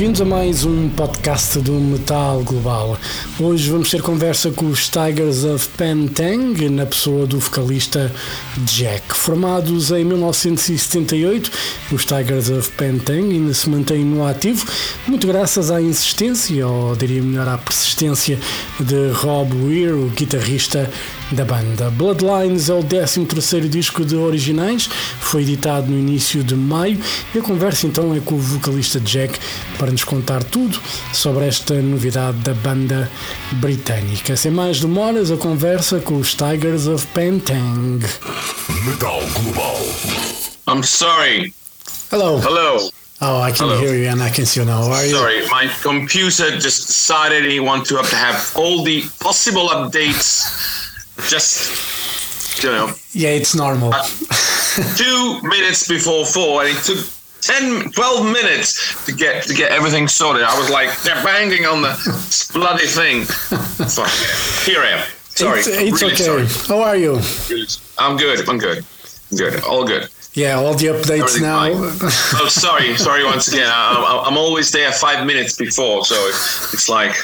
bem-vindos 0.00 0.22
a 0.22 0.24
mais 0.24 0.64
um 0.64 0.88
podcast 0.88 1.58
do 1.58 1.72
Metal 1.72 2.42
Global. 2.42 2.98
Hoje 3.38 3.70
vamos 3.70 3.90
ter 3.90 4.00
conversa 4.00 4.50
com 4.50 4.64
os 4.64 4.88
Tigers 4.88 5.44
of 5.44 5.68
Pantang, 5.76 6.70
na 6.70 6.86
pessoa 6.86 7.26
do 7.26 7.38
vocalista 7.38 8.10
Jack. 8.64 9.14
Formados 9.14 9.90
em 9.90 10.02
1978, 10.02 11.52
os 11.92 12.06
Tigers 12.06 12.48
of 12.48 12.70
Pantang 12.78 13.30
ainda 13.30 13.52
se 13.52 13.68
mantêm 13.68 14.02
no 14.02 14.26
ativo, 14.26 14.66
muito 15.06 15.26
graças 15.26 15.70
à 15.70 15.82
insistência, 15.82 16.66
ou 16.66 16.96
diria 16.96 17.22
melhor 17.22 17.48
à 17.48 17.58
persistência, 17.58 18.38
de 18.80 19.10
Rob 19.10 19.54
Weir, 19.54 19.94
o 19.94 20.08
guitarrista 20.08 20.90
da 21.32 21.44
banda. 21.44 21.90
Bloodlines 21.90 22.68
é 22.68 22.74
o 22.74 22.82
13º 22.82 23.68
disco 23.68 24.04
de 24.04 24.16
originais, 24.16 24.88
foi 25.20 25.42
editado 25.42 25.90
no 25.90 25.98
início 25.98 26.42
de 26.42 26.54
maio 26.54 27.00
e 27.34 27.38
a 27.38 27.42
conversa 27.42 27.86
então 27.86 28.14
é 28.14 28.20
com 28.20 28.34
o 28.34 28.38
vocalista 28.38 29.00
Jack 29.00 29.38
para 29.78 29.90
nos 29.90 30.04
contar 30.04 30.42
tudo 30.42 30.78
sobre 31.12 31.46
esta 31.46 31.74
novidade 31.74 32.38
da 32.38 32.54
banda 32.54 33.10
britânica. 33.52 34.36
Sem 34.36 34.50
mais 34.50 34.80
demoras, 34.80 35.30
a 35.30 35.36
conversa 35.36 36.00
com 36.00 36.16
os 36.16 36.34
Tigers 36.34 36.86
of 36.86 37.06
Pentang. 37.08 38.04
Metal 38.84 39.20
Global. 39.34 39.80
I'm 40.68 40.82
sorry. 40.82 41.52
Hello. 42.10 42.38
Hello. 42.38 42.90
Oh, 43.22 43.38
I 43.38 43.52
can 43.52 43.68
Hello. 43.68 43.80
hear 43.80 43.94
you 43.94 44.08
and 44.08 44.22
I 44.22 44.30
can 44.30 44.46
see 44.46 44.60
you 44.60 44.66
now. 44.66 44.84
How 44.84 44.92
are 44.92 45.04
you? 45.04 45.14
Sorry, 45.14 45.46
my 45.50 45.68
computer 45.82 46.56
just 46.58 46.86
decided 46.86 47.44
he 47.44 47.60
wanted 47.60 47.86
to 47.88 47.96
have, 47.96 48.08
to 48.08 48.16
have 48.16 48.56
all 48.56 48.82
the 48.82 49.02
possible 49.20 49.68
updates. 49.68 50.79
Just, 51.28 52.62
you 52.62 52.70
know, 52.70 52.92
Yeah, 53.12 53.30
it's 53.30 53.54
normal. 53.54 53.92
Uh, 53.94 54.02
two 54.96 55.40
minutes 55.42 55.86
before 55.88 56.26
four, 56.26 56.62
and 56.64 56.76
it 56.76 56.82
took 56.84 57.04
10, 57.42 57.90
12 57.92 58.26
minutes 58.32 59.04
to 59.06 59.12
get 59.12 59.44
to 59.44 59.54
get 59.54 59.72
everything 59.72 60.08
sorted. 60.08 60.42
I 60.42 60.58
was 60.58 60.70
like, 60.70 60.90
they're 61.02 61.22
banging 61.24 61.66
on 61.66 61.82
the 61.82 61.94
bloody 62.52 62.86
thing. 62.86 63.24
So, 63.88 64.04
here 64.70 64.82
I 64.82 64.90
am. 64.90 65.06
Sorry. 65.30 65.60
It's, 65.60 65.68
it's 65.68 66.02
really 66.02 66.12
okay. 66.14 66.22
sorry. 66.22 66.46
How 66.68 66.82
are 66.82 66.96
you? 66.96 67.18
I'm 67.98 68.16
good. 68.16 68.46
I'm 68.48 68.58
good. 68.58 68.84
Good. 69.36 69.62
All 69.64 69.84
good. 69.86 70.08
Yeah, 70.32 70.54
all 70.60 70.74
the 70.74 70.86
updates 70.86 71.40
now. 71.40 71.70
Oh, 71.72 72.46
sorry, 72.48 72.96
sorry 72.96 73.24
once 73.24 73.48
again. 73.48 73.66
I, 73.68 74.22
I'm 74.26 74.38
always 74.38 74.70
there 74.70 74.92
five 74.92 75.26
minutes 75.26 75.56
before, 75.56 76.04
so 76.04 76.14
it's 76.28 76.88
like 76.88 77.16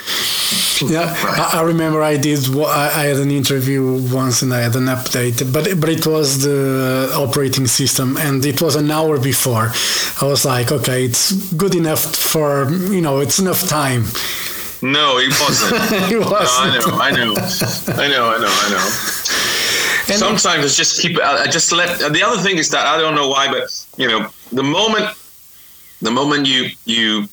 Yeah, 0.82 1.14
I, 1.16 1.60
I 1.60 1.62
remember 1.62 2.02
I 2.02 2.16
did. 2.16 2.40
I 2.58 3.04
had 3.04 3.18
an 3.18 3.30
interview 3.30 4.02
once 4.12 4.42
and 4.42 4.52
I 4.52 4.60
had 4.60 4.74
an 4.74 4.86
update, 4.86 5.38
but 5.52 5.78
but 5.80 5.88
it 5.88 6.04
was 6.04 6.42
the 6.42 7.12
operating 7.16 7.68
system, 7.68 8.16
and 8.16 8.44
it 8.44 8.60
was 8.60 8.74
an 8.74 8.90
hour 8.90 9.18
before. 9.20 9.70
I 10.20 10.24
was 10.28 10.44
like, 10.44 10.72
okay, 10.72 11.04
it's 11.04 11.32
good 11.54 11.76
enough 11.76 12.02
for 12.32 12.68
you 12.92 13.00
know, 13.00 13.20
it's 13.20 13.38
enough 13.38 13.68
time. 13.68 14.04
no, 14.82 15.18
it 15.18 15.32
wasn't. 15.40 15.74
It 16.12 16.20
No, 16.20 16.26
I 16.26 16.40
wasn't. 16.40 16.86
know, 16.86 16.98
I 16.98 17.10
know, 17.12 17.34
I 18.02 18.08
know, 18.08 18.24
I 18.34 18.38
know, 18.42 18.52
I 18.64 18.68
know. 18.72 18.86
And- 20.08 20.18
Sometimes 20.18 20.64
it's 20.64 20.76
just 20.76 21.00
keep. 21.02 21.18
I 21.20 21.44
I 21.44 21.46
just 21.46 21.72
let. 21.72 21.98
The 22.12 22.22
other 22.22 22.40
thing 22.42 22.58
is 22.58 22.70
that 22.70 22.86
I 22.86 22.96
don't 22.98 23.14
know 23.14 23.28
why, 23.28 23.50
but 23.50 23.64
you 23.96 24.08
know, 24.08 24.28
the 24.52 24.62
moment, 24.62 25.08
the 26.02 26.10
moment 26.10 26.46
you 26.46 26.70
you. 26.84 27.28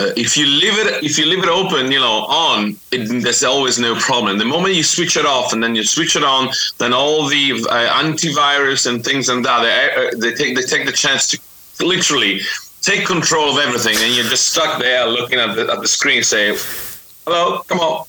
Uh, 0.00 0.12
if 0.16 0.36
you 0.36 0.46
leave 0.46 0.78
it, 0.78 1.02
if 1.02 1.18
you 1.18 1.26
leave 1.26 1.42
it 1.42 1.48
open, 1.48 1.90
you 1.90 1.98
know, 1.98 2.18
on, 2.46 2.76
it, 2.92 3.02
there's 3.24 3.42
always 3.42 3.80
no 3.80 3.96
problem. 3.96 4.38
The 4.38 4.44
moment 4.44 4.76
you 4.76 4.84
switch 4.84 5.16
it 5.16 5.26
off 5.26 5.52
and 5.52 5.60
then 5.60 5.74
you 5.74 5.82
switch 5.82 6.14
it 6.14 6.22
on, 6.22 6.50
then 6.78 6.92
all 6.92 7.26
the 7.26 7.44
uh, 7.68 8.00
antivirus 8.04 8.86
and 8.88 9.04
things 9.04 9.28
and 9.28 9.44
that 9.44 9.60
they, 9.62 10.06
uh, 10.06 10.10
they 10.22 10.32
take 10.36 10.54
they 10.54 10.62
take 10.62 10.86
the 10.86 10.92
chance 10.92 11.26
to 11.30 11.36
literally 11.84 12.42
take 12.80 13.06
control 13.06 13.50
of 13.50 13.58
everything, 13.58 13.96
and 14.04 14.14
you're 14.14 14.30
just 14.30 14.46
stuck 14.52 14.80
there 14.80 15.04
looking 15.04 15.40
at 15.40 15.56
the, 15.56 15.68
at 15.72 15.80
the 15.80 15.88
screen, 15.88 16.22
saying, 16.22 16.56
"Hello, 17.26 17.62
come 17.66 17.80
on." 17.80 18.06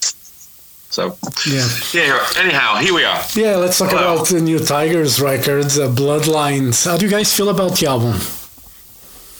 So 0.89 1.15
Yeah, 1.45 1.67
yeah. 1.93 2.25
Anyhow, 2.37 2.75
here 2.77 2.93
we 2.93 3.03
are. 3.03 3.21
yeah. 3.35 3.55
Let's 3.57 3.77
talk 3.77 3.91
Wow. 3.91 4.15
about 4.15 4.27
the 4.27 4.41
new 4.41 4.59
Tygers 4.59 5.21
records, 5.21 5.77
uh, 5.77 5.87
Bloodlines. 5.87 6.85
How 6.85 6.97
do 6.97 7.05
you 7.05 7.11
guys 7.11 7.31
feel 7.35 7.49
about 7.49 7.77
the 7.77 7.87
album? 7.87 8.19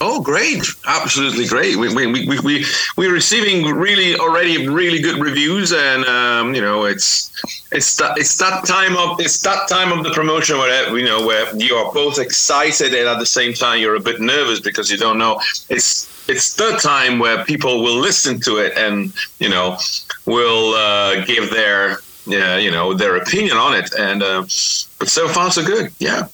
Oh, 0.02 0.22
great! 0.22 0.64
Absolutely 0.88 1.46
great. 1.46 1.76
We 1.76 1.94
we 1.94 2.08
we 2.08 2.26
we 2.26 2.40
we 2.40 2.66
we're 2.96 3.12
receiving 3.12 3.66
really 3.76 4.16
already 4.16 4.66
really 4.70 5.00
good 5.02 5.18
reviews, 5.20 5.74
and 5.74 6.06
um, 6.06 6.56
you 6.56 6.62
know 6.62 6.86
it's 6.86 7.32
it's 7.74 7.98
that 7.98 8.18
it's 8.18 8.38
that 8.38 8.66
time 8.66 8.96
of 8.96 9.20
it's 9.20 9.42
that 9.42 9.68
time 9.68 9.92
of 9.92 10.06
the 10.06 10.12
promotion 10.12 10.58
where 10.58 10.98
you 10.98 11.04
know 11.04 11.26
where 11.28 11.54
you 11.58 11.76
are 11.76 11.92
both 11.92 12.18
excited 12.18 12.94
and 12.94 13.10
at 13.10 13.20
the 13.20 13.26
same 13.26 13.54
time 13.54 13.82
you're 13.82 13.96
a 13.96 14.00
bit 14.00 14.22
nervous 14.22 14.62
because 14.62 14.90
you 14.90 14.98
don't 14.98 15.18
know. 15.18 15.42
It's 15.68 16.08
it's 16.30 16.56
the 16.56 16.78
time 16.78 17.20
where 17.20 17.44
people 17.46 17.84
will 17.84 18.00
listen 18.00 18.40
to 18.42 18.58
it 18.58 18.78
and 18.78 19.12
you 19.40 19.50
know 19.50 19.78
will 20.26 20.76
uh, 20.76 21.26
give 21.26 21.50
their 21.50 21.98
yeah 22.26 22.58
you 22.58 22.72
know 22.72 22.94
their 22.94 23.16
opinion 23.16 23.58
on 23.58 23.74
it, 23.76 23.92
and 23.98 24.22
uh, 24.24 24.42
but 25.00 25.10
so 25.10 25.28
far 25.28 25.52
so 25.52 25.66
good. 25.66 25.92
Yeah, 26.00 26.28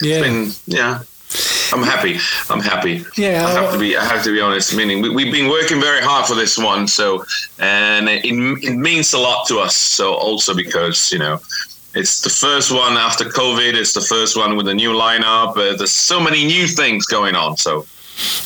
Yeah, 0.00 0.20
been 0.22 0.50
yeah. 0.66 1.02
I'm 1.72 1.82
happy. 1.82 2.18
I'm 2.50 2.60
happy. 2.60 3.04
Yeah, 3.16 3.46
I 3.46 3.50
have 3.50 3.72
to 3.72 3.78
be. 3.78 3.96
I 3.96 4.04
have 4.04 4.22
to 4.24 4.32
be 4.32 4.40
honest. 4.40 4.76
Meaning, 4.76 5.00
we, 5.00 5.08
we've 5.08 5.32
been 5.32 5.48
working 5.48 5.80
very 5.80 6.02
hard 6.02 6.26
for 6.26 6.34
this 6.34 6.58
one. 6.58 6.86
So, 6.86 7.24
and 7.58 8.08
it, 8.08 8.24
it 8.24 8.76
means 8.76 9.12
a 9.14 9.18
lot 9.18 9.46
to 9.48 9.58
us. 9.58 9.74
So, 9.74 10.12
also 10.14 10.54
because 10.54 11.10
you 11.10 11.18
know, 11.18 11.40
it's 11.94 12.20
the 12.20 12.30
first 12.30 12.70
one 12.70 12.94
after 12.98 13.24
COVID. 13.24 13.74
It's 13.74 13.94
the 13.94 14.02
first 14.02 14.36
one 14.36 14.56
with 14.56 14.68
a 14.68 14.74
new 14.74 14.92
lineup. 14.92 15.56
Uh, 15.56 15.76
there's 15.76 15.92
so 15.92 16.20
many 16.20 16.44
new 16.44 16.66
things 16.66 17.06
going 17.06 17.34
on. 17.34 17.56
So, 17.56 17.86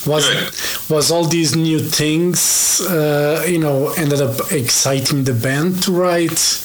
was 0.06 0.28
good. 0.28 0.94
was 0.94 1.10
all 1.10 1.24
these 1.24 1.56
new 1.56 1.78
things, 1.78 2.80
uh, 2.82 3.44
you 3.46 3.58
know, 3.58 3.92
ended 3.96 4.20
up 4.20 4.52
exciting 4.52 5.24
the 5.24 5.34
band 5.34 5.82
to 5.82 5.92
write? 5.92 6.62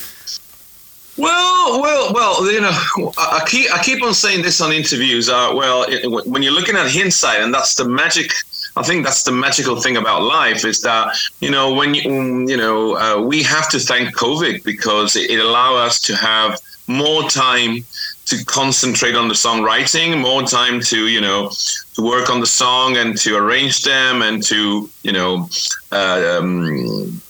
Well, 1.18 1.82
well, 1.82 2.14
well. 2.14 2.52
You 2.52 2.62
know, 2.62 3.14
I 3.18 3.42
I 3.42 3.46
keep 3.48 3.72
I 3.74 3.84
keep 3.84 4.02
on 4.04 4.14
saying 4.14 4.44
this 4.44 4.62
on 4.62 4.72
interviews. 4.72 5.30
Uh, 5.30 5.52
well, 5.54 5.86
it, 5.88 6.08
when 6.28 6.42
you're 6.42 6.54
looking 6.54 6.76
at 6.76 6.90
hindsight, 6.92 7.42
and 7.42 7.54
that's 7.54 7.76
the 7.76 7.86
magic. 7.86 8.32
I 8.78 8.84
think 8.84 9.04
that's 9.04 9.24
the 9.24 9.34
magical 9.34 9.82
thing 9.82 9.98
about 9.98 10.24
life 10.24 10.64
is 10.64 10.82
that 10.82 11.18
you 11.42 11.52
know 11.52 11.74
when 11.74 11.94
you 11.94 12.04
mm, 12.04 12.50
you 12.50 12.58
know 12.58 12.96
uh, 12.96 13.22
we 13.22 13.44
have 13.44 13.70
to 13.72 13.80
thank 13.80 14.16
COVID 14.16 14.64
because 14.64 15.16
it, 15.18 15.30
it 15.30 15.40
allowed 15.40 15.76
us 15.76 16.00
to 16.02 16.16
have 16.16 16.60
more 16.88 17.30
time 17.30 17.84
to 18.32 18.46
concentrate 18.46 19.16
on 19.16 19.28
the 19.28 19.34
songwriting, 19.34 20.20
more 20.20 20.44
time 20.44 20.80
to 20.80 21.08
you 21.08 21.22
know 21.22 21.52
to 21.96 22.02
work 22.02 22.30
on 22.30 22.40
the 22.40 22.48
song 22.48 22.98
and 22.98 23.18
to 23.18 23.36
arrange 23.36 23.84
them 23.84 24.22
and 24.22 24.42
to 24.44 24.90
you 25.04 25.12
know. 25.12 25.50
Uh, 25.92 26.40
um, 26.40 27.22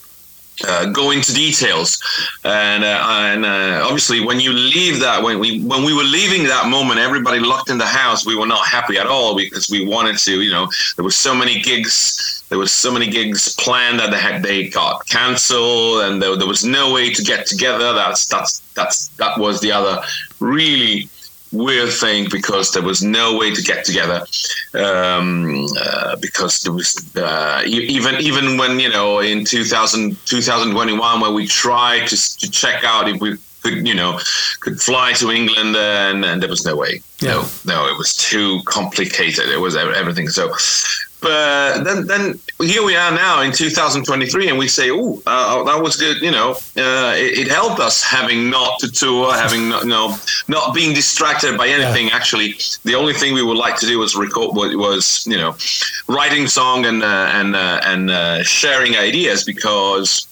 uh, 0.68 0.86
go 0.92 1.10
into 1.10 1.34
details, 1.34 2.00
and 2.44 2.84
uh, 2.84 3.02
and 3.10 3.46
uh, 3.46 3.82
obviously 3.84 4.24
when 4.24 4.40
you 4.40 4.54
leave 4.54 5.00
that 5.00 5.24
when 5.24 5.40
we 5.40 5.64
when 5.64 5.84
we 5.84 5.92
were 5.92 6.04
leaving 6.04 6.44
that 6.44 6.68
moment, 6.68 7.00
everybody 7.00 7.40
locked 7.40 7.72
in 7.72 7.80
the 7.80 7.86
house. 7.86 8.28
We 8.28 8.36
were 8.36 8.46
not 8.46 8.68
happy 8.68 8.98
at 8.98 9.08
all 9.08 9.36
because 9.36 9.72
we 9.72 9.86
wanted 9.88 10.20
to. 10.20 10.42
You 10.42 10.52
know, 10.52 10.70
there 10.98 11.06
were 11.06 11.10
so 11.10 11.34
many 11.34 11.62
gigs. 11.62 12.44
There 12.50 12.60
was 12.60 12.72
so 12.72 12.92
many 12.92 13.08
gigs 13.08 13.56
planned 13.56 14.00
that 14.00 14.12
they 14.12 14.20
had 14.20 14.44
they 14.44 14.68
got 14.68 15.08
cancelled, 15.08 16.04
and 16.04 16.22
there, 16.22 16.36
there 16.36 16.48
was 16.48 16.64
no 16.64 16.94
way 16.94 17.12
to 17.12 17.24
get 17.24 17.48
together. 17.48 17.94
That's 17.94 18.28
that's 18.28 18.60
that's 18.76 19.08
that 19.18 19.40
was 19.40 19.62
the 19.62 19.72
other 19.72 20.04
really 20.42 21.10
weird 21.52 21.92
thing 21.92 22.28
because 22.32 22.72
there 22.72 22.82
was 22.82 23.04
no 23.04 23.38
way 23.38 23.54
to 23.54 23.62
get 23.62 23.84
together 23.84 24.26
um, 24.74 25.66
uh, 25.80 26.16
because 26.18 26.62
there 26.62 26.72
was 26.72 26.96
uh, 27.18 27.62
even 27.66 28.16
even 28.16 28.58
when 28.58 28.80
you 28.80 28.90
know 28.90 29.20
in 29.20 29.44
2000 29.44 30.18
2021 30.26 31.20
when 31.20 31.34
we 31.34 31.46
tried 31.46 32.08
to, 32.08 32.38
to 32.38 32.50
check 32.50 32.84
out 32.84 33.10
if 33.10 33.20
we 33.20 33.38
could 33.62 33.86
you 33.86 33.94
know 33.94 34.20
could 34.62 34.80
fly 34.80 35.14
to 35.14 35.30
England 35.30 35.76
and, 35.76 36.24
and 36.24 36.42
there 36.42 36.50
was 36.50 36.66
no 36.66 36.76
way. 36.76 37.02
No 37.22 37.46
no 37.66 37.88
it 37.88 37.98
was 37.98 38.16
too 38.16 38.62
complicated. 38.66 39.50
It 39.50 39.60
was 39.60 39.76
everything. 39.76 40.30
So 40.30 40.54
but 41.22 41.84
then 41.84 42.08
then 42.08 42.40
here 42.62 42.84
we 42.84 42.96
are 42.96 43.12
now 43.12 43.42
in 43.42 43.52
2023 43.52 44.50
and 44.50 44.58
we 44.58 44.68
say 44.68 44.90
oh 44.92 45.22
uh, 45.28 45.64
that 45.64 45.82
was 45.82 45.96
good 45.96 46.20
you 46.22 46.32
know 46.32 46.52
uh, 46.78 47.14
it, 47.16 47.40
it 47.40 47.48
helped 47.48 47.80
us 47.80 48.04
having 48.04 48.50
not 48.50 48.80
to 48.80 48.92
tour 48.92 49.34
having 49.34 49.70
not, 49.70 49.86
no 49.86 50.16
not 50.48 50.74
being 50.74 50.94
distracted 50.94 51.58
by 51.58 51.68
anything 51.68 52.12
actually. 52.12 52.56
The 52.84 52.96
only 52.96 53.14
thing 53.14 53.34
we 53.34 53.44
would 53.44 53.58
like 53.58 53.78
to 53.78 53.86
do 53.86 54.00
was 54.00 54.16
record 54.16 54.56
was, 54.56 54.76
was 54.76 55.28
you 55.28 55.38
know 55.38 55.56
writing 56.08 56.48
song 56.48 56.86
and 56.86 57.04
uh, 57.04 57.30
and 57.32 57.56
uh, 57.56 57.82
and 57.84 58.10
uh, 58.10 58.44
sharing 58.44 58.96
ideas 58.96 59.44
because 59.44 60.28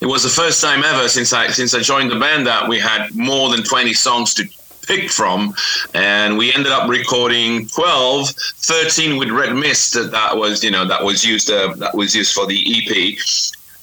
it 0.00 0.06
was 0.06 0.22
the 0.22 0.28
first 0.28 0.60
time 0.62 0.84
ever 0.84 1.08
since 1.08 1.32
I 1.32 1.48
since 1.48 1.74
I 1.74 1.80
joined 1.80 2.10
the 2.10 2.18
band 2.18 2.46
that 2.46 2.68
we 2.68 2.78
had 2.78 3.14
more 3.14 3.50
than 3.50 3.62
20 3.62 3.92
songs 3.94 4.34
to 4.34 4.48
pick 4.86 5.10
from 5.10 5.54
and 5.94 6.38
we 6.38 6.52
ended 6.52 6.72
up 6.72 6.88
recording 6.88 7.66
12 7.68 8.30
13 8.30 9.16
with 9.18 9.30
red 9.30 9.54
mist 9.54 9.94
that, 9.94 10.36
was 10.36 10.62
you 10.62 10.70
know 10.70 10.86
that 10.86 11.02
was 11.02 11.24
used 11.24 11.50
uh, 11.50 11.74
that 11.76 11.94
was 11.94 12.14
used 12.14 12.32
for 12.34 12.46
the 12.46 12.58
ep 12.76 13.18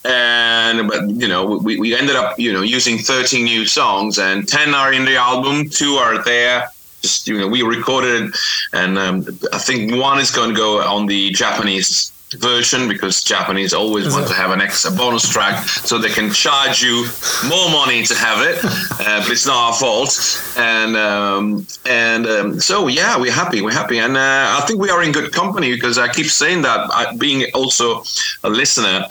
and 0.06 0.88
but 0.88 1.10
you 1.10 1.28
know 1.28 1.58
we, 1.60 1.78
we 1.80 1.96
ended 1.96 2.16
up 2.16 2.38
you 2.40 2.52
know 2.52 2.62
using 2.62 2.98
13 2.98 3.44
new 3.44 3.66
songs 3.66 4.20
and 4.20 4.48
10 4.48 4.74
are 4.74 4.94
in 4.94 5.06
the 5.06 5.16
album 5.16 5.70
two 5.70 5.94
are 5.96 6.24
there. 6.24 6.68
Just 7.02 7.28
you 7.28 7.38
know 7.38 7.48
we 7.48 7.62
recorded 7.64 8.34
and 8.72 8.98
um, 8.98 9.26
i 9.52 9.58
think 9.58 9.94
one 9.94 10.20
is 10.20 10.32
going 10.32 10.50
to 10.50 10.56
go 10.56 10.82
on 10.82 11.06
the 11.06 11.32
japanese 11.32 12.14
version 12.40 12.88
because 12.88 13.22
Japanese 13.24 13.74
always 13.74 14.08
want 14.14 14.28
to 14.28 14.34
have 14.34 14.52
an 14.52 14.62
extra 14.62 14.92
bonus 14.92 15.28
track 15.30 15.64
so 15.68 15.98
they 15.98 16.10
can 16.10 16.32
charge 16.32 16.82
you 16.84 17.06
more 17.48 17.70
money 17.70 18.04
to 18.04 18.16
have 18.16 18.42
it, 18.42 18.64
uh, 18.64 19.20
but 19.22 19.30
it's 19.32 19.46
not 19.46 19.56
our 19.68 19.74
fault. 19.74 20.14
And 20.58 20.96
um, 20.98 21.66
and 21.86 22.26
um, 22.28 22.60
so 22.60 22.88
yeah, 22.88 23.18
we're 23.20 23.32
happy, 23.32 23.62
we're 23.62 23.72
happy, 23.72 24.00
and 24.00 24.18
uh, 24.18 24.58
I 24.60 24.66
think 24.68 24.80
we 24.80 24.90
are 24.90 25.04
in 25.04 25.12
good 25.12 25.32
company 25.32 25.74
because 25.74 25.98
I 25.98 26.08
keep 26.12 26.28
saying 26.28 26.62
that 26.64 26.80
I, 26.94 27.16
being 27.18 27.46
also 27.54 28.04
a 28.44 28.50
listener 28.50 29.06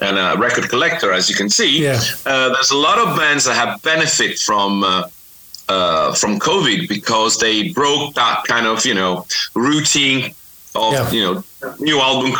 and 0.00 0.18
a 0.18 0.36
record 0.38 0.68
collector, 0.68 1.12
as 1.12 1.28
you 1.30 1.36
can 1.36 1.48
see, 1.50 1.82
Yeah. 1.82 2.00
uh, 2.26 2.48
there's 2.50 2.70
a 2.70 2.76
lot 2.76 2.98
of 2.98 3.16
bands 3.16 3.44
that 3.44 3.54
have 3.54 3.82
benefit 3.82 4.38
from. 4.38 4.84
Uh, 4.84 5.08
uh, 5.68 6.14
from 6.14 6.38
COVID 6.38 6.88
because 6.88 7.38
they 7.40 7.70
broke 7.72 8.14
that 8.14 8.44
kind 8.46 8.66
of 8.68 8.86
you 8.86 8.94
know 8.94 9.26
routine 9.56 10.32
of 10.76 10.92
Yeah. 10.92 11.10
you 11.10 11.22
know 11.24 11.44
new 11.80 11.98
album 11.98 12.34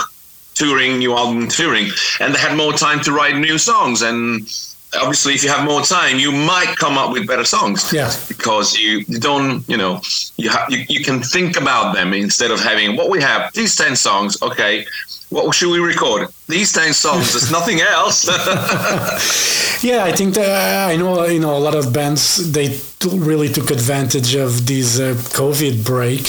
touring, 0.56 0.98
new 0.98 1.12
album 1.14 1.46
touring, 1.48 1.86
and 2.20 2.34
they 2.34 2.38
had 2.38 2.56
more 2.56 2.72
time 2.72 3.00
to 3.02 3.12
write 3.12 3.36
new 3.36 3.58
songs. 3.58 4.02
And 4.02 4.48
obviously, 4.94 5.34
if 5.34 5.44
you 5.44 5.50
have 5.50 5.64
more 5.64 5.82
time, 5.82 6.18
you 6.18 6.32
might 6.32 6.74
come 6.76 6.96
up 6.98 7.12
with 7.12 7.26
better 7.26 7.44
songs. 7.44 7.92
Yeah. 7.92 8.10
Because 8.28 8.76
you, 8.78 9.04
you 9.06 9.18
don't, 9.20 9.62
you 9.68 9.76
know, 9.76 10.00
you, 10.36 10.50
ha- 10.50 10.66
you 10.68 10.84
you 10.88 11.04
can 11.04 11.22
think 11.22 11.56
about 11.60 11.94
them 11.94 12.12
instead 12.14 12.50
of 12.50 12.58
having 12.60 12.96
what 12.96 13.10
we 13.10 13.20
have. 13.22 13.52
These 13.52 13.76
ten 13.76 13.94
songs, 13.96 14.40
okay. 14.42 14.86
What 15.28 15.52
should 15.56 15.72
we 15.72 15.80
record? 15.80 16.28
These 16.48 16.72
ten 16.72 16.92
songs. 16.94 17.32
There's 17.32 17.50
nothing 17.50 17.80
else. 17.80 18.26
Yeah, 19.82 20.04
I 20.04 20.12
think 20.12 20.34
that 20.34 20.90
I 20.90 20.96
know 20.96 21.26
you 21.26 21.38
know 21.38 21.54
a 21.54 21.60
lot 21.60 21.74
of 21.74 21.92
bands 21.92 22.50
they 22.52 22.68
t- 22.98 23.10
really 23.12 23.48
took 23.52 23.70
advantage 23.70 24.34
of 24.34 24.66
this 24.66 24.98
uh, 24.98 25.12
COVID 25.36 25.84
break, 25.84 26.22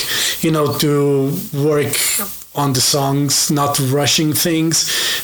you 0.44 0.52
know, 0.52 0.78
to 0.80 1.32
work 1.54 1.96
on 2.58 2.74
the 2.74 2.82
songs, 2.82 3.52
not 3.52 3.80
rushing 3.92 4.34
things, 4.34 4.78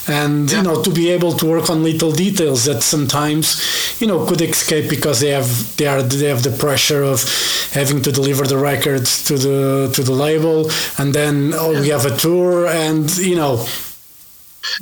and 0.07 0.51
you 0.51 0.61
know 0.61 0.81
to 0.83 0.91
be 0.91 1.09
able 1.09 1.33
to 1.33 1.45
work 1.45 1.69
on 1.69 1.83
little 1.83 2.11
details 2.11 2.65
that 2.65 2.83
sometimes 2.83 3.99
you 3.99 4.07
know 4.07 4.25
could 4.25 4.41
escape 4.41 4.89
because 4.89 5.19
they 5.19 5.29
have 5.29 5.75
they 5.77 5.87
are 5.87 6.01
they 6.01 6.27
have 6.27 6.43
the 6.43 6.51
pressure 6.51 7.03
of 7.03 7.23
having 7.71 8.01
to 8.01 8.11
deliver 8.11 8.45
the 8.45 8.57
records 8.57 9.23
to 9.25 9.37
the 9.37 9.91
to 9.93 10.03
the 10.03 10.13
label, 10.13 10.69
and 10.97 11.13
then 11.13 11.53
oh 11.55 11.79
we 11.81 11.89
have 11.89 12.05
a 12.05 12.15
tour, 12.15 12.67
and 12.67 13.17
you 13.17 13.35
know 13.35 13.65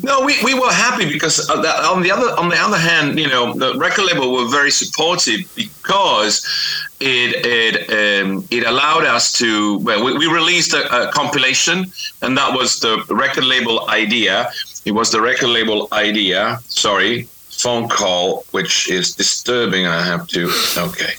No, 0.03 0.21
we, 0.21 0.41
we 0.43 0.53
were 0.53 0.71
happy 0.71 1.11
because 1.11 1.49
uh, 1.49 1.91
on 1.91 2.01
the 2.03 2.11
other 2.11 2.31
on 2.39 2.49
the 2.49 2.57
other 2.57 2.77
hand, 2.77 3.17
you 3.19 3.27
know, 3.27 3.53
the 3.53 3.77
record 3.77 4.05
label 4.05 4.31
were 4.31 4.47
very 4.47 4.71
supportive 4.71 5.51
because 5.55 6.45
it 6.99 7.45
it 7.45 7.89
um, 7.89 8.45
it 8.51 8.65
allowed 8.65 9.05
us 9.05 9.31
to 9.33 9.79
well, 9.79 10.03
we, 10.03 10.17
we 10.17 10.27
released 10.27 10.73
a, 10.73 11.09
a 11.09 11.11
compilation, 11.11 11.91
and 12.21 12.37
that 12.37 12.55
was 12.55 12.79
the 12.79 13.03
record 13.09 13.43
label 13.45 13.89
idea. 13.89 14.51
It 14.85 14.91
was 14.91 15.11
the 15.11 15.21
record 15.21 15.49
label 15.49 15.87
idea. 15.91 16.59
Sorry, 16.67 17.23
phone 17.49 17.89
call, 17.89 18.45
which 18.51 18.89
is 18.89 19.15
disturbing. 19.15 19.87
I 19.87 20.03
have 20.03 20.27
to 20.27 20.51
okay. 20.77 21.13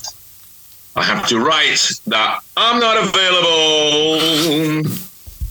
I 0.95 1.03
have 1.03 1.27
to 1.29 1.41
write 1.41 2.01
that 2.07 2.41
I'm 2.57 2.79
not 2.79 2.97
available, 2.99 4.21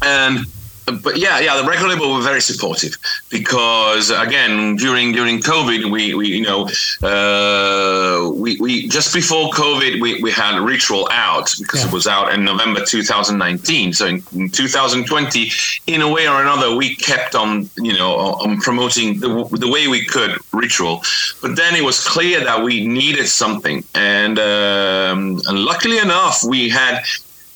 and 0.02 0.46
but 0.86 1.18
yeah, 1.18 1.40
yeah, 1.40 1.56
the 1.62 1.68
record 1.68 1.88
label 1.90 2.14
were 2.14 2.22
very 2.22 2.42
supportive 2.42 2.98
because 3.30 4.10
again, 4.10 4.76
during 4.76 5.12
during 5.12 5.40
COVID, 5.40 5.92
we, 5.92 6.14
we 6.14 6.28
you 6.28 6.42
know 6.42 6.68
uh, 7.08 8.30
we, 8.32 8.58
we 8.60 8.88
just 8.88 9.14
before 9.14 9.50
COVID, 9.52 10.02
we, 10.02 10.22
we 10.22 10.32
had 10.32 10.60
Ritual 10.60 11.08
out 11.12 11.50
because 11.60 11.82
Yeah. 11.82 11.88
it 11.88 11.94
was 11.94 12.08
out 12.08 12.34
in 12.34 12.44
November 12.44 12.84
2019. 12.84 13.94
So 13.94 14.08
in, 14.08 14.24
in 14.34 14.50
2020, 14.50 15.52
in 15.88 16.02
a 16.02 16.10
way 16.10 16.28
or 16.28 16.42
another, 16.42 16.76
we 16.76 16.96
kept 16.96 17.36
on 17.36 17.70
you 17.78 17.94
know 17.94 18.16
on 18.16 18.58
promoting 18.60 19.20
the, 19.20 19.30
the 19.52 19.70
way 19.70 19.88
we 19.88 20.04
could 20.06 20.38
Ritual, 20.52 21.02
but 21.42 21.56
then 21.56 21.76
it 21.76 21.84
was 21.84 22.06
clear 22.06 22.44
that 22.44 22.64
we 22.64 22.86
needed 22.86 23.28
something, 23.28 23.84
and 23.96 24.38
um, 24.40 25.42
and 25.48 25.60
luckily 25.60 25.98
enough, 26.00 26.44
we 26.44 26.70
had 26.70 27.04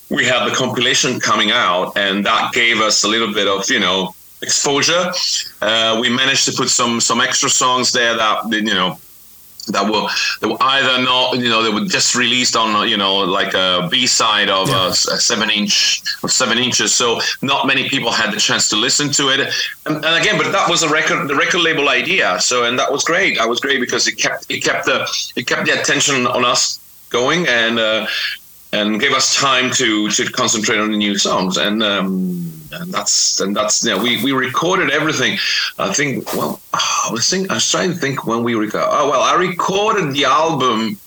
we 0.10 0.25
had 0.25 0.46
the 0.50 0.56
compilation 0.56 1.19
coming 1.19 1.52
out, 1.52 1.98
and 1.98 2.25
that 2.25 2.54
gave 2.54 2.80
us 2.80 3.04
a 3.04 3.07
little 3.07 3.34
bit 3.34 3.48
of 3.48 3.69
you 3.69 3.80
know 3.80 4.13
exposure. 4.42 5.12
Uh, 5.62 5.98
we 6.02 6.10
managed 6.10 6.46
to 6.46 6.54
put 6.54 6.69
some 6.69 7.00
some 7.02 7.22
extra 7.22 7.50
songs 7.50 7.92
there 7.92 8.16
that 8.16 8.46
you 8.52 8.62
know 8.74 8.98
that 9.69 9.84
were 9.92 10.07
that 10.42 10.48
were 10.48 10.62
either 10.62 11.02
not 11.04 11.36
you 11.40 11.50
know 11.50 11.63
they 11.63 11.69
were 11.74 11.86
just 11.88 12.13
released 12.13 12.56
on 12.56 12.88
you 12.88 12.98
know 12.98 13.16
like 13.16 13.56
a 13.56 13.88
B 13.90 14.06
side 14.06 14.48
of 14.48 14.69
Yeah. 14.69 14.86
a, 14.86 14.90
s- 14.90 15.07
a 15.07 15.18
seven 15.18 15.50
inch 15.50 16.04
of 16.22 16.31
seven 16.31 16.60
inches, 16.60 16.94
so 16.94 17.19
not 17.42 17.66
many 17.66 17.90
people 17.90 18.12
had 18.12 18.31
the 18.31 18.40
chance 18.40 18.69
to 18.69 18.75
listen 18.75 19.10
to 19.13 19.30
it. 19.30 19.40
And, 19.88 19.96
and 20.06 20.16
again, 20.22 20.38
but 20.38 20.52
that 20.52 20.69
was 20.69 20.84
a 20.84 20.90
record 20.90 21.28
the 21.28 21.36
record 21.36 21.62
label 21.62 21.90
idea. 21.90 22.40
So 22.40 22.66
and 22.66 22.78
that 22.78 22.92
was 22.92 23.04
great. 23.04 23.38
That 23.40 23.50
was 23.50 23.60
great 23.60 23.80
because 23.80 24.07
it 24.07 24.18
kept 24.19 24.46
it 24.52 24.60
kept 24.63 24.86
the 24.86 25.07
it 25.36 25.48
kept 25.48 25.66
the 25.66 25.72
attention 25.81 26.28
on 26.28 26.46
us 26.46 26.78
going 27.10 27.48
and. 27.48 27.80
Uh, 27.80 28.06
and 28.75 29.00
gave 29.00 29.13
us 29.13 29.36
time 29.36 29.71
to 29.71 30.09
to 30.18 30.23
concentrate 30.31 30.80
on 30.80 30.92
the 30.92 30.97
new 30.97 31.18
songs. 31.18 31.57
And 31.57 31.81
um 31.83 32.52
and 32.71 32.94
that's 32.94 33.40
and 33.40 33.56
that's 33.56 33.85
yeah 33.85 34.02
we 34.02 34.11
we 34.23 34.31
recorded 34.31 34.90
everything. 34.92 35.38
I 35.80 35.94
think 35.94 36.33
well 36.33 36.59
i 36.73 37.09
was 37.11 37.30
think 37.30 37.52
i 37.52 37.56
was 37.56 37.69
trying 37.69 37.92
to 37.94 37.97
think 37.97 38.26
when 38.26 38.44
we 38.44 38.56
record 38.56 38.83
oh 38.88 39.09
well 39.09 39.21
i 39.21 39.35
recorded 39.35 40.14
the 40.14 40.26
album 40.26 40.97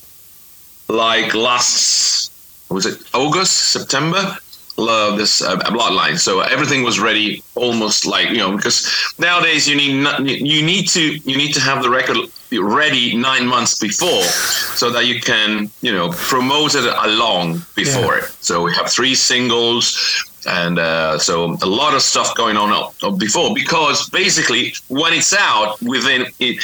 like 0.89 1.35
last 1.35 2.33
was 2.71 2.87
it 2.87 3.03
august 3.15 3.55
september 3.77 4.37
love 4.79 5.19
this 5.19 5.43
uh, 5.43 5.57
bloodline. 5.57 6.19
So 6.19 6.41
everything 6.41 6.83
was 6.83 6.99
ready 6.99 7.43
almost 7.55 8.07
like 8.07 8.31
you 8.31 8.39
know 8.39 8.57
because 8.57 8.89
nowadays 9.19 9.69
you 9.69 9.77
need 9.77 10.03
not, 10.03 10.25
you 10.27 10.63
need 10.63 10.89
to 10.89 11.17
you 11.17 11.37
need 11.37 11.53
to 11.55 11.61
have 11.61 11.83
the 11.83 11.91
record 11.91 12.17
ready 12.51 13.15
nine 13.15 13.47
months 13.47 13.79
before 13.79 14.23
so 14.23 14.91
that 14.91 15.05
you 15.07 15.21
can 15.21 15.71
you 15.83 15.93
know 15.93 16.11
promote 16.13 16.75
it 16.75 16.85
along 17.05 17.63
before 17.75 18.19
it. 18.19 18.25
So 18.41 18.63
we 18.63 18.75
have 18.75 18.89
three 18.91 19.15
singles 19.15 20.25
and 20.47 20.79
uh, 20.79 21.19
so 21.19 21.57
a 21.63 21.67
lot 21.67 21.95
of 21.95 22.03
stuff 22.03 22.35
going 22.35 22.57
on 22.57 22.73
up- 22.73 22.95
up 23.03 23.19
before 23.19 23.55
because 23.55 24.09
basically 24.11 24.73
when 24.89 25.13
it's 25.13 25.35
out 25.35 25.81
within 25.83 26.27
it 26.39 26.57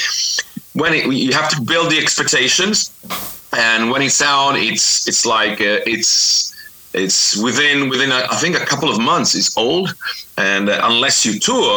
when 0.74 0.92
it, 0.94 1.06
you 1.12 1.32
have 1.32 1.48
to 1.50 1.60
build 1.60 1.90
the 1.90 1.98
expectations 1.98 2.92
and 3.52 3.90
when 3.90 4.02
it's 4.02 4.22
out 4.22 4.56
it's 4.56 5.06
it's 5.06 5.26
like 5.26 5.60
uh, 5.60 5.80
it's 5.86 6.43
it's 6.94 7.36
within 7.46 7.88
within 7.88 8.10
a, 8.12 8.20
I 8.30 8.36
think 8.36 8.54
a 8.56 8.64
couple 8.72 8.88
of 8.90 8.98
months 9.00 9.34
it's 9.34 9.56
old 9.56 9.94
and 10.38 10.68
uh, 10.68 10.80
unless 10.90 11.16
you 11.26 11.38
tour 11.38 11.74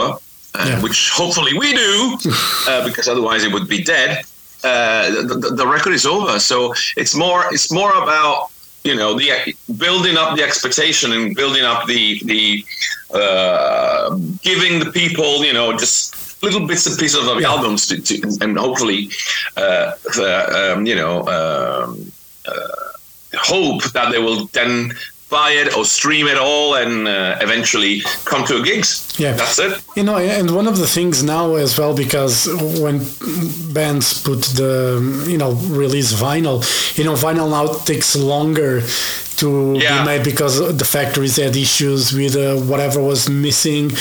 uh, 0.56 0.66
Yeah. 0.68 0.82
which 0.86 1.00
hopefully 1.22 1.54
we 1.64 1.70
do 1.74 2.18
uh, 2.70 2.82
because 2.88 3.08
otherwise 3.14 3.42
it 3.44 3.52
would 3.56 3.68
be 3.68 3.82
dead 3.84 4.12
uh, 4.64 5.10
the, 5.30 5.36
the, 5.44 5.50
the 5.62 5.68
record 5.68 5.94
is 5.94 6.06
over 6.06 6.40
so 6.40 6.74
it's 7.02 7.16
more 7.16 7.42
it's 7.54 7.72
more 7.72 7.94
about 8.04 8.38
you 8.84 8.96
know 8.96 9.12
the 9.20 9.28
building 9.78 10.16
up 10.18 10.30
the 10.38 10.44
expectation 10.44 11.12
and 11.16 11.36
building 11.36 11.64
up 11.72 11.86
the 11.88 12.20
the 12.32 12.64
uh, 13.14 14.16
giving 14.42 14.80
the 14.80 14.92
people 14.92 15.44
you 15.44 15.54
know 15.54 15.76
just 15.78 16.16
little 16.44 16.66
bits 16.68 16.86
and 16.86 16.98
pieces 17.00 17.28
of 17.28 17.40
Yeah. 17.42 17.50
albums 17.54 17.88
to, 17.88 17.96
to, 18.08 18.14
and 18.42 18.58
hopefully 18.58 19.10
uh, 19.58 19.92
the, 20.18 20.74
um, 20.76 20.86
you 20.86 20.96
know 20.96 21.16
um, 21.38 22.12
uh, 22.48 22.87
hope 23.38 23.84
that 23.94 24.12
they 24.12 24.20
will 24.20 24.46
then 24.48 24.94
buy 25.30 25.52
it 25.52 25.76
or 25.76 25.84
stream 25.86 26.26
it 26.28 26.38
all 26.38 26.76
and 26.76 27.08
uh, 27.08 27.38
eventually 27.42 28.02
come 28.26 28.46
to 28.46 28.58
a 28.58 28.64
gigs 28.64 29.14
Yeah. 29.20 29.34
that's 29.34 29.60
it 29.60 29.74
You 29.96 30.04
know, 30.04 30.18
and 30.18 30.52
one 30.56 30.68
of 30.68 30.78
the 30.78 30.88
things 30.88 31.24
now 31.24 31.56
as 31.56 31.78
well, 31.78 31.94
because 31.96 32.48
when 32.84 33.00
bands 33.74 34.22
put 34.22 34.42
the, 34.62 34.76
you 35.28 35.38
know, 35.38 35.52
release 35.84 36.14
vinyl, 36.14 36.58
you 36.98 37.04
know, 37.04 37.14
vinyl 37.16 37.50
now 37.50 37.66
takes 37.92 38.16
longer 38.16 38.82
to 39.42 39.50
Yeah. 39.76 40.00
be 40.00 40.06
made 40.12 40.24
because 40.24 40.54
the 40.82 40.86
factories 40.98 41.36
had 41.38 41.56
issues 41.56 42.12
with 42.14 42.36
uh, 42.36 42.56
whatever 42.72 43.00
was 43.02 43.30
missing, 43.30 43.92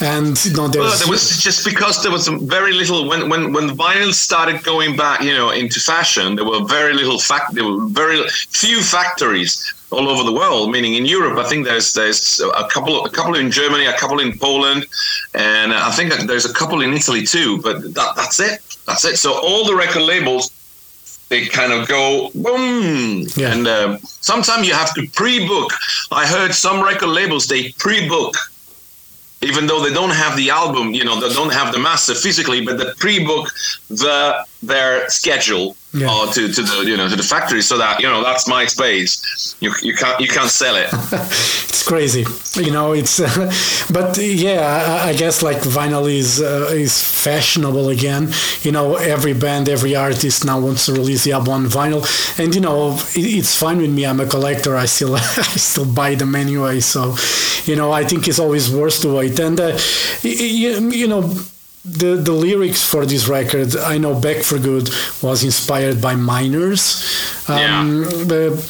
and 0.00 0.32
you 0.44 0.52
know, 0.52 0.62
Well, 0.62 0.68
there's 0.76 0.98
there 1.00 1.08
was 1.16 1.24
just 1.46 1.64
because 1.64 2.02
there 2.02 2.12
was 2.18 2.28
very 2.56 2.72
little 2.72 3.00
when 3.10 3.28
when 3.30 3.42
when 3.52 3.66
vinyl 3.76 4.12
started 4.26 4.62
going 4.62 4.96
back, 4.96 5.18
you 5.28 5.34
know, 5.38 5.50
into 5.50 5.80
fashion. 5.80 6.26
There 6.36 6.48
were 6.52 6.62
very 6.78 6.94
little 7.00 7.18
fact. 7.30 7.46
There 7.56 7.64
were 7.70 7.80
very 8.02 8.20
few 8.62 8.78
factories 8.96 9.52
all 9.90 10.08
over 10.08 10.22
the 10.24 10.32
world. 10.32 10.70
Meaning 10.70 10.94
in 10.94 11.06
Europe, 11.06 11.38
I 11.38 11.48
think 11.48 11.64
there's 11.64 11.92
there's 11.92 12.40
a 12.40 12.66
couple 12.68 13.04
a 13.04 13.10
couple 13.10 13.34
in 13.36 13.50
Germany, 13.50 13.86
a 13.86 13.96
couple 13.96 14.20
in 14.20 14.38
Poland, 14.38 14.86
and 15.34 15.72
I 15.72 15.90
think 15.92 16.10
that 16.12 16.26
there's 16.26 16.44
a 16.44 16.52
couple 16.52 16.80
in 16.82 16.92
Italy 16.92 17.24
too. 17.24 17.60
But 17.62 17.94
that, 17.94 18.12
that's 18.16 18.40
it. 18.40 18.60
That's 18.86 19.04
it. 19.04 19.16
So 19.18 19.32
all 19.32 19.64
the 19.64 19.74
record 19.74 20.02
labels. 20.02 20.50
They 21.28 21.46
kind 21.46 21.72
of 21.72 21.88
go 21.88 22.30
boom, 22.36 23.26
Yeah. 23.34 23.52
and 23.52 23.66
uh, 23.66 23.98
sometimes 24.04 24.68
you 24.68 24.74
have 24.74 24.94
to 24.94 25.08
pre-book. 25.08 25.72
I 26.12 26.24
heard 26.24 26.54
some 26.54 26.80
record 26.80 27.08
labels 27.08 27.48
they 27.48 27.72
pre-book 27.78 28.36
even 29.42 29.66
though 29.66 29.82
they 29.82 29.92
don't 29.92 30.10
have 30.24 30.36
the 30.36 30.50
album, 30.50 30.94
you 30.94 31.04
know, 31.04 31.20
they 31.20 31.32
don't 31.34 31.52
have 31.52 31.72
the 31.72 31.78
master 31.78 32.14
physically, 32.14 32.64
but 32.64 32.78
they 32.78 32.86
pre-book 32.98 33.48
the 33.88 34.44
their 34.62 35.08
schedule 35.10 35.76
Yeah. 35.96 36.08
uh, 36.10 36.30
to, 36.32 36.52
to 36.52 36.62
the 36.62 36.84
you 36.86 36.96
know 36.96 37.08
to 37.08 37.16
the 37.16 37.22
factory 37.22 37.62
so 37.62 37.78
that 37.78 38.00
you 38.00 38.08
know 38.08 38.22
that's 38.22 38.46
my 38.48 38.66
space. 38.66 39.56
You, 39.60 39.72
you 39.82 39.94
can't 39.94 40.20
you 40.20 40.28
can't 40.28 40.50
sell 40.50 40.76
it. 40.76 40.88
it's 41.70 41.86
crazy. 41.86 42.24
You 42.60 42.70
know 42.70 42.92
it's 42.92 43.18
uh, 43.20 43.50
but 43.92 44.18
yeah 44.18 45.00
I, 45.04 45.08
I 45.10 45.16
guess 45.16 45.42
like 45.42 45.58
vinyl 45.58 46.10
is 46.10 46.40
uh, 46.42 46.68
is 46.72 47.02
fashionable 47.02 47.88
again. 47.88 48.32
You 48.62 48.72
know 48.72 48.96
every 48.96 49.32
band 49.32 49.68
every 49.68 49.94
artist 49.96 50.44
now 50.44 50.60
wants 50.60 50.86
to 50.86 50.92
release 50.92 51.24
the 51.24 51.32
album 51.32 51.54
on 51.54 51.64
vinyl. 51.66 52.02
And 52.38 52.54
you 52.54 52.60
know 52.60 52.92
it, 53.14 53.26
it's 53.38 53.58
fine 53.58 53.78
with 53.78 53.90
me. 53.90 54.04
I'm 54.04 54.20
a 54.20 54.26
collector. 54.26 54.76
I 54.76 54.86
still 54.86 55.16
i 55.16 55.20
still 55.70 55.90
buy 55.90 56.14
them 56.14 56.34
anyway. 56.34 56.80
So 56.80 57.16
you 57.64 57.74
know 57.74 57.90
i 57.90 58.04
think 58.04 58.28
it's 58.28 58.38
always 58.38 58.70
worth 58.70 59.00
to 59.02 59.14
wait. 59.14 59.38
And 59.40 59.58
uh, 59.58 59.78
you, 60.22 60.90
you 60.90 61.08
know 61.08 61.32
the 61.88 62.16
the 62.16 62.32
lyrics 62.32 62.82
for 62.84 63.06
this 63.06 63.28
record, 63.28 63.76
I 63.76 63.96
know 63.98 64.18
Back 64.18 64.42
for 64.42 64.58
Good 64.58 64.90
was 65.22 65.44
inspired 65.44 66.00
by 66.00 66.16
miners. 66.16 67.00
Um, 67.48 68.04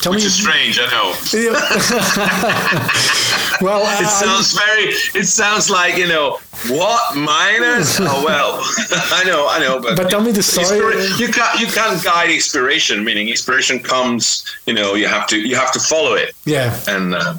tell 0.00 0.12
Which 0.12 0.20
me, 0.22 0.26
is 0.26 0.34
strange, 0.34 0.78
I 0.78 0.86
know. 0.92 1.14
well, 3.62 3.80
It 4.00 4.06
I- 4.06 4.20
sounds 4.24 4.52
very. 4.52 4.92
It 5.20 5.26
sounds 5.26 5.70
like 5.70 5.96
you 5.96 6.06
know 6.08 6.38
what 6.68 7.16
miners. 7.16 7.98
Oh 8.08 8.22
well, 8.24 8.60
I 9.12 9.24
know, 9.24 9.48
I 9.48 9.58
know, 9.58 9.80
but 9.80 9.96
But 9.96 10.10
tell 10.10 10.20
me 10.20 10.30
the 10.32 10.42
story. 10.42 11.06
You 11.16 11.28
can't 11.28 11.58
you 11.60 11.66
can't 11.66 12.02
guide 12.04 12.30
inspiration. 12.30 13.02
Meaning 13.04 13.28
inspiration 13.28 13.78
comes. 13.80 14.44
You 14.66 14.74
know, 14.74 14.94
you 14.94 15.08
have 15.08 15.26
to 15.28 15.38
you 15.40 15.56
have 15.56 15.72
to 15.72 15.80
follow 15.80 16.14
it. 16.14 16.34
yeah. 16.44 16.78
And 16.86 17.14
uh, 17.14 17.34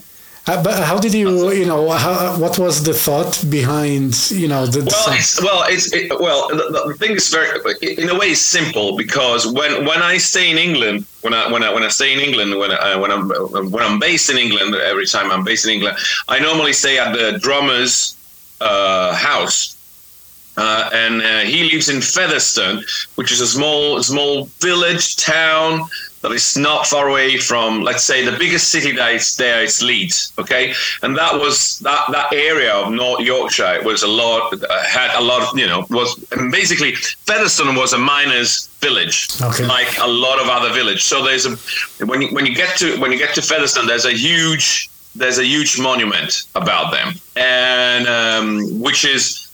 Uh, 0.47 0.63
but 0.63 0.81
how 0.81 0.97
did 0.97 1.13
you, 1.13 1.51
you 1.51 1.65
know, 1.65 1.89
how, 1.89 2.37
what 2.39 2.57
was 2.57 2.81
the 2.81 2.93
thought 2.93 3.43
behind, 3.49 4.31
you 4.31 4.47
know, 4.47 4.65
the, 4.65 4.79
well, 4.79 5.17
it's 5.17 5.43
well, 5.43 5.63
it's 5.67 5.91
it, 5.91 6.09
well. 6.21 6.47
The, 6.47 6.85
the 6.87 6.93
thing 6.93 7.17
is 7.17 7.27
very, 7.27 7.49
in 7.97 8.09
a 8.09 8.17
way, 8.17 8.27
it's 8.27 8.39
simple 8.39 8.95
because 8.95 9.45
when 9.45 9.85
when 9.85 10.01
I 10.01 10.17
stay 10.17 10.49
in 10.49 10.57
England, 10.57 11.05
when 11.21 11.33
I 11.33 11.51
when 11.51 11.63
I 11.63 11.73
when 11.73 11.83
I 11.83 11.89
stay 11.89 12.13
in 12.13 12.19
England, 12.19 12.57
when 12.57 12.71
I, 12.71 12.95
when 12.95 13.11
I'm 13.11 13.27
when 13.27 13.83
I'm 13.83 13.99
based 13.99 14.29
in 14.29 14.37
England, 14.37 14.73
every 14.75 15.05
time 15.05 15.31
I'm 15.31 15.43
based 15.43 15.65
in 15.65 15.71
England, 15.71 15.97
I 16.29 16.39
normally 16.39 16.71
stay 16.71 16.97
at 16.97 17.11
the 17.11 17.39
drummer's 17.39 18.15
uh, 18.61 19.13
house. 19.15 19.73
Uh, 20.59 20.89
and 20.91 21.21
uh, 21.21 21.41
he 21.41 21.69
lives 21.69 21.87
in 21.87 22.01
Featherstone, 22.01 22.83
which 23.15 23.31
is 23.31 23.41
a 23.41 23.47
small 23.47 24.01
small 24.01 24.45
village 24.61 25.17
town 25.17 25.87
that 26.27 26.35
is 26.35 26.57
not 26.57 26.85
far 26.85 27.07
away 27.09 27.37
from, 27.37 27.81
let's 27.81 28.03
say, 28.03 28.25
the 28.25 28.37
biggest 28.37 28.69
city 28.69 28.91
that 28.93 29.13
is 29.15 29.35
there 29.37 29.63
is 29.63 29.81
Leeds. 29.81 30.33
Okay, 30.37 30.73
and 31.01 31.17
that 31.17 31.33
was 31.39 31.79
that 31.79 32.11
that 32.11 32.33
area 32.33 32.73
of 32.73 32.91
North 32.91 33.21
Yorkshire 33.21 33.75
It 33.75 33.85
was 33.85 34.03
a 34.03 34.07
lot 34.07 34.53
had 34.85 35.15
a 35.17 35.21
lot 35.21 35.41
of 35.41 35.57
you 35.57 35.67
know 35.67 35.85
was 35.89 36.15
basically 36.51 36.95
Featherstone 36.95 37.75
was 37.75 37.93
a 37.93 37.97
miners' 37.97 38.67
village, 38.81 39.27
Okay. 39.41 39.65
like 39.65 39.97
a 39.99 40.07
lot 40.07 40.39
of 40.39 40.47
other 40.49 40.73
village. 40.73 41.03
So 41.03 41.23
there's 41.23 41.45
a 41.45 41.55
when 42.05 42.21
you 42.21 42.29
when 42.29 42.45
you 42.45 42.55
get 42.55 42.77
to 42.79 42.99
when 42.99 43.11
you 43.11 43.17
get 43.17 43.33
to 43.35 43.41
Featherstone, 43.41 43.87
there's 43.87 44.05
a 44.05 44.13
huge 44.13 44.89
there's 45.15 45.39
a 45.39 45.45
huge 45.45 45.79
monument 45.79 46.43
about 46.55 46.91
them, 46.91 47.13
and 47.35 48.07
um, 48.07 48.79
which 48.79 49.03
is 49.05 49.46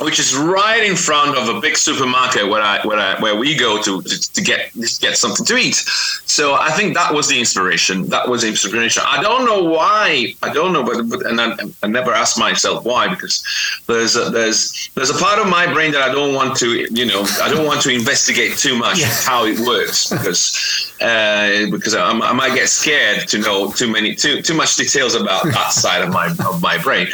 which 0.00 0.18
is 0.18 0.36
right 0.36 0.84
in 0.84 0.94
front 0.96 1.36
of 1.36 1.48
a 1.54 1.60
big 1.60 1.76
supermarket 1.76 2.48
where 2.48 2.62
I 2.62 2.80
where 2.86 2.98
I 2.98 3.20
where 3.20 3.36
we 3.36 3.54
go 3.56 3.82
to 3.82 4.00
to, 4.02 4.32
to 4.34 4.40
get 4.40 4.72
just 4.74 5.00
get 5.00 5.16
something 5.16 5.44
to 5.46 5.56
eat. 5.56 5.74
So 6.26 6.54
I 6.54 6.70
think 6.70 6.94
that 6.94 7.12
was 7.12 7.26
the 7.28 7.38
inspiration. 7.38 8.06
That 8.08 8.28
was 8.28 8.42
the 8.42 8.48
inspiration. 8.48 9.02
I 9.06 9.20
don't 9.22 9.44
know 9.44 9.64
why. 9.64 10.34
I 10.42 10.52
don't 10.52 10.72
know, 10.72 10.84
but, 10.84 11.08
but 11.08 11.26
and 11.26 11.40
I, 11.40 11.56
I 11.82 11.86
never 11.88 12.12
asked 12.12 12.38
myself 12.38 12.84
why 12.84 13.08
because 13.08 13.42
there's 13.88 14.14
a, 14.16 14.30
there's 14.30 14.90
there's 14.94 15.10
a 15.10 15.18
part 15.18 15.38
of 15.40 15.48
my 15.48 15.66
brain 15.72 15.90
that 15.92 16.02
I 16.08 16.12
don't 16.12 16.32
want 16.34 16.56
to 16.58 16.68
you 16.90 17.06
know 17.06 17.24
I 17.42 17.48
don't 17.52 17.66
want 17.66 17.80
to 17.82 17.90
investigate 17.90 18.56
too 18.56 18.76
much 18.78 18.98
Yeah. 19.00 19.06
how 19.30 19.46
it 19.46 19.58
works 19.60 20.10
because 20.10 20.92
uh, 21.00 21.66
because 21.70 21.94
I, 21.94 22.08
I 22.10 22.32
might 22.32 22.54
get 22.54 22.68
scared 22.68 23.26
to 23.28 23.38
know 23.38 23.72
too 23.72 23.90
many 23.90 24.14
too 24.14 24.42
too 24.42 24.54
much 24.54 24.76
details 24.76 25.14
about 25.16 25.44
that 25.44 25.72
side 25.82 26.02
of 26.02 26.10
my 26.12 26.26
of 26.46 26.62
my 26.62 26.78
brain. 26.78 27.08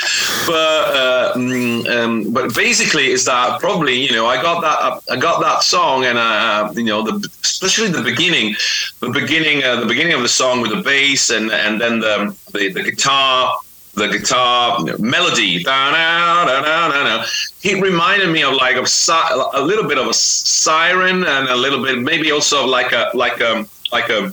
But 0.46 0.82
uh, 1.02 1.32
mm, 1.36 1.86
um, 1.88 2.30
but 2.32 2.54
basically, 2.54 2.73
is 2.80 3.24
that 3.24 3.60
probably 3.60 3.94
you 3.94 4.12
know 4.12 4.26
I 4.26 4.40
got 4.42 4.60
that 4.60 5.12
I 5.12 5.16
got 5.16 5.40
that 5.40 5.62
song 5.62 6.04
and 6.04 6.18
uh, 6.18 6.72
you 6.74 6.84
know 6.84 7.02
the 7.02 7.28
especially 7.42 7.88
the 7.88 8.02
beginning, 8.02 8.54
the 9.00 9.10
beginning 9.10 9.62
uh, 9.64 9.80
the 9.80 9.86
beginning 9.86 10.14
of 10.14 10.22
the 10.22 10.28
song 10.28 10.60
with 10.60 10.70
the 10.70 10.82
bass 10.82 11.30
and 11.30 11.50
and 11.50 11.80
then 11.80 12.00
the 12.00 12.36
the, 12.52 12.72
the 12.72 12.82
guitar. 12.82 13.58
The 13.96 14.08
guitar 14.08 14.82
melody, 14.98 15.62
da-na-da-na-na-na. 15.62 17.26
it 17.62 17.80
reminded 17.80 18.28
me 18.30 18.42
of 18.42 18.54
like 18.54 18.74
a, 18.74 18.84
si- 18.88 19.12
a 19.12 19.62
little 19.62 19.86
bit 19.86 19.98
of 19.98 20.08
a 20.08 20.12
siren 20.12 21.22
and 21.22 21.48
a 21.48 21.54
little 21.54 21.80
bit 21.80 22.00
maybe 22.00 22.32
also 22.32 22.64
of 22.64 22.70
like 22.70 22.90
a 22.90 23.12
like 23.14 23.40
a 23.40 23.64
like 23.92 24.08
a 24.08 24.32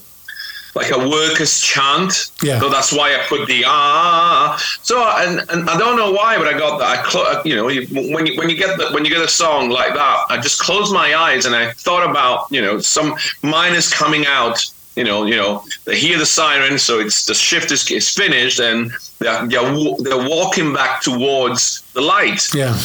like 0.75 0.91
a 0.91 0.97
workers 1.09 1.59
chant. 1.59 2.31
Yeah. 2.41 2.59
So 2.59 2.69
that's 2.69 2.93
why 2.93 3.15
I 3.15 3.19
put 3.27 3.47
the 3.47 3.63
ah. 3.65 4.57
So 4.81 5.01
and, 5.03 5.39
and 5.49 5.69
I 5.69 5.77
don't 5.77 5.97
know 5.97 6.11
why, 6.11 6.37
but 6.37 6.47
I 6.47 6.57
got 6.57 6.79
that. 6.79 6.99
I 6.99 7.01
clo- 7.03 7.41
you 7.43 7.55
know 7.55 7.65
when 7.65 8.25
you 8.25 8.37
when 8.37 8.49
you 8.49 8.55
get 8.55 8.77
the, 8.77 8.89
when 8.91 9.03
you 9.05 9.11
get 9.11 9.21
a 9.21 9.27
song 9.27 9.69
like 9.69 9.93
that, 9.93 10.25
I 10.29 10.39
just 10.39 10.59
closed 10.61 10.93
my 10.93 11.15
eyes 11.15 11.45
and 11.45 11.55
I 11.55 11.71
thought 11.71 12.09
about 12.09 12.47
you 12.51 12.61
know 12.61 12.79
some 12.79 13.15
miners 13.43 13.91
coming 13.91 14.25
out. 14.25 14.65
You 14.95 15.05
know, 15.05 15.25
you 15.25 15.37
know, 15.37 15.63
they 15.85 15.97
hear 15.97 16.17
the 16.17 16.25
siren, 16.25 16.77
so 16.77 16.99
it's 16.99 17.25
the 17.25 17.33
shift 17.33 17.71
is, 17.71 17.89
is 17.89 18.09
finished, 18.09 18.59
and 18.59 18.91
they're, 19.19 19.47
they're 19.47 19.73
they're 19.99 20.29
walking 20.29 20.73
back 20.73 21.01
towards 21.01 21.81
the 21.93 22.01
light. 22.01 22.53
yeah. 22.53 22.77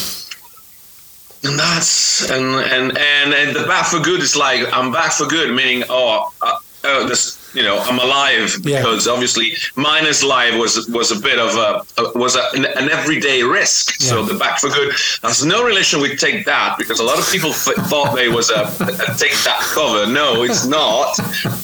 And 1.43 1.59
that's 1.59 2.31
and 2.31 2.45
and 2.45 2.97
and, 2.97 3.35
and 3.35 3.57
the 3.57 3.66
back 3.66 3.87
for 3.87 3.99
good 4.00 4.21
is 4.21 4.37
like 4.37 4.66
I'm 4.73 4.93
back 4.93 5.12
for 5.12 5.26
good, 5.26 5.55
meaning 5.55 5.85
oh, 5.88 6.33
uh, 6.43 6.59
uh, 6.85 7.07
this 7.09 7.36
you 7.56 7.62
know 7.62 7.78
I'm 7.88 7.98
alive 7.98 8.48
Yeah. 8.62 8.78
because 8.78 9.08
obviously 9.08 9.46
minus 9.75 10.22
life 10.22 10.54
was 10.62 10.72
was 10.98 11.10
a 11.10 11.20
bit 11.28 11.38
of 11.38 11.50
a, 11.56 11.70
a 12.02 12.18
was 12.18 12.36
a, 12.36 12.44
an, 12.56 12.64
an 12.80 12.90
everyday 12.90 13.42
risk. 13.42 13.94
So 14.08 14.22
the 14.22 14.34
back 14.38 14.60
for 14.60 14.68
good 14.70 14.92
has 15.22 15.44
no 15.44 15.64
relation 15.64 16.00
with 16.00 16.18
take 16.20 16.44
that 16.46 16.76
because 16.78 16.98
a 17.00 17.04
lot 17.10 17.18
of 17.18 17.26
people 17.34 17.52
thought 17.52 18.14
there 18.14 18.30
was 18.30 18.50
a, 18.50 18.62
a 18.62 19.14
take 19.22 19.36
that 19.48 19.60
cover. 19.75 20.06
No, 20.20 20.42
it's 20.44 20.66
not. 20.66 21.18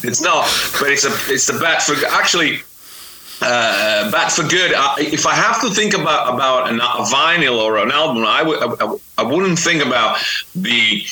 It's 0.09 0.23
not. 0.31 0.45
But 0.81 0.89
it's 0.95 1.05
a 1.05 1.13
it's 1.33 1.47
the 1.47 1.59
back 1.61 1.83
for 1.83 1.95
actually 2.21 2.63
uh, 3.43 4.29
for 4.31 4.45
good. 4.49 4.73
I, 4.75 4.95
if 4.99 5.27
I 5.27 5.35
have 5.35 5.61
to 5.63 5.71
think 5.71 5.95
about 5.95 6.33
about 6.35 6.71
an, 6.71 6.81
a 6.81 7.05
vinyl 7.17 7.59
or 7.59 7.79
an 7.79 7.91
album, 7.91 8.25
I 8.25 8.43
would 8.43 8.59
I, 8.63 8.95
I 9.19 9.23
wouldn't 9.25 9.59
think 9.59 9.85
about 9.85 10.19
the. 10.55 11.03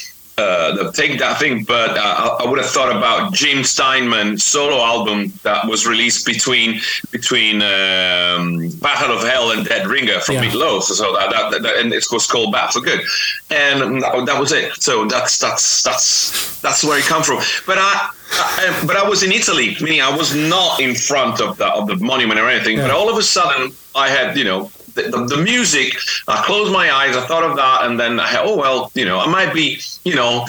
Uh, 0.41 0.75
the 0.75 0.93
take 0.93 1.19
that 1.19 1.39
thing, 1.39 1.65
but 1.65 1.91
uh, 1.99 2.01
I, 2.01 2.45
I 2.45 2.49
would 2.49 2.59
have 2.59 2.71
thought 2.71 2.97
about 2.97 3.35
Jim 3.35 3.63
Steinman 3.63 4.39
solo 4.39 4.79
album 4.83 5.33
that 5.43 5.67
was 5.67 5.87
released 5.87 6.25
between 6.25 6.81
between 7.11 7.57
um, 7.57 8.71
Bat 8.81 8.99
Out 9.05 9.11
of 9.11 9.23
Hell 9.29 9.51
and 9.53 9.67
Dead 9.67 9.87
Ringer 9.87 10.19
from 10.21 10.37
Yeah. 10.37 10.45
Meatloaf. 10.47 10.85
So 10.85 11.13
that, 11.13 11.29
that, 11.31 11.63
that 11.63 11.77
and 11.77 11.93
it 11.93 12.05
was 12.11 12.27
called 12.27 12.53
Bad 12.53 12.71
for 12.73 12.81
Good, 12.81 13.01
and 13.51 14.03
that, 14.03 14.13
that 14.27 14.41
was 14.41 14.53
it. 14.53 14.73
So 14.83 15.05
that's 15.07 15.39
that's 15.39 15.83
that's 15.83 16.61
that's 16.65 16.83
where 16.85 16.99
it 16.99 17.05
come 17.05 17.23
from. 17.23 17.41
But 17.67 17.77
I, 17.79 18.11
I 18.33 18.85
but 18.87 18.97
I 18.97 19.07
was 19.07 19.23
in 19.23 19.33
Italy, 19.33 19.77
meaning 19.83 20.01
I 20.01 20.17
was 20.17 20.35
not 20.35 20.81
in 20.81 20.95
front 20.95 21.41
of 21.41 21.59
the 21.59 21.67
of 21.67 21.87
the 21.87 21.97
monument 21.97 22.41
or 22.41 22.49
anything. 22.49 22.79
But 22.79 22.91
all 22.91 23.11
of 23.11 23.19
a 23.19 23.23
sudden, 23.23 23.73
I 23.95 24.09
had 24.09 24.37
you 24.39 24.45
know. 24.45 24.71
The, 24.95 25.27
the, 25.29 25.37
music, 25.43 25.97
I 26.29 26.43
closed 26.45 26.73
my 26.73 26.93
eyes, 26.93 27.17
I 27.17 27.27
thought 27.27 27.45
of 27.45 27.57
that, 27.57 27.85
and 27.85 27.99
then 27.99 28.19
I 28.21 28.37
oh, 28.43 28.57
well, 28.57 28.91
you 28.95 29.05
know, 29.05 29.19
I 29.19 29.27
might 29.27 29.53
be, 29.55 29.81
you 30.05 30.15
know, 30.15 30.47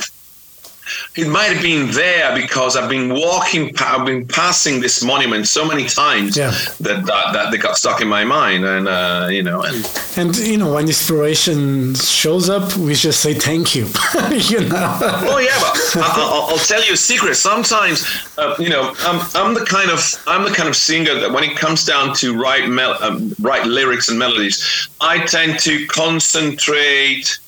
it 1.15 1.27
might 1.27 1.51
have 1.53 1.61
been 1.61 1.91
there 1.91 2.35
because 2.35 2.75
I've 2.75 2.89
been 2.89 3.09
walking, 3.13 3.73
I've 3.79 4.05
been 4.05 4.25
passing 4.27 4.79
this 4.81 5.03
monument 5.03 5.47
so 5.47 5.65
many 5.65 5.85
times 5.85 6.35
Yeah. 6.37 6.51
that, 6.81 7.05
that 7.05 7.33
that 7.33 7.51
they 7.51 7.57
got 7.57 7.77
stuck 7.77 8.01
in 8.01 8.07
my 8.07 8.23
mind, 8.23 8.65
and 8.65 8.87
uh, 8.87 9.27
you 9.29 9.43
know, 9.43 9.61
and 9.63 9.85
And, 10.17 10.35
you 10.37 10.57
know, 10.57 10.73
when 10.73 10.87
inspiration 10.87 11.95
shows 11.95 12.49
up, 12.49 12.75
we 12.77 12.93
just 12.95 13.19
say 13.21 13.33
thank 13.33 13.75
you. 13.75 13.85
you 14.51 14.61
know? 14.67 14.97
oh 15.33 15.39
yeah, 15.39 15.57
but 15.61 16.03
I, 16.03 16.13
I'll, 16.15 16.49
I'll 16.51 16.57
tell 16.57 16.83
you 16.83 16.93
a 16.93 16.97
secret. 16.97 17.35
Sometimes, 17.35 18.05
uh, 18.37 18.55
you 18.59 18.69
know, 18.69 18.93
I'm, 18.99 19.19
I'm 19.35 19.53
the 19.53 19.65
kind 19.65 19.89
of 19.89 19.99
I'm 20.27 20.43
the 20.43 20.51
kind 20.51 20.67
of 20.69 20.75
singer 20.75 21.15
that 21.15 21.31
when 21.31 21.43
it 21.43 21.55
comes 21.57 21.85
down 21.85 22.13
to 22.15 22.35
write 22.37 22.67
mel- 22.69 22.97
um, 23.01 23.33
write 23.39 23.65
lyrics 23.65 24.09
and 24.09 24.17
melodies, 24.19 24.87
I 24.99 25.25
tend 25.25 25.59
to 25.59 25.85
concentrate 25.87 27.39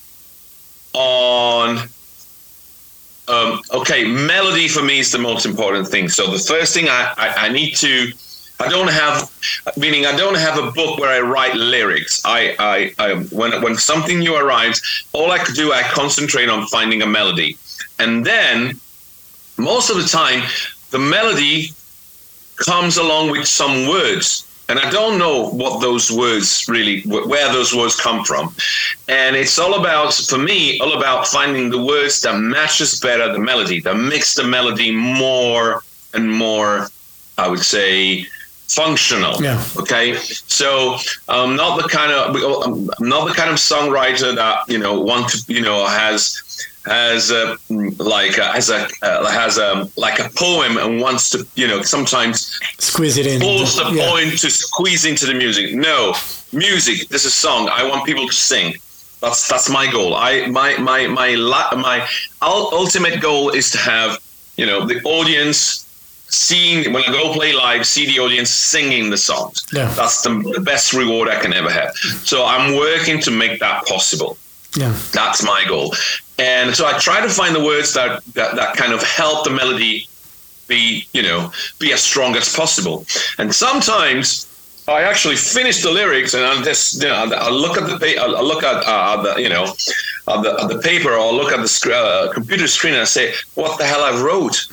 on 0.94 1.80
um, 3.28 3.62
okay, 3.72 4.04
melody 4.06 4.68
for 4.68 4.84
me 4.84 5.00
is 5.00 5.12
the 5.12 5.18
most 5.18 5.46
important 5.46 5.88
thing. 5.88 6.10
So 6.10 6.32
the 6.32 6.40
first 6.40 6.74
thing 6.74 6.90
I, 6.90 7.14
I, 7.18 7.46
I 7.46 7.50
need 7.50 7.76
to, 7.76 8.12
I 8.60 8.68
don't 8.68 8.90
have, 8.90 9.32
meaning 9.78 10.06
I 10.06 10.16
don't 10.16 10.36
have 10.36 10.58
a 10.58 10.72
book 10.72 11.00
where 11.00 11.10
I 11.10 11.20
write 11.22 11.56
lyrics. 11.56 12.22
I, 12.26 12.56
I, 12.60 12.94
I 13.00 13.16
when 13.32 13.62
when 13.62 13.76
something 13.76 14.20
new 14.20 14.36
arrives, 14.36 15.06
all 15.14 15.32
I 15.32 15.40
could 15.40 15.56
do, 15.56 15.72
I 15.72 15.84
concentrate 15.84 16.50
on 16.50 16.68
finding 16.68 17.02
a 17.02 17.08
melody, 17.08 17.58
and 18.00 18.26
then 18.26 18.80
most 19.58 19.90
of 19.90 19.98
the 19.98 20.08
time, 20.08 20.44
the 20.92 21.00
melody 21.00 21.70
comes 22.58 22.98
along 22.98 23.32
with 23.32 23.48
some 23.48 23.88
words. 23.88 24.43
And 24.70 24.80
I 24.80 24.90
don't 24.90 25.20
know 25.20 25.50
what 25.50 25.82
those 25.82 26.10
words 26.10 26.66
really, 26.70 27.02
where 27.04 27.52
those 27.52 27.76
words 27.76 27.96
come 27.96 28.24
from. 28.24 28.56
And 29.08 29.36
it's 29.36 29.60
all 29.60 29.80
about, 29.80 30.14
for 30.14 30.38
me, 30.38 30.80
all 30.80 30.98
about 30.98 31.28
finding 31.28 31.70
the 31.70 31.84
words 31.84 32.22
that 32.22 32.40
matches 32.40 33.00
better 33.00 33.32
the 33.32 33.40
melody, 33.40 33.82
that 33.82 33.96
makes 33.96 34.36
the 34.36 34.44
melody 34.44 34.92
more 34.92 35.84
and 36.14 36.32
more, 36.32 36.88
I 37.38 37.50
would 37.50 37.60
say, 37.60 38.26
functional. 38.68 39.42
Yeah. 39.42 39.64
Okay. 39.78 40.16
So 40.16 40.98
I'm 41.28 41.56
not 41.56 41.82
the 41.82 41.88
kind 41.88 42.12
of 42.12 42.36
I'm 42.36 42.90
um, 42.90 42.90
not 43.00 43.28
the 43.28 43.34
kind 43.34 43.50
of 43.50 43.58
songwriter 43.58 44.36
that 44.36 44.68
you 44.68 44.78
know 44.78 45.00
want 45.00 45.30
to 45.30 45.54
you 45.54 45.62
know 45.62 45.86
has 45.86 46.42
has 46.86 47.32
a 47.32 47.58
like 47.98 48.38
a, 48.38 48.46
has 48.52 48.70
a 48.70 48.88
uh, 49.02 49.30
has 49.30 49.58
a 49.58 49.90
like 49.96 50.20
a 50.20 50.30
poem 50.36 50.78
and 50.78 51.00
wants 51.00 51.30
to 51.30 51.48
you 51.56 51.68
know 51.68 51.82
sometimes 51.82 52.60
squeeze 52.78 53.18
it 53.18 53.26
in 53.26 53.40
force 53.40 53.78
the 53.78 53.90
yeah. 53.92 54.10
poem 54.10 54.30
to 54.32 54.50
squeeze 54.50 55.06
into 55.06 55.26
the 55.26 55.34
music. 55.34 55.74
No, 55.74 56.14
music. 56.52 57.08
This 57.10 57.26
is 57.26 57.28
a 57.28 57.36
song. 57.36 57.70
I 57.72 57.88
want 57.88 58.06
people 58.06 58.28
to 58.28 58.34
sing. 58.34 58.76
That's 59.22 59.48
that's 59.48 59.70
my 59.70 59.90
goal. 59.90 60.16
I 60.16 60.48
my 60.48 60.78
my 60.78 61.08
my 61.08 61.36
my 61.38 62.08
ultimate 62.42 63.22
goal 63.22 63.50
is 63.50 63.72
to 63.72 63.78
have 63.78 64.20
you 64.58 64.66
know 64.66 64.86
the 64.86 65.02
audience 65.04 65.84
seeing 66.34 66.92
when 66.92 67.04
I 67.04 67.12
go 67.12 67.32
play 67.34 67.54
live, 67.54 67.86
see 67.86 68.06
the 68.06 68.20
audience 68.20 68.50
singing 68.50 69.10
the 69.10 69.18
songs. 69.18 69.66
Yeah. 69.72 69.94
That's 69.94 70.24
the, 70.24 70.30
the 70.56 70.62
best 70.62 70.92
reward 70.94 71.30
I 71.30 71.40
can 71.40 71.54
ever 71.54 71.70
have. 71.70 71.96
So 71.96 72.46
I'm 72.46 72.76
working 72.76 73.22
to 73.22 73.32
make 73.32 73.60
that 73.60 73.86
possible. 73.86 74.38
Yeah. 74.76 74.96
That's 75.12 75.44
my 75.44 75.66
goal. 75.68 75.94
And 76.40 76.76
so 76.76 76.86
I 76.86 76.98
try 76.98 77.22
to 77.22 77.30
find 77.30 77.56
the 77.56 77.64
words 77.64 77.94
that, 77.94 78.24
that, 78.34 78.56
that 78.56 78.76
kind 78.76 78.94
of 78.94 79.04
help 79.04 79.46
the 79.46 79.52
melody 79.52 80.08
be, 80.68 81.08
you 81.14 81.22
know, 81.22 81.52
be 81.80 81.94
as 81.94 82.02
strong 82.02 82.36
as 82.36 82.54
possible. 82.54 83.06
And 83.38 83.54
sometimes 83.54 84.48
I 84.88 85.04
actually 85.04 85.36
finish 85.36 85.84
the 85.84 85.92
lyrics 85.92 86.34
and 86.34 86.44
I 86.44 86.62
just, 86.64 87.02
you 87.02 87.08
know, 87.08 87.16
I 87.16 87.50
look 87.50 87.78
at 87.78 88.00
the, 88.00 88.18
I 88.18 88.42
look 88.42 88.64
at 88.64 88.84
uh, 88.86 89.22
the, 89.22 89.42
you 89.42 89.50
know, 89.50 89.64
at 89.64 90.42
the, 90.42 90.58
at 90.62 90.70
the 90.70 90.80
paper 90.84 91.14
or 91.14 91.32
look 91.32 91.52
at 91.52 91.60
the 91.60 91.94
uh, 91.94 92.34
computer 92.34 92.68
screen 92.68 92.94
and 92.94 93.02
I 93.02 93.06
say, 93.06 93.34
what 93.54 93.78
the 93.78 93.86
hell 93.86 94.04
I 94.04 94.22
wrote? 94.22 94.68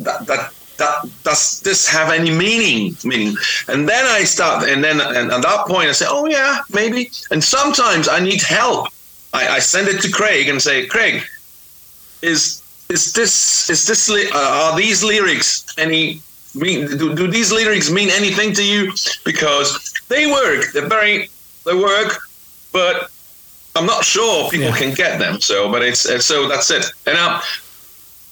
That, 0.00 0.26
that 0.26 0.52
that 0.78 1.04
does 1.24 1.60
this 1.60 1.88
have 1.88 2.12
any 2.12 2.30
meaning 2.30 2.96
meaning 3.02 3.34
and 3.66 3.88
then 3.88 4.04
i 4.06 4.22
start 4.22 4.68
and 4.68 4.82
then 4.84 5.00
and 5.00 5.32
at 5.32 5.42
that 5.42 5.66
point 5.66 5.88
i 5.88 5.92
say 5.92 6.06
oh 6.08 6.26
yeah 6.26 6.60
maybe 6.72 7.10
and 7.32 7.42
sometimes 7.42 8.08
i 8.08 8.20
need 8.20 8.40
help 8.40 8.86
i, 9.34 9.56
I 9.56 9.58
send 9.58 9.88
it 9.88 10.00
to 10.02 10.10
craig 10.10 10.48
and 10.48 10.60
say 10.60 10.86
craig 10.86 11.22
is 12.22 12.62
is 12.88 13.12
this 13.12 13.68
is 13.70 13.86
this 13.86 14.10
uh, 14.10 14.30
are 14.34 14.76
these 14.76 15.02
lyrics 15.02 15.66
any 15.78 16.20
mean 16.54 16.86
do, 16.96 17.14
do 17.14 17.26
these 17.28 17.52
lyrics 17.52 17.90
mean 17.90 18.08
anything 18.10 18.52
to 18.54 18.64
you 18.64 18.92
because 19.24 19.94
they 20.08 20.26
work 20.26 20.72
they're 20.72 20.88
very 20.88 21.28
they 21.64 21.74
work 21.74 22.18
but 22.72 23.10
i'm 23.76 23.86
not 23.86 24.04
sure 24.04 24.48
people 24.50 24.68
yeah. 24.68 24.76
can 24.76 24.94
get 24.94 25.18
them 25.18 25.40
so 25.40 25.70
but 25.70 25.82
it's 25.82 26.02
so 26.24 26.48
that's 26.48 26.70
it 26.70 26.84
and 27.06 27.14
now 27.14 27.40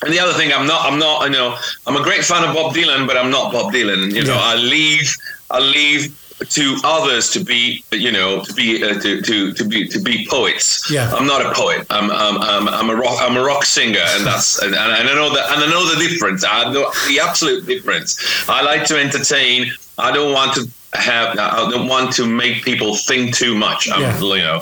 and 0.02 0.12
the 0.12 0.20
other 0.20 0.34
thing, 0.34 0.52
I'm 0.52 0.66
not, 0.66 0.84
I'm 0.84 0.98
not, 0.98 1.24
you 1.24 1.30
know, 1.30 1.56
I'm 1.86 1.96
a 1.96 2.02
great 2.02 2.24
fan 2.24 2.46
of 2.46 2.54
Bob 2.54 2.74
Dylan, 2.74 3.06
but 3.06 3.16
I'm 3.16 3.30
not 3.30 3.50
Bob 3.50 3.72
Dylan. 3.72 4.14
You 4.14 4.24
know, 4.24 4.34
yeah. 4.34 4.40
I 4.40 4.54
leave, 4.54 5.16
I 5.50 5.58
leave 5.58 6.14
to 6.44 6.76
others 6.84 7.30
to 7.32 7.44
be, 7.44 7.82
you 7.92 8.12
know, 8.12 8.42
to 8.44 8.52
be, 8.52 8.82
uh, 8.84 9.00
to, 9.00 9.22
to, 9.22 9.52
to 9.52 9.64
be, 9.64 9.88
to 9.88 9.98
be 9.98 10.26
poets. 10.28 10.90
Yeah. 10.90 11.10
I'm 11.12 11.26
not 11.26 11.44
a 11.44 11.52
poet. 11.52 11.86
I'm, 11.90 12.10
I'm, 12.10 12.38
I'm, 12.38 12.68
I'm 12.68 12.90
a 12.90 12.96
rock, 12.96 13.18
I'm 13.20 13.36
a 13.36 13.42
rock 13.42 13.64
singer, 13.64 14.00
and 14.00 14.26
that's, 14.26 14.60
and, 14.62 14.74
and 14.74 14.92
I 14.92 15.14
know 15.14 15.34
that, 15.34 15.50
and 15.52 15.64
I 15.64 15.70
know 15.70 15.88
the 15.94 15.98
difference. 16.08 16.44
I 16.44 16.72
know 16.72 16.90
the 17.08 17.20
absolute 17.20 17.66
difference. 17.66 18.18
I 18.48 18.62
like 18.62 18.84
to 18.86 18.98
entertain. 18.98 19.70
I 19.98 20.12
don't 20.12 20.32
want 20.32 20.54
to 20.54 20.70
have 20.92 21.38
I 21.38 21.70
don't 21.70 21.88
want 21.88 22.12
to 22.14 22.26
make 22.26 22.64
people 22.64 22.96
think 22.96 23.34
too 23.34 23.54
much. 23.54 23.88
I'm, 23.90 24.00
yeah. 24.00 24.18
you 24.18 24.42
know, 24.42 24.60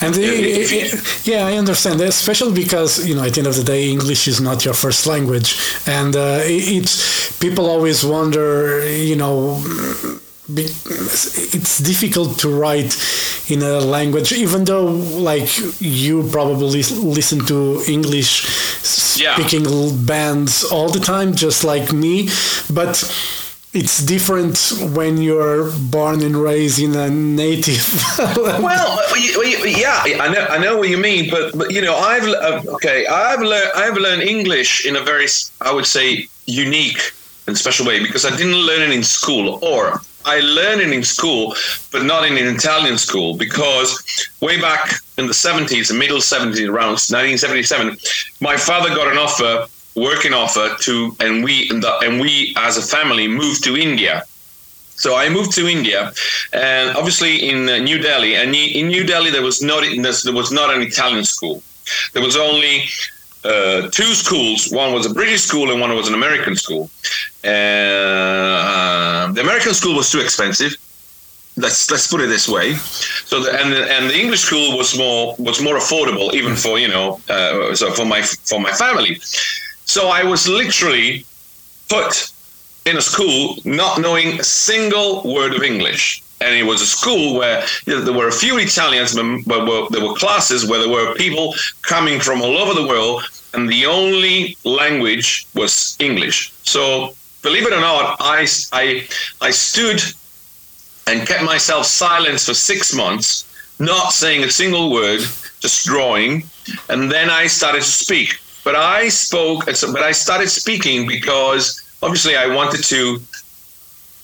and 0.00 0.14
the, 0.14 0.22
it, 0.22 1.26
yeah, 1.26 1.46
I 1.46 1.54
understand, 1.56 2.00
that, 2.00 2.08
especially 2.08 2.54
because 2.54 3.06
you 3.06 3.14
know 3.14 3.24
at 3.24 3.34
the 3.34 3.40
end 3.40 3.46
of 3.46 3.56
the 3.56 3.64
day, 3.64 3.90
English 3.90 4.28
is 4.28 4.40
not 4.40 4.64
your 4.64 4.74
first 4.74 5.06
language, 5.06 5.58
and 5.86 6.14
uh, 6.14 6.40
it's 6.44 7.36
people 7.38 7.68
always 7.68 8.04
wonder, 8.04 8.86
you 8.88 9.16
know. 9.16 9.62
It's 10.48 11.78
difficult 11.78 12.38
to 12.40 12.48
write 12.48 12.94
in 13.48 13.62
a 13.62 13.80
language, 13.80 14.32
even 14.32 14.64
though, 14.64 14.86
like 14.86 15.48
you 15.80 16.28
probably 16.30 16.82
listen 16.82 17.44
to 17.46 17.82
English 17.88 18.46
speaking 18.82 19.64
yeah. 19.64 19.90
bands 20.06 20.64
all 20.64 20.88
the 20.88 21.00
time, 21.00 21.34
just 21.34 21.64
like 21.64 21.92
me. 21.92 22.28
But 22.72 23.02
it's 23.72 24.02
different 24.04 24.72
when 24.94 25.20
you're 25.20 25.70
born 25.90 26.22
and 26.22 26.36
raised 26.36 26.78
in 26.78 26.94
a 26.94 27.10
native. 27.10 27.86
well, 28.36 29.00
yeah, 29.64 30.02
I 30.04 30.28
know, 30.32 30.46
I 30.48 30.58
know 30.58 30.76
what 30.78 30.88
you 30.88 30.96
mean, 30.96 31.28
but, 31.30 31.56
but 31.58 31.72
you 31.72 31.82
know, 31.82 31.96
I've 31.96 32.26
uh, 32.26 32.62
okay, 32.74 33.06
I've 33.06 33.40
learned 33.40 33.70
I've 33.74 33.96
learned 33.96 34.22
English 34.22 34.86
in 34.86 34.96
a 34.96 35.02
very, 35.02 35.26
I 35.60 35.72
would 35.72 35.86
say, 35.86 36.28
unique 36.46 37.12
and 37.46 37.56
special 37.56 37.86
way 37.86 38.00
because 38.02 38.24
I 38.24 38.34
didn't 38.36 38.54
learn 38.54 38.82
it 38.82 38.90
in 38.90 39.02
school, 39.02 39.58
or 39.62 40.00
I 40.26 40.40
learned 40.40 40.80
it 40.80 40.92
in 40.92 41.04
school, 41.04 41.54
but 41.92 42.02
not 42.02 42.26
in 42.26 42.36
an 42.36 42.54
Italian 42.54 42.98
school 42.98 43.36
because 43.36 43.90
way 44.40 44.60
back 44.60 44.94
in 45.18 45.26
the 45.26 45.32
70s, 45.32 45.88
the 45.88 45.94
middle 45.94 46.18
70s, 46.18 46.68
around 46.68 46.98
1977, 46.98 47.96
my 48.40 48.56
father 48.56 48.88
got 48.88 49.10
an 49.10 49.18
offer 49.18 49.66
working 49.94 50.34
offer 50.34 50.76
to, 50.80 51.16
and 51.20 51.42
we 51.42 51.70
and 51.70 52.20
we 52.20 52.54
as 52.58 52.76
a 52.76 52.82
family 52.82 53.26
moved 53.26 53.64
to 53.64 53.76
India. 53.76 54.24
So 54.96 55.14
I 55.14 55.28
moved 55.28 55.52
to 55.52 55.68
India, 55.68 56.12
and 56.52 56.96
obviously 56.96 57.48
in 57.48 57.68
uh, 57.68 57.78
New 57.78 57.98
Delhi. 57.98 58.34
And 58.36 58.54
in 58.54 58.88
New 58.88 59.04
Delhi, 59.04 59.30
there 59.30 59.42
was 59.42 59.62
not 59.62 59.84
there 60.02 60.32
was 60.32 60.52
not 60.52 60.74
an 60.74 60.82
Italian 60.82 61.24
school. 61.24 61.62
There 62.12 62.22
was 62.22 62.36
only 62.36 62.88
uh, 63.46 63.88
two 63.90 64.14
schools. 64.14 64.70
One 64.70 64.92
was 64.92 65.06
a 65.06 65.12
British 65.12 65.42
school, 65.42 65.70
and 65.70 65.80
one 65.80 65.94
was 65.94 66.08
an 66.08 66.14
American 66.14 66.56
school. 66.56 66.90
Uh, 67.44 69.32
the 69.32 69.40
American 69.40 69.74
school 69.74 69.94
was 69.96 70.10
too 70.10 70.20
expensive. 70.20 70.72
Let's 71.56 71.90
let's 71.90 72.06
put 72.06 72.20
it 72.20 72.26
this 72.26 72.48
way. 72.48 72.74
So 73.30 73.42
the, 73.42 73.50
and 73.60 73.72
and 73.72 74.10
the 74.10 74.18
English 74.18 74.40
school 74.40 74.76
was 74.76 74.96
more 74.98 75.34
was 75.38 75.62
more 75.62 75.76
affordable, 75.76 76.34
even 76.34 76.54
for 76.54 76.78
you 76.78 76.88
know 76.88 77.20
uh, 77.28 77.74
so 77.74 77.92
for 77.92 78.04
my 78.04 78.22
for 78.22 78.60
my 78.60 78.72
family. 78.72 79.18
So 79.94 80.08
I 80.08 80.22
was 80.24 80.48
literally 80.48 81.24
put 81.88 82.30
in 82.84 82.96
a 82.96 83.00
school 83.00 83.56
not 83.64 84.00
knowing 84.00 84.40
a 84.40 84.44
single 84.44 85.22
word 85.22 85.54
of 85.54 85.62
English. 85.62 86.22
And 86.40 86.54
it 86.54 86.64
was 86.64 86.82
a 86.82 86.86
school 86.86 87.38
where 87.38 87.64
you 87.86 87.94
know, 87.94 88.00
there 88.02 88.14
were 88.14 88.28
a 88.28 88.32
few 88.32 88.58
Italians, 88.58 89.14
but 89.46 89.66
were, 89.66 89.88
there 89.90 90.06
were 90.06 90.14
classes 90.14 90.68
where 90.68 90.78
there 90.78 90.88
were 90.88 91.14
people 91.14 91.54
coming 91.82 92.20
from 92.20 92.42
all 92.42 92.58
over 92.58 92.74
the 92.74 92.86
world, 92.86 93.22
and 93.54 93.68
the 93.68 93.86
only 93.86 94.56
language 94.64 95.46
was 95.54 95.96
English. 95.98 96.52
So, 96.62 97.14
believe 97.42 97.66
it 97.66 97.72
or 97.72 97.80
not, 97.80 98.16
I, 98.20 98.46
I, 98.72 99.08
I 99.40 99.50
stood 99.50 100.02
and 101.06 101.26
kept 101.26 101.44
myself 101.44 101.86
silent 101.86 102.40
for 102.40 102.52
six 102.52 102.94
months, 102.94 103.46
not 103.78 104.12
saying 104.12 104.44
a 104.44 104.50
single 104.50 104.90
word, 104.92 105.20
just 105.60 105.86
drawing. 105.86 106.44
And 106.88 107.10
then 107.10 107.30
I 107.30 107.46
started 107.46 107.82
to 107.82 107.90
speak. 107.90 108.38
But 108.64 108.74
I 108.74 109.08
spoke, 109.08 109.66
but 109.66 110.02
I 110.02 110.12
started 110.12 110.48
speaking 110.48 111.06
because 111.06 111.80
obviously 112.02 112.36
I 112.36 112.52
wanted 112.52 112.82
to. 112.84 113.20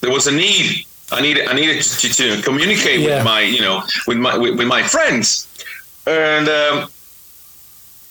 There 0.01 0.11
was 0.11 0.27
a 0.27 0.33
need. 0.33 0.85
I 1.12 1.20
needed. 1.20 1.46
I 1.48 1.55
needed 1.55 1.83
to, 1.83 2.09
to 2.09 2.42
communicate 2.42 3.01
yeah. 3.01 3.16
with 3.16 3.25
my, 3.25 3.40
you 3.40 3.61
know, 3.61 3.83
with 4.07 4.18
my 4.18 4.37
with, 4.37 4.59
with 4.59 4.68
my 4.68 4.83
friends, 4.83 5.46
and 6.07 6.48
um, 6.48 6.88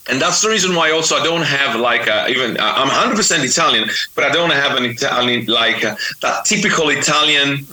and 0.08 0.20
that's 0.20 0.42
the 0.42 0.48
reason 0.48 0.74
why 0.74 0.90
also 0.90 1.16
I 1.16 1.24
don't 1.24 1.42
have 1.42 1.78
like 1.78 2.06
a, 2.08 2.28
even 2.28 2.58
uh, 2.58 2.72
I'm 2.76 2.88
100% 2.88 3.44
Italian, 3.44 3.88
but 4.14 4.24
I 4.24 4.30
don't 4.30 4.50
have 4.50 4.76
an 4.76 4.84
Italian 4.84 5.46
like 5.46 5.84
a, 5.84 5.96
that 6.22 6.44
typical 6.44 6.90
Italian 6.90 7.66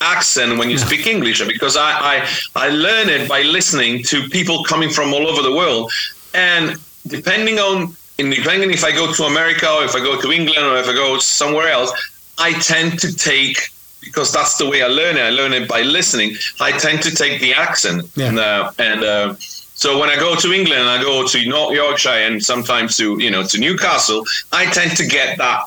accent 0.00 0.58
when 0.58 0.68
you 0.68 0.78
speak 0.78 1.06
English 1.06 1.44
because 1.46 1.76
I, 1.76 1.90
I 2.12 2.28
I 2.56 2.68
learn 2.68 3.08
it 3.08 3.28
by 3.28 3.42
listening 3.42 4.02
to 4.04 4.28
people 4.28 4.64
coming 4.64 4.90
from 4.90 5.14
all 5.14 5.26
over 5.28 5.42
the 5.42 5.52
world, 5.52 5.92
and 6.34 6.76
depending 7.06 7.58
on 7.58 7.96
in 8.18 8.30
depending 8.30 8.70
if 8.70 8.84
I 8.84 8.92
go 8.92 9.12
to 9.12 9.24
America 9.24 9.70
or 9.70 9.84
if 9.84 9.94
I 9.94 10.00
go 10.00 10.20
to 10.20 10.32
England 10.32 10.66
or 10.66 10.76
if 10.78 10.88
I 10.88 10.92
go 10.92 11.18
somewhere 11.18 11.68
else, 11.68 11.92
I 12.38 12.52
tend 12.54 12.98
to 13.00 13.14
take 13.14 13.58
because 14.06 14.32
that's 14.32 14.56
the 14.56 14.68
way 14.68 14.82
I 14.82 14.86
learn 14.86 15.16
it. 15.16 15.20
I 15.20 15.30
learn 15.30 15.52
it 15.52 15.68
by 15.68 15.82
listening. 15.82 16.34
I 16.60 16.72
tend 16.72 17.02
to 17.02 17.14
take 17.14 17.40
the 17.40 17.52
accent, 17.52 18.10
yeah. 18.16 18.28
and, 18.28 18.38
uh, 18.38 18.72
and 18.78 19.04
uh, 19.04 19.34
so 19.38 19.98
when 20.00 20.08
I 20.08 20.16
go 20.16 20.34
to 20.34 20.52
England, 20.52 20.80
and 20.80 20.88
I 20.88 21.02
go 21.02 21.26
to 21.26 21.48
North 21.48 21.74
Yorkshire 21.74 22.08
and 22.26 22.42
sometimes 22.42 22.96
to 22.96 23.20
you 23.20 23.30
know 23.30 23.42
to 23.42 23.58
Newcastle. 23.58 24.24
I 24.52 24.66
tend 24.66 24.96
to 24.96 25.06
get 25.06 25.38
that 25.38 25.66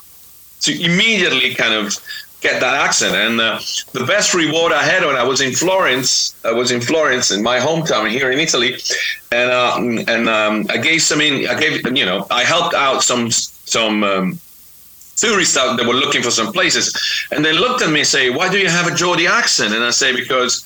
to 0.62 0.71
immediately 0.73 1.54
kind 1.54 1.73
of 1.73 1.95
get 2.41 2.60
that 2.62 2.75
accent. 2.75 3.15
And 3.15 3.39
uh, 3.39 3.60
the 3.91 4.06
best 4.06 4.34
reward 4.34 4.71
I 4.71 4.84
had 4.84 5.06
when 5.06 5.15
I 5.15 5.23
was 5.23 5.41
in 5.41 5.54
Florence, 5.54 6.36
I 6.45 6.52
was 6.52 6.71
in 6.71 6.82
Florence 6.82 7.32
in 7.32 7.43
my 7.43 7.60
hometown 7.60 8.10
here 8.10 8.32
in 8.32 8.39
Italy, 8.39 8.75
and 9.32 9.52
uh, 9.52 9.75
and 10.12 10.30
um, 10.30 10.65
I 10.69 10.78
gave 10.78 11.02
some 11.02 11.21
in. 11.21 11.47
I 11.47 11.60
gave 11.60 11.86
you 11.95 12.06
know 12.06 12.25
I 12.32 12.43
helped 12.43 12.73
out 12.73 13.04
some 13.04 13.32
some 13.32 14.04
um, 14.04 14.39
tourists 15.19 15.58
out 15.58 15.77
that 15.77 15.86
were 15.88 15.93
looking 16.03 16.21
for 16.23 16.32
some 16.32 16.51
places, 16.53 16.86
and 17.32 17.43
they 17.45 17.53
looked 17.53 17.82
at 17.82 17.89
me 17.91 17.99
and 17.99 18.08
say, 18.08 18.29
"Why 18.29 18.47
do 18.49 18.58
you 18.58 18.69
have 18.69 18.88
a 18.88 18.95
Geordie 18.95 19.27
accent?" 19.27 19.73
And 19.73 19.84
I 19.84 19.91
say, 19.91 20.13
"Because." 20.15 20.65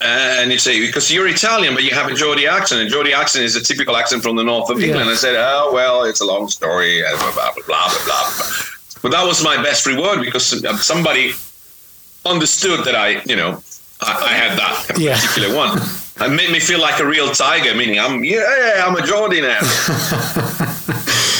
Uh, 0.00 0.04
and 0.40 0.52
you 0.52 0.58
say 0.58 0.78
because 0.86 1.10
you're 1.12 1.26
Italian, 1.26 1.74
but 1.74 1.82
you 1.82 1.90
have 1.90 2.08
a 2.08 2.14
Geordie 2.14 2.46
accent, 2.46 2.80
and 2.80 2.88
Geordie 2.88 3.12
accent 3.12 3.44
is 3.44 3.56
a 3.56 3.60
typical 3.60 3.96
accent 3.96 4.22
from 4.22 4.36
the 4.36 4.44
north 4.44 4.70
of 4.70 4.80
England. 4.80 5.06
Yeah. 5.06 5.12
I 5.12 5.16
said, 5.16 5.34
"Oh 5.36 5.72
well, 5.74 6.04
it's 6.04 6.20
a 6.20 6.24
long 6.24 6.46
story." 6.48 7.02
Blah 7.02 7.18
blah 7.18 7.32
blah 7.32 7.52
blah 7.66 7.88
blah. 7.88 8.04
blah. 8.06 8.46
But 9.02 9.10
that 9.10 9.24
was 9.26 9.42
my 9.42 9.60
best 9.60 9.86
reward 9.86 10.20
because 10.20 10.44
somebody 10.86 11.32
understood 12.24 12.84
that 12.84 12.94
I, 12.94 13.22
you 13.26 13.34
know, 13.34 13.60
I, 14.00 14.12
I 14.30 14.32
had 14.42 14.56
that 14.58 14.98
Yeah. 14.98 15.16
particular 15.16 15.50
one. 15.56 15.78
It 16.20 16.30
made 16.30 16.50
me 16.52 16.60
feel 16.60 16.80
like 16.80 17.00
a 17.00 17.06
real 17.06 17.30
tiger, 17.32 17.74
meaning 17.74 17.98
I'm 17.98 18.22
yeah, 18.22 18.44
yeah 18.76 18.86
I'm 18.86 18.94
a 18.94 19.02
Geordie 19.04 19.40
now. 19.40 19.58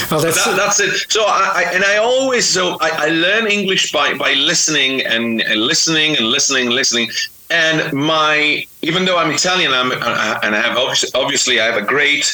Well, 0.10 0.20
that's 0.20 0.42
That, 0.44 0.56
that's 0.56 0.80
it. 0.80 1.10
So 1.10 1.22
I, 1.26 1.52
I 1.56 1.74
and 1.74 1.84
I 1.84 1.96
always 1.98 2.46
so 2.46 2.78
I, 2.80 2.90
I 3.06 3.08
learn 3.08 3.46
English 3.46 3.92
by 3.92 4.14
by 4.14 4.32
listening 4.34 5.02
and, 5.04 5.42
and 5.42 5.60
listening 5.60 6.16
and 6.16 6.26
listening 6.26 6.66
and 6.66 6.74
listening. 6.74 7.10
And 7.50 7.92
my 7.92 8.66
even 8.82 9.04
though 9.04 9.18
I'm 9.18 9.30
Italian, 9.30 9.72
I'm 9.72 9.92
uh, 9.92 10.40
and 10.42 10.54
I 10.56 10.60
have 10.60 10.78
obviously, 10.78 11.10
obviously 11.14 11.60
I 11.60 11.66
have 11.66 11.76
a 11.76 11.86
great 11.86 12.24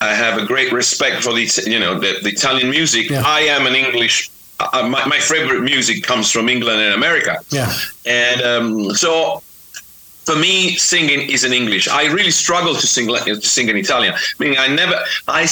I 0.00 0.14
have 0.14 0.40
a 0.40 0.46
great 0.46 0.72
respect 0.72 1.22
for 1.22 1.32
the 1.34 1.44
you 1.66 1.78
know 1.78 1.98
the, 1.98 2.18
the 2.22 2.30
Italian 2.30 2.70
music. 2.70 3.10
Yeah. 3.10 3.22
I 3.24 3.40
am 3.40 3.66
an 3.66 3.74
English. 3.74 4.30
Uh, 4.60 4.88
my, 4.88 5.06
my 5.06 5.20
favorite 5.20 5.62
music 5.62 6.02
comes 6.02 6.32
from 6.32 6.48
England 6.48 6.80
and 6.80 6.94
America. 6.94 7.38
yeah, 7.50 7.72
And 8.06 8.42
um, 8.42 8.90
so 8.94 9.42
for 10.28 10.36
me, 10.36 10.76
singing 10.76 11.20
is 11.30 11.42
in 11.44 11.52
English. 11.54 11.88
I 11.88 12.04
really 12.06 12.30
struggle 12.30 12.74
to 12.74 12.86
sing 12.86 13.06
to 13.08 13.40
sing 13.40 13.68
in 13.68 13.76
Italian. 13.76 14.14
Meaning, 14.38 14.58
I 14.58 14.68
never, 14.68 14.96
I, 15.26 15.48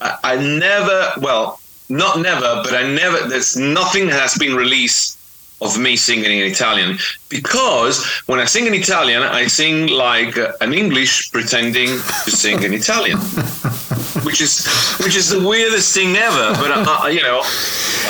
I- 0.00 0.16
I 0.32 0.36
never, 0.36 1.12
well, 1.20 1.60
not 1.88 2.20
never, 2.20 2.62
but 2.64 2.74
I 2.74 2.82
never. 2.82 3.28
There's 3.28 3.56
nothing 3.56 4.06
that 4.08 4.20
has 4.20 4.34
been 4.36 4.54
released 4.54 5.16
of 5.60 5.76
me 5.78 5.96
singing 5.96 6.30
in 6.38 6.46
Italian 6.52 6.98
because 7.28 8.04
when 8.26 8.38
I 8.38 8.44
sing 8.44 8.66
in 8.66 8.74
Italian, 8.74 9.22
I 9.22 9.46
sing 9.48 9.88
like 9.88 10.36
an 10.60 10.72
English 10.72 11.32
pretending 11.32 11.88
to 12.24 12.30
sing 12.30 12.62
in 12.62 12.72
Italian, 12.74 13.18
which 14.26 14.40
is 14.40 14.66
which 15.04 15.16
is 15.16 15.28
the 15.30 15.40
weirdest 15.40 15.94
thing 15.94 16.14
ever. 16.16 16.52
But 16.62 16.70
uh, 16.70 17.06
you 17.08 17.22
know, 17.22 17.40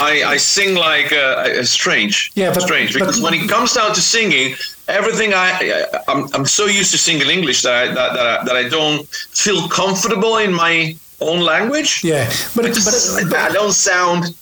I, 0.01 0.23
I 0.35 0.37
sing 0.37 0.75
like 0.75 1.11
uh, 1.13 1.17
uh, 1.61 1.65
strange, 1.65 2.33
Yeah, 2.35 2.53
but- 2.53 2.63
strange 2.63 2.93
but- 2.93 3.01
because 3.01 3.21
when 3.21 3.35
it 3.35 3.49
comes 3.49 3.73
down 3.75 3.95
to 3.95 4.01
singing, 4.01 4.55
everything 4.89 5.33
I, 5.33 5.49
I 5.53 6.01
I'm, 6.09 6.29
I'm 6.35 6.47
so 6.47 6.67
used 6.67 6.91
to 6.93 6.99
singing 6.99 7.29
English 7.31 7.63
that 7.63 7.73
I, 7.75 7.87
that, 7.95 8.13
that 8.17 8.27
I, 8.27 8.45
that 8.45 8.57
I 8.57 8.69
don't 8.69 9.07
feel 9.45 9.69
comfortable 9.69 10.37
in 10.39 10.53
my 10.53 10.97
own 11.21 11.41
language. 11.41 12.05
yeah. 12.05 12.31
But 12.55 12.67
I, 12.67 12.69
just, 12.69 13.31
but, 13.31 13.39
I 13.39 13.53
don't 13.53 13.73
sound. 13.73 14.35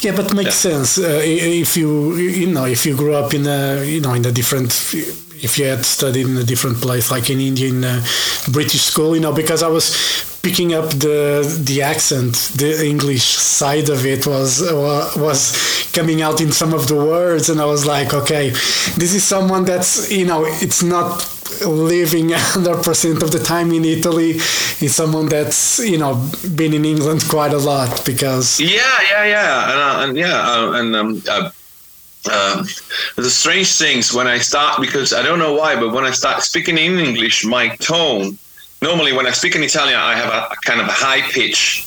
Yeah, 0.00 0.14
but 0.14 0.32
makes 0.32 0.54
sense 0.54 0.96
uh, 0.98 1.20
if 1.24 1.76
you 1.76 2.14
you 2.14 2.46
know 2.46 2.66
if 2.66 2.86
you 2.86 2.96
grew 2.96 3.14
up 3.14 3.34
in 3.34 3.44
a 3.48 3.82
you 3.84 4.00
know 4.00 4.14
in 4.14 4.24
a 4.24 4.30
different 4.30 4.70
if 5.42 5.58
you 5.58 5.64
had 5.64 5.84
studied 5.84 6.26
in 6.26 6.36
a 6.36 6.44
different 6.44 6.80
place 6.80 7.10
like 7.10 7.30
in 7.30 7.40
India 7.40 7.68
in 7.68 7.82
a 7.82 8.04
British 8.52 8.82
school 8.82 9.16
you 9.16 9.20
know 9.20 9.32
because 9.32 9.60
I 9.64 9.66
was 9.68 10.37
picking 10.48 10.72
up 10.72 10.88
the 11.06 11.18
the 11.70 11.82
accent 11.82 12.32
the 12.62 12.70
English 12.92 13.26
side 13.58 13.88
of 13.96 14.00
it 14.06 14.22
was 14.26 14.50
wa- 14.84 15.10
was 15.26 15.40
coming 15.92 16.22
out 16.26 16.40
in 16.40 16.50
some 16.60 16.72
of 16.78 16.82
the 16.88 16.94
words 16.94 17.44
and 17.50 17.60
I 17.60 17.66
was 17.74 17.82
like 17.84 18.10
okay 18.20 18.46
this 19.02 19.12
is 19.18 19.22
someone 19.34 19.64
that's 19.70 20.10
you 20.18 20.24
know 20.24 20.40
it's 20.64 20.82
not 20.82 21.10
living 21.66 22.28
100% 22.30 23.22
of 23.22 23.30
the 23.36 23.42
time 23.54 23.68
in 23.78 23.84
Italy 23.84 24.30
is 24.86 24.92
someone 24.94 25.26
that's 25.28 25.60
you 25.92 25.98
know 26.02 26.12
been 26.60 26.72
in 26.72 26.84
England 26.84 27.20
quite 27.28 27.52
a 27.52 27.62
lot 27.72 27.90
because 28.10 28.46
Yeah, 28.60 28.98
yeah, 29.10 29.24
yeah, 29.36 29.70
and, 29.70 29.80
uh, 29.86 30.04
and 30.04 30.12
yeah, 30.24 30.38
uh, 30.52 30.78
and 30.78 30.88
um, 31.00 31.22
uh, 31.28 31.50
uh, 32.30 32.56
the 33.16 33.30
strange 33.30 33.70
things 33.82 34.12
when 34.16 34.26
I 34.26 34.38
start 34.38 34.80
because 34.80 35.12
I 35.12 35.22
don't 35.26 35.38
know 35.44 35.54
why, 35.60 35.76
but 35.82 35.90
when 35.94 36.04
I 36.04 36.12
start 36.22 36.42
speaking 36.42 36.78
in 36.78 36.98
English, 36.98 37.44
my 37.44 37.66
tone. 37.92 38.38
Normally, 38.80 39.12
when 39.12 39.26
I 39.26 39.30
speak 39.32 39.56
in 39.56 39.62
Italian, 39.62 39.98
I 39.98 40.14
have 40.14 40.32
a, 40.32 40.52
a 40.52 40.56
kind 40.62 40.80
of 40.80 40.86
a 40.86 40.92
high 40.92 41.22
pitch 41.32 41.84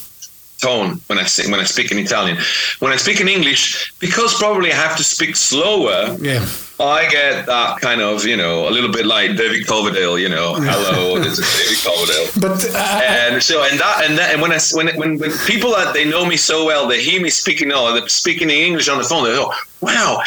tone 0.62 1.02
when 1.08 1.18
I 1.18 1.26
when 1.50 1.60
I 1.60 1.64
speak 1.64 1.92
in 1.92 1.98
Italian. 1.98 2.38
When 2.80 2.92
I 2.94 2.96
speak 2.96 3.20
in 3.20 3.28
English, 3.28 3.94
because 4.00 4.38
probably 4.38 4.72
I 4.72 4.76
have 4.76 4.96
to 4.98 5.04
speak 5.04 5.36
slower, 5.36 6.16
yeah. 6.22 6.46
I 6.80 7.10
get 7.10 7.46
that 7.46 7.80
kind 7.82 8.02
of 8.02 8.26
you 8.26 8.38
know 8.38 8.68
a 8.68 8.72
little 8.72 8.92
bit 8.92 9.06
like 9.06 9.36
David 9.36 9.68
Coverdale, 9.68 10.18
you 10.20 10.30
know, 10.30 10.56
hello, 10.56 11.20
this 11.20 11.40
is 11.40 11.48
David 11.58 11.80
Coverdale. 11.88 12.28
But 12.40 12.76
uh, 12.76 13.02
and 13.04 13.44
so 13.44 13.64
and 13.64 13.80
that 13.80 14.04
and 14.06 14.18
that 14.18 14.34
and 14.34 14.42
when 14.42 14.52
I 14.52 14.60
when 14.74 14.88
when, 14.98 15.18
when 15.18 15.32
people 15.48 15.72
that 15.72 15.94
they 15.94 16.06
know 16.06 16.26
me 16.26 16.38
so 16.38 16.66
well, 16.66 16.88
they 16.88 17.02
hear 17.02 17.22
me 17.22 17.30
speaking 17.30 17.72
or 17.72 17.92
they're 17.94 18.08
speaking 18.08 18.50
in 18.50 18.58
English 18.58 18.88
on 18.88 18.98
the 18.98 19.04
phone, 19.04 19.24
they 19.24 19.36
go, 19.36 19.52
"Wow, 19.82 20.22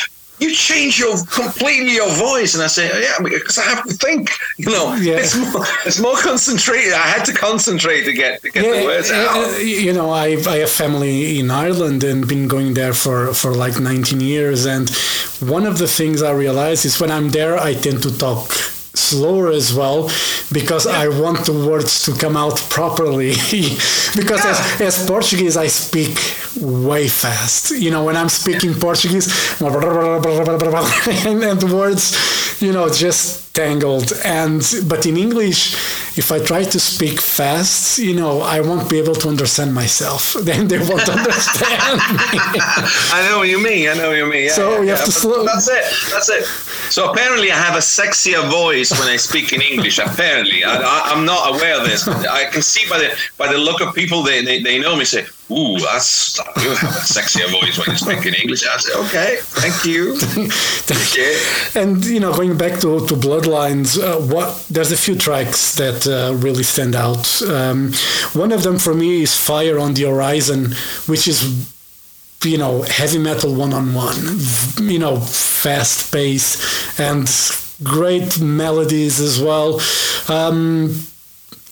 you 0.44 0.50
change 0.54 0.92
your 1.02 1.14
completely 1.40 1.94
your 2.00 2.10
voice." 2.28 2.50
And 2.54 2.62
I 2.62 2.68
say, 2.78 2.86
"Yeah, 3.06 3.18
because 3.22 3.56
I 3.58 3.64
have 3.72 3.82
to 3.90 3.94
think. 4.06 4.24
You 4.64 4.70
know, 4.76 4.86
Yeah. 5.08 5.22
it's 5.22 5.34
more 5.36 5.66
it's 5.86 6.00
more 6.06 6.16
concentrated. 6.28 6.92
I 6.92 7.06
had 7.14 7.24
to 7.30 7.32
concentrate 7.46 8.02
to 8.10 8.12
get 8.22 8.32
to 8.42 8.48
get 8.50 8.62
the 8.62 8.84
words 8.90 9.10
uh, 9.10 9.28
out." 9.30 9.44
uh, 9.46 9.58
you 9.86 9.92
know, 9.98 10.08
I 10.24 10.26
I 10.54 10.56
have 10.64 10.70
family 10.84 11.38
in 11.40 11.50
Ireland 11.50 12.00
and 12.10 12.18
been 12.34 12.46
going 12.54 12.74
there 12.80 12.94
for 12.94 13.18
for 13.40 13.50
like 13.64 13.76
19 13.80 14.20
years. 14.20 14.60
And 14.74 14.86
one 15.56 15.64
of 15.70 15.76
the 15.82 15.88
things 15.98 16.16
I 16.30 16.32
realize 16.44 16.80
is 16.88 16.94
when 17.00 17.10
I'm 17.16 17.28
there, 17.38 17.54
I 17.68 17.74
tend 17.74 18.02
to 18.02 18.10
talk 18.26 18.46
slower 18.94 19.50
as 19.50 19.74
well 19.74 20.10
because 20.52 20.86
I 20.86 21.08
want 21.08 21.46
the 21.46 21.52
words 21.52 22.02
to 22.04 22.14
come 22.14 22.36
out 22.36 22.58
properly. 22.70 23.30
because 24.16 24.44
as, 24.44 24.80
as 24.80 25.06
Portuguese, 25.06 25.56
I 25.56 25.66
speak 25.66 26.16
way 26.60 27.08
fast. 27.08 27.70
You 27.72 27.90
know, 27.90 28.04
when 28.04 28.16
I'm 28.16 28.28
speaking 28.28 28.74
Portuguese, 28.74 29.26
and, 29.60 31.42
and 31.42 31.60
the 31.60 31.74
words, 31.74 32.62
you 32.62 32.72
know, 32.72 32.88
just 32.88 33.43
tangled. 33.54 34.12
And 34.24 34.60
but 34.88 35.06
in 35.06 35.16
English, 35.16 35.74
if 36.18 36.30
I 36.30 36.38
try 36.40 36.64
to 36.64 36.78
speak 36.78 37.20
fast, 37.20 37.98
you 37.98 38.14
know, 38.14 38.42
I 38.42 38.60
won't 38.60 38.90
be 38.90 38.98
able 38.98 39.14
to 39.14 39.28
understand 39.28 39.72
myself. 39.74 40.34
Then 40.44 40.68
they 40.68 40.78
won't 40.78 41.08
understand 41.08 41.96
me. 42.18 42.38
I 43.16 43.26
know 43.28 43.38
what 43.38 43.48
you 43.48 43.60
mean. 43.62 43.88
I 43.88 43.94
know 43.94 44.08
what 44.10 44.18
you 44.18 44.26
mean. 44.26 44.44
Yeah, 44.46 44.52
So 44.60 44.64
yeah, 44.72 44.80
we 44.80 44.88
have 44.88 44.98
yeah. 44.98 45.04
to 45.06 45.12
slow- 45.12 45.44
That's 45.46 45.68
it. 45.68 45.84
That's 46.12 46.28
it. 46.28 46.44
So 46.92 47.10
apparently, 47.10 47.50
I 47.50 47.56
have 47.56 47.76
a 47.76 47.84
sexier 47.98 48.42
voice 48.50 48.90
when 48.98 49.08
I 49.08 49.16
speak 49.16 49.52
in 49.52 49.60
English. 49.62 49.98
apparently, 49.98 50.64
I, 50.64 50.74
I, 50.76 50.96
I'm 51.12 51.24
not 51.24 51.54
aware 51.54 51.76
of 51.80 51.84
this. 51.88 52.04
But 52.04 52.28
I 52.28 52.44
can 52.52 52.62
see 52.62 52.84
by 52.90 52.98
the 52.98 53.08
by 53.38 53.46
the 53.52 53.58
look 53.58 53.80
of 53.80 53.94
people 53.94 54.22
they, 54.22 54.44
they, 54.44 54.60
they 54.62 54.78
know 54.78 54.94
me. 54.96 55.04
Say, 55.04 55.24
"Ooh, 55.50 55.78
that's 55.78 56.38
you 56.56 56.70
have 56.70 56.96
a 56.96 57.04
sexier 57.04 57.48
voice 57.50 57.78
when 57.78 57.90
you 57.90 57.98
speak 57.98 58.26
in 58.26 58.34
English." 58.34 58.66
I 58.66 58.76
say, 58.78 58.92
"Okay, 59.04 59.38
thank 59.40 59.84
you." 59.84 60.16
Yeah. 61.16 61.82
And 61.82 62.04
you 62.04 62.20
know, 62.20 62.32
going 62.32 62.56
back 62.56 62.80
to, 62.80 63.06
to 63.06 63.14
Bloodlines, 63.14 63.98
uh, 63.98 64.20
what 64.20 64.64
there's 64.68 64.92
a 64.92 64.96
few 64.96 65.14
tracks 65.16 65.74
that 65.76 66.06
uh, 66.06 66.34
really 66.34 66.62
stand 66.62 66.94
out. 66.94 67.42
Um, 67.42 67.92
one 68.32 68.52
of 68.52 68.62
them 68.62 68.78
for 68.78 68.94
me 68.94 69.22
is 69.22 69.36
"Fire 69.36 69.78
on 69.78 69.94
the 69.94 70.04
Horizon," 70.04 70.74
which 71.06 71.28
is 71.28 71.38
you 72.44 72.58
know 72.58 72.82
heavy 72.82 73.18
metal 73.18 73.54
one 73.54 73.72
on 73.72 73.94
one. 73.94 74.38
You 74.80 74.98
know, 74.98 75.20
fast 75.20 76.12
pace 76.12 76.98
and 76.98 77.28
great 77.82 78.40
melodies 78.40 79.20
as 79.20 79.40
well. 79.40 79.80
Um, 80.28 80.88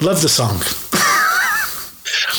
love 0.00 0.20
the 0.22 0.28
song. 0.28 0.60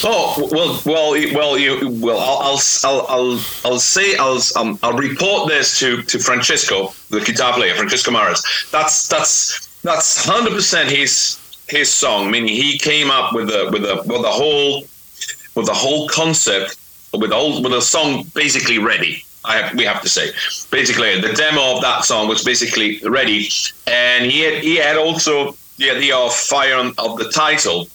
Oh 0.05 0.49
well, 0.51 0.81
well, 0.85 1.11
well, 1.33 1.57
you, 1.57 1.89
well. 2.01 2.19
I'll, 2.19 2.59
I'll, 2.83 3.05
I'll, 3.07 3.39
I'll 3.63 3.79
say, 3.79 4.17
I'll, 4.17 4.41
um, 4.57 4.77
I'll 4.83 4.97
report 4.97 5.47
this 5.47 5.79
to, 5.79 6.01
to 6.03 6.19
Francesco, 6.19 6.93
the 7.09 7.21
guitar 7.21 7.53
player, 7.53 7.73
Francesco 7.73 8.11
Marras. 8.11 8.69
That's, 8.69 9.07
that's, 9.07 9.79
that's 9.81 10.25
hundred 10.25 10.53
percent 10.53 10.89
his, 10.89 11.39
his 11.69 11.89
song. 11.89 12.29
Meaning 12.31 12.49
he 12.49 12.77
came 12.77 13.09
up 13.09 13.33
with 13.33 13.47
the, 13.47 13.69
with 13.71 13.83
the, 13.83 13.95
with 14.05 14.21
the 14.21 14.31
whole, 14.31 14.81
with 15.55 15.67
the 15.67 15.73
whole 15.73 16.09
concept, 16.09 16.75
with 17.13 17.31
whole, 17.31 17.63
with 17.63 17.71
the 17.71 17.81
song 17.81 18.25
basically 18.35 18.79
ready. 18.79 19.23
I 19.45 19.57
have, 19.57 19.77
we 19.77 19.85
have 19.85 20.01
to 20.01 20.09
say, 20.09 20.31
basically, 20.69 21.19
the 21.21 21.33
demo 21.33 21.75
of 21.75 21.81
that 21.81 22.05
song 22.05 22.27
was 22.27 22.43
basically 22.43 22.99
ready, 23.05 23.49
and 23.87 24.25
he 24.25 24.39
had, 24.41 24.63
he 24.63 24.77
had 24.77 24.97
also 24.97 25.55
the 25.77 25.91
idea 25.91 26.15
of 26.15 26.33
fire 26.33 26.75
on, 26.75 26.93
of 26.97 27.17
the 27.17 27.29
title 27.29 27.87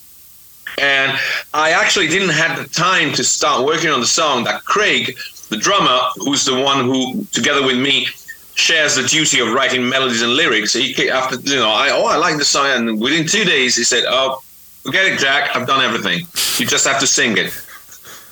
and 0.81 1.19
I 1.55 1.71
actually 1.71 2.09
didn't 2.09 2.31
have 2.31 2.59
the 2.59 2.69
time 2.69 3.13
to 3.15 3.25
start 3.25 3.65
working 3.65 3.91
on 3.91 4.01
the 4.01 4.07
song 4.07 4.45
that 4.45 4.65
Craig, 4.65 5.17
the 5.51 5.57
drummer, 5.57 5.99
who's 6.17 6.45
the 6.45 6.61
one 6.61 6.85
who, 6.85 7.25
together 7.33 7.65
with 7.65 7.79
me, 7.79 8.07
shares 8.55 8.97
the 8.97 9.05
duty 9.05 9.41
of 9.41 9.53
writing 9.53 9.89
melodies 9.89 10.23
and 10.23 10.35
lyrics. 10.35 10.73
He 10.73 11.09
after 11.11 11.37
you 11.37 11.57
know, 11.57 11.71
I 11.71 11.91
oh 11.91 12.07
I 12.07 12.17
like 12.17 12.37
the 12.39 12.45
song, 12.45 12.67
and 12.67 13.01
within 13.01 13.27
two 13.27 13.45
days 13.45 13.77
he 13.77 13.85
said, 13.85 14.05
"Oh, 14.07 14.43
forget 14.83 15.07
it, 15.07 15.19
Jack. 15.19 15.55
I've 15.55 15.67
done 15.67 15.83
everything. 15.85 16.27
You 16.59 16.67
just 16.67 16.87
have 16.87 17.01
to 17.01 17.07
sing 17.07 17.39
it." 17.39 17.53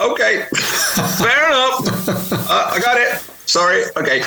Okay, 0.01 0.45
fair 1.23 1.49
enough. 1.49 2.09
Uh, 2.51 2.71
I 2.73 2.81
got 2.81 3.01
it. 3.01 3.19
Sorry. 3.47 3.85
Okay, 3.97 4.21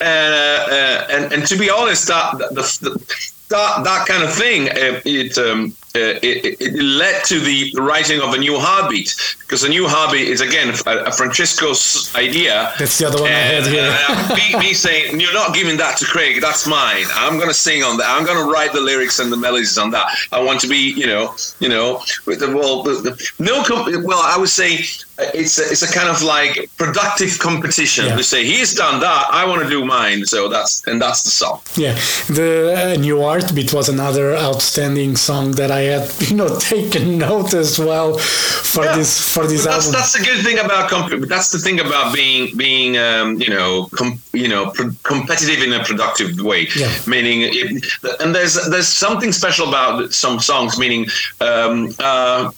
and 0.00 0.34
uh, 0.34 0.66
uh, 0.70 1.06
and 1.10 1.32
and 1.32 1.46
to 1.46 1.56
be 1.56 1.68
honest, 1.68 2.08
that 2.08 2.38
the, 2.38 2.62
the 2.80 3.22
that 3.50 3.84
that 3.84 4.06
kind 4.06 4.22
of 4.22 4.32
thing, 4.32 4.68
uh, 4.70 5.00
it 5.04 5.36
um, 5.38 5.74
uh, 5.94 6.18
it, 6.22 6.56
it, 6.58 6.72
led 6.82 7.22
to 7.24 7.38
the 7.38 7.70
writing 7.76 8.20
of 8.20 8.32
a 8.32 8.38
new 8.38 8.58
heartbeat 8.58 9.14
because 9.40 9.62
a 9.62 9.68
new 9.68 9.86
heartbeat 9.86 10.26
is 10.26 10.40
again 10.40 10.74
a, 10.86 11.04
a 11.04 11.12
Francesco's 11.12 12.10
idea. 12.16 12.72
That's 12.78 12.96
the 12.96 13.08
other 13.08 13.20
one 13.20 13.30
and, 13.30 13.36
I 13.36 13.40
had 13.40 13.66
here. 13.66 13.96
uh, 14.08 14.34
me, 14.34 14.68
me, 14.68 14.74
saying 14.74 15.20
you're 15.20 15.34
not 15.34 15.54
giving 15.54 15.76
that 15.76 15.98
to 15.98 16.06
Craig. 16.06 16.40
That's 16.40 16.66
mine. 16.66 17.04
I'm 17.14 17.36
going 17.36 17.48
to 17.48 17.54
sing 17.54 17.82
on 17.82 17.98
that. 17.98 18.08
I'm 18.08 18.24
going 18.24 18.42
to 18.42 18.50
write 18.50 18.72
the 18.72 18.80
lyrics 18.80 19.18
and 19.18 19.30
the 19.30 19.36
melodies 19.36 19.76
on 19.76 19.90
that. 19.90 20.06
I 20.32 20.42
want 20.42 20.60
to 20.60 20.66
be, 20.66 20.78
you 20.78 21.06
know, 21.06 21.34
you 21.60 21.68
know, 21.68 22.02
with 22.24 22.40
the 22.40 22.50
well, 22.50 22.82
the, 22.82 22.94
the, 22.94 23.30
no. 23.38 23.62
Well, 24.02 24.22
I 24.24 24.38
would 24.38 24.48
say 24.48 24.78
it's 25.18 25.58
a, 25.58 25.70
it's 25.70 25.82
a 25.82 25.92
kind 25.92 26.08
of 26.08 26.22
like 26.22 26.70
productive 26.78 27.38
competition. 27.38 28.06
Yeah. 28.06 28.16
We 28.16 28.22
say 28.22 28.44
he's 28.44 28.74
done 28.74 29.00
that. 29.00 29.26
I 29.30 29.46
want 29.46 29.62
to 29.62 29.68
do 29.68 29.84
mine. 29.84 30.24
So 30.24 30.48
that's 30.48 30.86
and 30.86 31.00
that's 31.00 31.22
the 31.22 31.30
song. 31.30 31.60
Yeah, 31.76 31.94
the 32.28 32.94
uh, 32.94 33.00
new 33.00 33.20
heartbeat 33.20 33.72
was 33.72 33.88
another 33.88 34.36
outstanding 34.36 35.16
song 35.16 35.52
that 35.52 35.70
I 35.70 35.81
had, 35.84 36.10
you 36.28 36.36
know, 36.36 36.58
taken 36.58 37.18
note 37.18 37.54
as 37.54 37.78
well 37.78 38.18
for 38.18 38.84
yeah. 38.84 38.96
this 38.96 39.32
for 39.32 39.46
this 39.46 39.64
that's, 39.64 39.86
album. 39.86 40.00
That's 40.00 40.12
the 40.12 40.24
good 40.24 40.44
thing 40.44 40.58
about 40.58 40.90
comp- 40.90 41.28
That's 41.28 41.50
the 41.50 41.58
thing 41.58 41.80
about 41.80 42.14
being 42.14 42.56
being 42.56 42.96
um, 42.96 43.40
you 43.40 43.50
know 43.50 43.88
com- 43.92 44.20
you 44.32 44.48
know 44.48 44.70
pro- 44.70 44.90
competitive 45.02 45.62
in 45.62 45.72
a 45.72 45.84
productive 45.84 46.40
way. 46.40 46.68
Yeah. 46.76 46.92
Meaning, 47.06 47.42
it, 47.42 47.84
and 48.20 48.34
there's 48.34 48.54
there's 48.70 48.88
something 48.88 49.32
special 49.32 49.68
about 49.68 50.12
some 50.12 50.40
songs. 50.40 50.78
Meaning. 50.78 51.06
Um, 51.40 51.94
uh, 51.98 52.50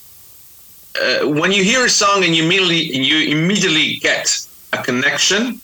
uh, 0.96 1.26
when 1.26 1.50
you 1.50 1.64
hear 1.64 1.84
a 1.84 1.88
song 1.88 2.22
and 2.22 2.36
you 2.36 2.44
immediately 2.44 2.96
you 2.96 3.36
immediately 3.36 3.96
get 3.96 4.46
a 4.72 4.78
connection 4.80 5.60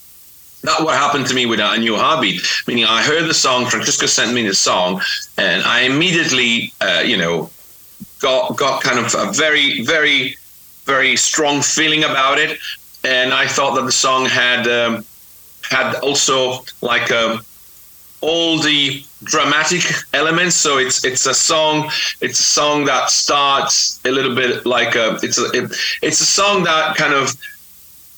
that's 0.62 0.83
what 0.83 0.94
happened 0.94 1.27
to 1.27 1.35
me 1.35 1.46
with 1.46 1.61
a 1.61 1.79
new 1.79 1.96
heartbeat 1.96 2.40
meaning 2.66 2.85
i 2.85 3.03
heard 3.03 3.29
the 3.29 3.35
song 3.35 3.66
Francesco 3.66 4.07
sent 4.07 4.33
me 4.33 4.46
the 4.46 4.55
song 4.55 5.01
and 5.38 5.62
i 5.64 5.81
immediately 5.81 6.73
uh, 6.81 7.03
you 7.05 7.16
know 7.16 7.51
got 8.20 8.57
got 8.57 8.83
kind 8.83 8.99
of 8.99 9.14
a 9.14 9.33
very 9.33 9.83
very 9.83 10.37
very 10.85 11.16
strong 11.16 11.62
feeling 11.62 12.05
about 12.05 12.38
it 12.38 12.59
and 13.05 13.33
i 13.33 13.46
thought 13.46 13.75
that 13.75 13.85
the 13.85 13.92
song 13.92 14.27
had 14.27 14.66
um, 14.68 15.05
had 15.70 15.94
also 16.03 16.64
like 16.83 17.11
um, 17.11 17.40
all 18.20 18.59
the 18.59 19.05
dramatic 19.25 19.83
elements. 20.12 20.57
So 20.57 20.79
it's 20.79 21.05
it's 21.05 21.27
a 21.27 21.35
song. 21.35 21.90
It's 22.20 22.40
a 22.40 22.44
song 22.44 22.85
that 22.85 23.11
starts 23.11 24.01
a 24.05 24.11
little 24.11 24.35
bit 24.35 24.66
like 24.66 24.94
a. 24.94 25.18
It's 25.23 25.38
a 25.38 25.51
it, 25.53 25.73
it's 26.03 26.20
a 26.20 26.27
song 26.27 26.64
that 26.64 26.96
kind 26.96 27.14
of. 27.14 27.35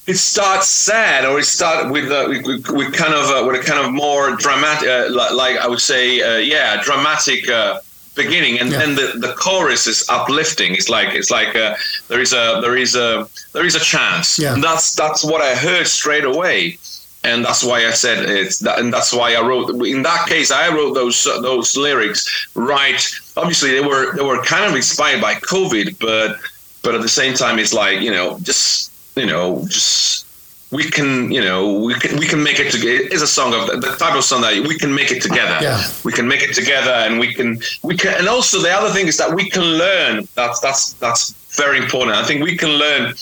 It 0.07 0.17
starts 0.17 0.69
sad, 0.69 1.25
or 1.25 1.39
it 1.39 1.45
starts 1.45 1.91
with, 1.91 2.11
uh, 2.11 2.27
with, 2.29 2.69
with 2.71 2.93
kind 2.93 3.15
of 3.15 3.31
uh, 3.31 3.47
with 3.47 3.61
a 3.61 3.65
kind 3.65 3.85
of 3.85 3.93
more 3.93 4.35
dramatic, 4.37 4.89
uh, 4.89 5.07
like, 5.11 5.33
like, 5.33 5.57
I 5.59 5.69
would 5.69 5.81
say, 5.81 6.21
uh, 6.21 6.39
yeah, 6.39 6.83
dramatic 6.83 7.49
uh, 7.49 7.79
beginning, 8.17 8.59
and 8.59 8.71
yeah. 8.71 8.79
then 8.79 8.95
the, 8.97 9.19
the 9.19 9.33
chorus 9.35 9.87
is 9.87 10.05
uplifting. 10.09 10.75
It's 10.75 10.89
like 10.89 11.15
it's 11.15 11.31
like 11.31 11.55
uh, 11.55 11.77
there 12.09 12.21
is 12.21 12.33
a 12.33 12.59
there 12.63 12.77
is 12.77 12.97
a 12.97 13.29
there 13.53 13.65
is 13.65 13.77
a 13.77 13.81
chance. 13.81 14.39
Yeah. 14.39 14.55
And 14.55 14.63
that's 14.63 14.93
that's 14.95 15.23
what 15.25 15.41
I 15.41 15.55
heard 15.55 15.87
straight 15.87 16.25
away 16.25 16.79
and 17.25 17.45
that's 17.45 17.63
why 17.63 17.87
I 17.87 17.91
said 17.93 18.29
it's 18.29 18.59
that, 18.61 18.79
and 18.79 18.93
that's 18.93 19.13
why 19.13 19.35
I 19.35 19.41
wrote. 19.41 19.71
In 19.87 20.03
that 20.03 20.27
case, 20.29 20.51
I 20.51 20.69
wrote 20.75 20.95
those 20.95 21.25
those 21.25 21.77
lyrics 21.77 22.49
right. 22.55 23.01
Obviously, 23.37 23.71
they 23.71 23.81
were 23.81 24.15
they 24.17 24.25
were 24.25 24.43
kind 24.43 24.65
of 24.65 24.75
inspired 24.75 25.21
by 25.21 25.35
COVID, 25.35 25.99
but 26.01 26.39
but 26.83 26.95
at 26.95 27.01
the 27.01 27.09
same 27.09 27.35
time, 27.35 27.59
it's 27.59 27.73
like 27.73 28.01
you 28.01 28.11
know, 28.11 28.39
just 28.41 28.92
you 29.17 29.27
know, 29.27 29.65
just 29.69 30.27
we 30.73 30.85
can 30.85 31.31
you 31.31 31.41
know 31.41 31.75
we 31.75 31.95
can 31.95 32.19
we 32.19 32.27
can 32.27 32.43
make 32.43 32.59
it 32.59 32.73
together. 32.73 33.09
It's 33.13 33.23
a 33.23 33.27
song 33.27 33.53
of 33.55 33.81
the 33.81 33.95
type 33.99 34.17
of 34.17 34.25
song 34.25 34.41
that 34.41 34.67
we 34.67 34.79
can 34.79 34.95
make 34.95 35.11
it 35.11 35.23
together. 35.23 35.59
Yeah. 35.61 35.83
We 36.05 36.13
can 36.13 36.27
make 36.27 36.43
it 36.43 36.55
together, 36.55 36.91
and 36.91 37.21
we 37.21 37.35
can 37.35 37.61
we 37.83 37.97
can. 37.97 38.15
And 38.19 38.29
also 38.29 38.61
the 38.61 38.71
other 38.71 38.91
thing 38.91 39.07
is 39.07 39.19
that 39.19 39.35
we 39.35 39.49
can 39.51 39.63
learn. 39.63 40.27
That's 40.35 40.61
that's 40.61 40.95
that's 40.95 41.35
very 41.57 41.79
important. 41.79 42.17
I 42.17 42.25
think 42.25 42.43
we 42.43 42.57
can 42.57 42.71
learn 42.71 43.15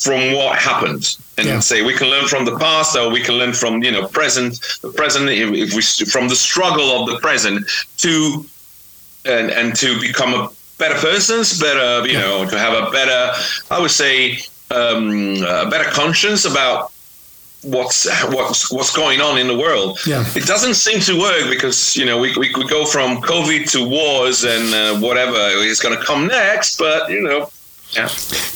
from 0.00 0.32
what 0.32 0.58
happened 0.58 1.18
and 1.36 1.46
yeah. 1.46 1.60
say 1.60 1.82
we 1.82 1.92
can 1.92 2.08
learn 2.08 2.26
from 2.26 2.46
the 2.46 2.56
past 2.56 2.96
or 2.96 3.10
we 3.10 3.20
can 3.20 3.34
learn 3.34 3.52
from 3.52 3.82
you 3.82 3.92
know 3.92 4.06
present 4.08 4.58
the 4.80 4.90
present 4.92 5.28
if 5.28 5.74
we 5.74 5.82
from 6.06 6.26
the 6.28 6.34
struggle 6.34 6.90
of 6.90 7.06
the 7.08 7.18
present 7.18 7.68
to 7.98 8.44
and 9.26 9.50
and 9.50 9.76
to 9.76 10.00
become 10.00 10.32
a 10.32 10.48
better 10.78 10.94
persons 10.94 11.60
better 11.60 12.06
you 12.06 12.14
yeah. 12.14 12.20
know 12.20 12.48
to 12.48 12.58
have 12.58 12.72
a 12.72 12.90
better 12.90 13.30
i 13.70 13.78
would 13.78 13.90
say 13.90 14.38
um, 14.70 15.42
a 15.42 15.68
better 15.68 15.90
conscience 15.90 16.44
about 16.44 16.92
what's 17.62 18.08
what's 18.28 18.72
what's 18.72 18.94
going 18.94 19.20
on 19.20 19.38
in 19.38 19.46
the 19.46 19.56
world. 19.56 19.98
Yeah. 20.06 20.24
It 20.34 20.46
doesn't 20.46 20.74
seem 20.74 21.00
to 21.00 21.18
work 21.18 21.50
because 21.50 21.96
you 21.96 22.04
know 22.04 22.18
we 22.18 22.34
we 22.36 22.52
could 22.52 22.68
go 22.68 22.86
from 22.86 23.20
COVID 23.20 23.70
to 23.72 23.88
wars 23.88 24.44
and 24.44 24.74
uh, 24.74 24.98
whatever 24.98 25.36
is 25.36 25.80
going 25.80 25.96
to 25.96 26.04
come 26.04 26.26
next, 26.26 26.78
but 26.78 27.10
you 27.10 27.20
know 27.22 27.50
yeah. 27.92 28.08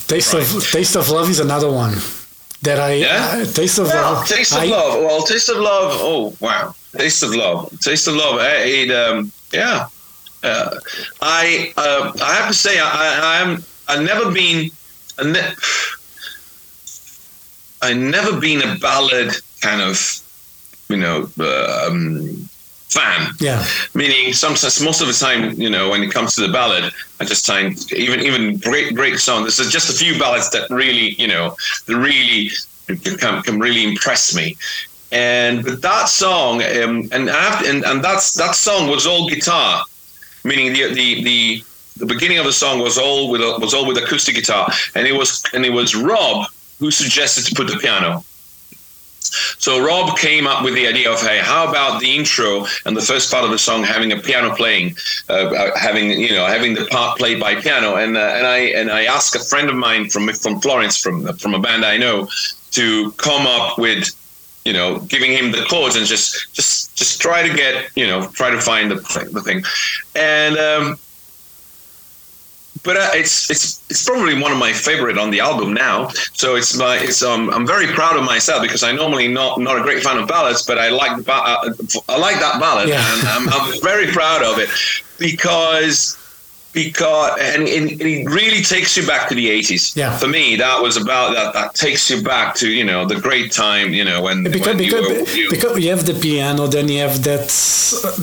Taste 0.07 0.33
right. 0.33 0.43
of 0.43 0.71
Taste 0.71 0.97
of 0.97 1.09
Love 1.11 1.29
is 1.29 1.41
another 1.41 1.71
one 1.71 1.95
that 2.63 2.79
I 2.79 2.95
yeah. 2.95 3.31
Uh, 3.33 3.45
Taste 3.45 3.79
of 3.79 3.87
well, 3.87 4.15
Love. 4.15 4.29
Taste 4.29 4.53
of 4.53 4.59
I, 4.59 4.67
Love. 4.67 5.03
Well, 5.03 5.23
Taste 5.23 5.49
of 5.49 5.59
Love. 5.59 5.93
Oh 6.01 6.37
wow, 6.41 6.75
Taste 6.97 7.23
of 7.23 7.35
Love. 7.35 7.79
Taste 7.81 8.07
of 8.07 8.15
Love. 8.15 8.41
It, 8.41 8.91
um, 8.91 9.33
yeah. 9.53 9.89
Uh, 10.43 10.79
I 11.23 11.73
uh, 11.77 12.13
I 12.23 12.35
have 12.35 12.49
to 12.49 12.55
say 12.55 12.79
I, 12.79 13.37
I 13.37 13.37
am 13.41 13.65
I've 13.89 14.03
never 14.03 14.31
been 14.31 14.71
ne- 15.23 15.55
I 17.85 17.93
never 17.93 18.41
been 18.41 18.63
a 18.63 18.77
ballad 18.79 19.33
kind 19.61 19.81
of 19.81 20.21
you 20.89 20.97
know 20.97 21.29
um, 21.39 22.49
fan. 22.95 23.35
Yeah. 23.41 23.65
Meaning, 23.95 24.33
sometimes, 24.33 24.81
most 24.81 25.01
of 25.01 25.09
the 25.09 25.13
time, 25.13 25.53
you 25.61 25.69
know, 25.69 25.91
when 25.91 26.03
it 26.03 26.11
comes 26.11 26.35
to 26.37 26.41
the 26.47 26.53
ballad, 26.53 26.93
I 27.21 27.25
just 27.25 27.47
find 27.47 27.71
even 27.93 28.21
even 28.21 28.59
great 28.59 28.95
great 28.95 29.19
songs. 29.19 29.57
There's 29.57 29.71
just 29.71 29.91
a 29.91 29.97
few 30.05 30.19
ballads 30.19 30.51
that 30.51 30.71
really, 30.71 31.15
you 31.23 31.29
know, 31.29 31.57
that 31.87 31.97
really 31.97 32.51
can, 32.87 33.43
can 33.43 33.59
really 33.59 33.85
impress 33.85 34.35
me. 34.35 34.57
And 35.13 35.65
but 35.65 35.83
that 35.83 36.09
song, 36.09 36.63
um, 36.63 37.09
and 37.13 37.29
after, 37.29 37.69
and 37.71 37.85
and 37.85 38.03
that's 38.03 38.33
that 38.35 38.55
song 38.55 38.89
was 38.89 39.07
all 39.07 39.29
guitar, 39.29 39.85
meaning 40.45 40.73
the 40.73 40.95
the 40.95 41.23
the 41.23 41.65
the 41.97 42.07
beginning 42.07 42.39
of 42.39 42.47
the 42.47 42.53
song 42.53 42.81
was 42.81 42.99
all 42.99 43.31
with 43.31 43.41
was 43.61 43.75
all 43.75 43.87
with 43.87 43.99
acoustic 43.99 44.35
guitar, 44.35 44.69
and 44.95 45.07
it 45.07 45.13
was 45.13 45.45
and 45.53 45.65
it 45.65 45.73
was 45.73 45.95
Rob 45.95 46.47
who 46.79 46.91
suggested 46.91 47.45
to 47.47 47.55
put 47.55 47.67
the 47.69 47.79
piano. 47.79 48.25
So 49.59 49.85
Rob 49.85 50.17
came 50.19 50.47
up 50.47 50.63
with 50.65 50.75
the 50.75 50.87
idea 50.87 51.11
of, 51.11 51.21
hey, 51.21 51.41
how 51.41 51.69
about 51.69 52.01
the 52.01 52.15
intro 52.15 52.67
and 52.85 52.97
the 52.97 53.01
first 53.01 53.33
part 53.33 53.45
of 53.45 53.51
the 53.51 53.59
song 53.59 53.83
having 53.83 54.13
a 54.13 54.19
piano 54.19 54.55
playing, 54.55 54.97
uh, 55.29 55.33
uh, 55.33 55.79
having 55.79 56.11
you 56.11 56.31
know 56.31 56.47
having 56.47 56.75
the 56.75 56.87
part 56.87 57.19
played 57.19 57.41
by 57.41 57.61
piano, 57.61 57.97
and 57.97 58.17
uh, 58.17 58.21
and 58.21 58.47
I 58.47 58.59
and 58.59 58.91
I 58.91 59.05
asked 59.05 59.35
a 59.35 59.41
friend 59.41 59.69
of 59.69 59.75
mine 59.75 60.09
from 60.09 60.29
from 60.35 60.61
Florence 60.61 60.97
from 60.99 61.27
from 61.39 61.55
a 61.55 61.59
band 61.59 61.85
I 61.85 61.97
know 61.97 62.29
to 62.73 63.11
come 63.13 63.47
up 63.47 63.79
with 63.79 64.11
you 64.65 64.73
know, 64.73 64.99
giving 65.01 65.31
him 65.31 65.53
the 65.53 65.63
chords 65.69 65.95
and 65.95 66.07
just 66.07 66.55
just 66.55 66.97
just 66.97 67.21
try 67.21 67.47
to 67.47 67.55
get 67.55 67.91
you 67.97 68.07
know 68.07 68.27
try 68.29 68.51
to 68.51 68.61
find 68.61 68.91
the 68.91 68.97
the 69.33 69.43
thing, 69.43 69.63
and 70.15 70.57
um, 70.57 70.99
but 72.85 72.97
uh, 72.97 73.11
it's 73.15 73.51
it's 73.51 73.83
it's 73.91 74.05
probably 74.05 74.41
one 74.41 74.53
of 74.53 74.59
my 74.59 74.73
favorite 74.73 75.19
on 75.19 75.31
the 75.31 75.41
album 75.41 75.73
now. 75.73 76.09
So 76.35 76.55
it's 76.55 76.77
my 76.77 76.99
it's 76.99 77.23
um 77.23 77.51
I'm 77.51 77.67
very 77.67 77.87
proud 77.89 78.17
of 78.17 78.25
myself 78.25 78.63
because 78.63 78.83
I 78.83 78.93
normally 78.93 79.27
not 79.27 79.59
not 79.59 79.79
a 79.79 79.83
great 79.83 80.03
fan 80.03 80.19
of 80.19 80.29
ballads, 80.29 80.63
but 80.65 80.79
I 80.79 80.91
like 80.91 81.25
the 81.25 81.33
uh, 81.33 81.73
I 82.09 82.19
like 82.19 82.37
that 82.37 82.61
ballad, 82.61 82.89
yeah. 82.89 83.03
and 83.15 83.29
I'm, 83.29 83.49
I'm 83.49 83.81
very 83.81 84.07
proud 84.09 84.43
of 84.43 84.59
it 84.59 84.69
because 85.19 86.17
because 86.75 87.39
and, 87.41 87.63
and, 87.69 88.01
it 88.01 88.27
really 88.29 88.63
takes 88.63 88.97
you 88.97 89.07
back 89.07 89.29
to 89.29 89.35
the 89.35 89.49
80s 89.49 89.97
yeah 89.97 90.17
for 90.19 90.27
me 90.29 90.57
that 90.57 90.81
was 90.83 90.97
about 90.97 91.33
that 91.35 91.55
that 91.55 91.75
takes 91.75 92.11
you 92.11 92.23
back 92.23 92.55
to 92.57 92.69
you 92.69 92.85
know 92.85 93.07
the 93.07 93.19
great 93.29 93.53
time 93.53 93.93
you 93.95 94.05
know 94.05 94.21
when 94.23 94.43
because 94.45 94.67
when 94.67 94.79
because, 94.79 95.09
you, 95.09 95.23
were, 95.23 95.29
you, 95.31 95.51
because 95.51 95.79
you 95.83 95.91
have 95.91 96.05
the 96.05 96.15
piano 96.15 96.67
then 96.67 96.89
you 96.89 96.99
have 96.99 97.23
that 97.23 97.49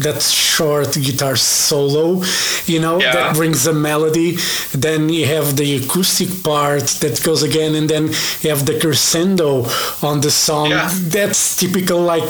that 0.06 0.22
short 0.22 0.92
guitar 0.94 1.36
solo 1.36 2.22
you 2.66 2.80
know 2.80 3.00
Yeah. 3.00 3.14
that 3.14 3.36
brings 3.36 3.64
the 3.64 3.74
melody 3.74 4.38
then 4.74 5.10
you 5.10 5.26
have 5.28 5.56
the 5.56 5.78
acoustic 5.78 6.44
part 6.44 6.88
that 7.04 7.24
goes 7.24 7.42
again 7.44 7.74
and 7.76 7.90
then 7.90 8.04
you 8.42 8.50
have 8.50 8.66
the 8.66 8.78
crescendo 8.80 9.66
on 10.02 10.22
the 10.22 10.32
song 10.32 10.70
Yeah. 10.72 10.90
that's 11.16 11.56
typical 11.56 12.00
like 12.02 12.30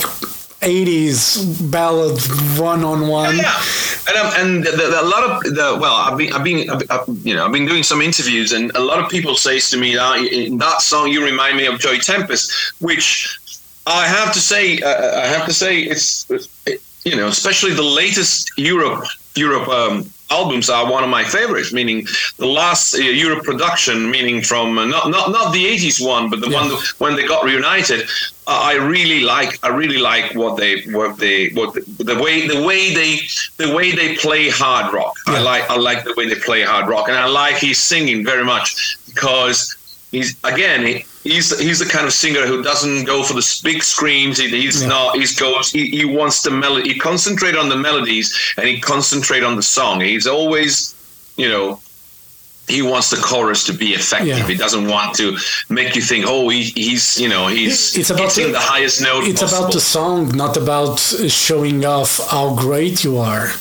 80s 0.62 1.72
ballad 1.72 2.20
one 2.60 2.84
on 2.84 3.08
one 3.08 3.36
Yeah, 3.36 3.62
and 4.08 4.18
um, 4.18 4.34
and 4.38 4.64
the, 4.64 4.72
the, 4.72 5.02
a 5.02 5.04
lot 5.04 5.24
of 5.24 5.44
the 5.44 5.78
well, 5.80 5.96
I've 5.96 6.18
been 6.18 6.34
I've 6.34 6.44
been 6.44 6.70
I've, 6.70 7.08
you 7.26 7.34
know 7.34 7.46
I've 7.46 7.52
been 7.52 7.66
doing 7.66 7.84
some 7.84 8.02
interviews, 8.02 8.52
and 8.52 8.72
a 8.76 8.80
lot 8.80 9.00
of 9.04 9.10
people 9.10 9.36
says 9.36 9.70
to 9.72 9.78
me 9.78 9.96
that 9.96 10.18
in 10.20 10.58
that 10.60 10.82
song 10.82 11.10
you 11.10 11.24
remind 11.24 11.58
me 11.58 11.66
of 11.66 11.80
Joey 11.80 11.98
Tempest, 12.00 12.52
which 12.80 13.40
I 13.88 14.06
have 14.06 14.34
to 14.34 14.40
say 14.40 14.80
uh, 14.82 15.22
I 15.22 15.26
have 15.28 15.46
to 15.48 15.54
say 15.54 15.80
it's. 15.82 16.30
It, 16.66 16.82
you 17.06 17.16
know, 17.16 17.28
especially 17.28 17.74
the 17.74 17.82
latest 17.84 18.52
Europe 18.58 19.04
Europe 19.36 19.68
um, 19.70 20.06
albums 20.30 20.70
are 20.70 20.90
one 20.92 21.04
of 21.04 21.10
my 21.10 21.24
favorites. 21.24 21.72
Meaning 21.74 22.06
the 22.38 22.46
last 22.46 22.94
uh, 22.94 22.98
Europe 22.98 23.44
production, 23.44 24.12
meaning 24.12 24.42
from 24.42 24.78
uh, 24.78 24.86
not 24.86 25.10
not 25.10 25.32
not 25.32 25.54
the 25.54 25.66
'80s 25.66 26.06
one, 26.06 26.30
but 26.30 26.42
the 26.42 26.50
Yeah. 26.50 26.62
one 26.62 26.82
when 27.00 27.16
they 27.16 27.26
got 27.26 27.44
reunited. 27.44 28.02
Uh, 28.48 28.60
I 28.72 28.74
really 28.76 29.22
like. 29.22 29.58
I 29.64 29.70
really 29.70 29.98
like 30.00 30.34
what 30.36 30.58
they 30.58 30.82
what 30.98 31.18
they 31.18 31.50
what 31.50 31.74
the, 31.74 31.82
the 32.04 32.22
way 32.22 32.48
the 32.48 32.62
way 32.64 32.94
they 32.94 33.20
the 33.58 33.74
way 33.74 33.92
they 33.92 34.16
play 34.16 34.50
hard 34.50 34.94
rock. 34.94 35.16
I 35.28 35.40
like 35.40 35.70
I 35.70 35.78
like 35.78 36.04
the 36.04 36.14
way 36.18 36.28
they 36.28 36.40
play 36.50 36.62
hard 36.64 36.88
rock, 36.90 37.08
and 37.08 37.18
I 37.18 37.28
like 37.28 37.58
his 37.58 37.78
singing 37.78 38.26
very 38.26 38.44
much 38.44 38.98
because 39.08 39.76
he's 40.12 40.36
again 40.44 40.86
he, 40.86 41.06
he's 41.24 41.58
he's 41.60 41.80
the 41.80 41.86
kind 41.86 42.06
of 42.06 42.14
singer 42.14 42.46
who 42.46 42.62
doesn't 42.64 43.06
go 43.06 43.24
for 43.24 43.34
the 43.34 43.62
big 43.64 43.82
screams. 43.84 44.38
He, 44.38 44.50
he's 44.50 44.82
Yeah. 44.82 44.88
not. 44.90 45.16
He's 45.16 45.38
goes. 45.40 45.72
He, 45.72 45.88
he 45.88 46.06
wants 46.06 46.42
the 46.44 46.52
melody. 46.52 46.94
He 46.94 47.00
concentrate 47.00 47.56
on 47.56 47.70
the 47.70 47.78
melodies 47.78 48.28
and 48.58 48.68
he 48.68 48.80
concentrate 48.80 49.44
on 49.44 49.56
the 49.56 49.64
song. 49.64 50.02
He's 50.02 50.28
always, 50.28 50.96
you 51.38 51.50
know. 51.50 51.80
He 52.68 52.82
wants 52.82 53.10
the 53.10 53.18
chorus 53.18 53.66
to 53.66 53.74
be 53.74 53.90
effective. 53.94 54.28
Yeah. 54.38 54.48
He 54.48 54.56
doesn't 54.56 54.88
want 54.88 55.16
to 55.18 55.36
make 55.68 55.94
you 55.96 56.02
think, 56.02 56.24
oh, 56.28 56.48
he, 56.48 56.62
he's, 56.64 57.20
you 57.20 57.28
know, 57.28 57.48
he's 57.48 57.98
It's 57.98 58.12
about 58.12 58.32
hitting 58.34 58.54
the- 58.54 58.60
the 58.60 58.66
highest 58.74 59.02
note. 59.02 59.26
It's 59.26 59.42
possible. 59.42 59.64
about 59.64 59.74
the 59.74 59.82
song, 59.82 60.30
not 60.38 60.56
about 60.56 61.00
showing 61.28 61.84
off 61.84 62.22
how 62.30 62.56
great 62.56 63.04
you 63.04 63.18
are. 63.18 63.52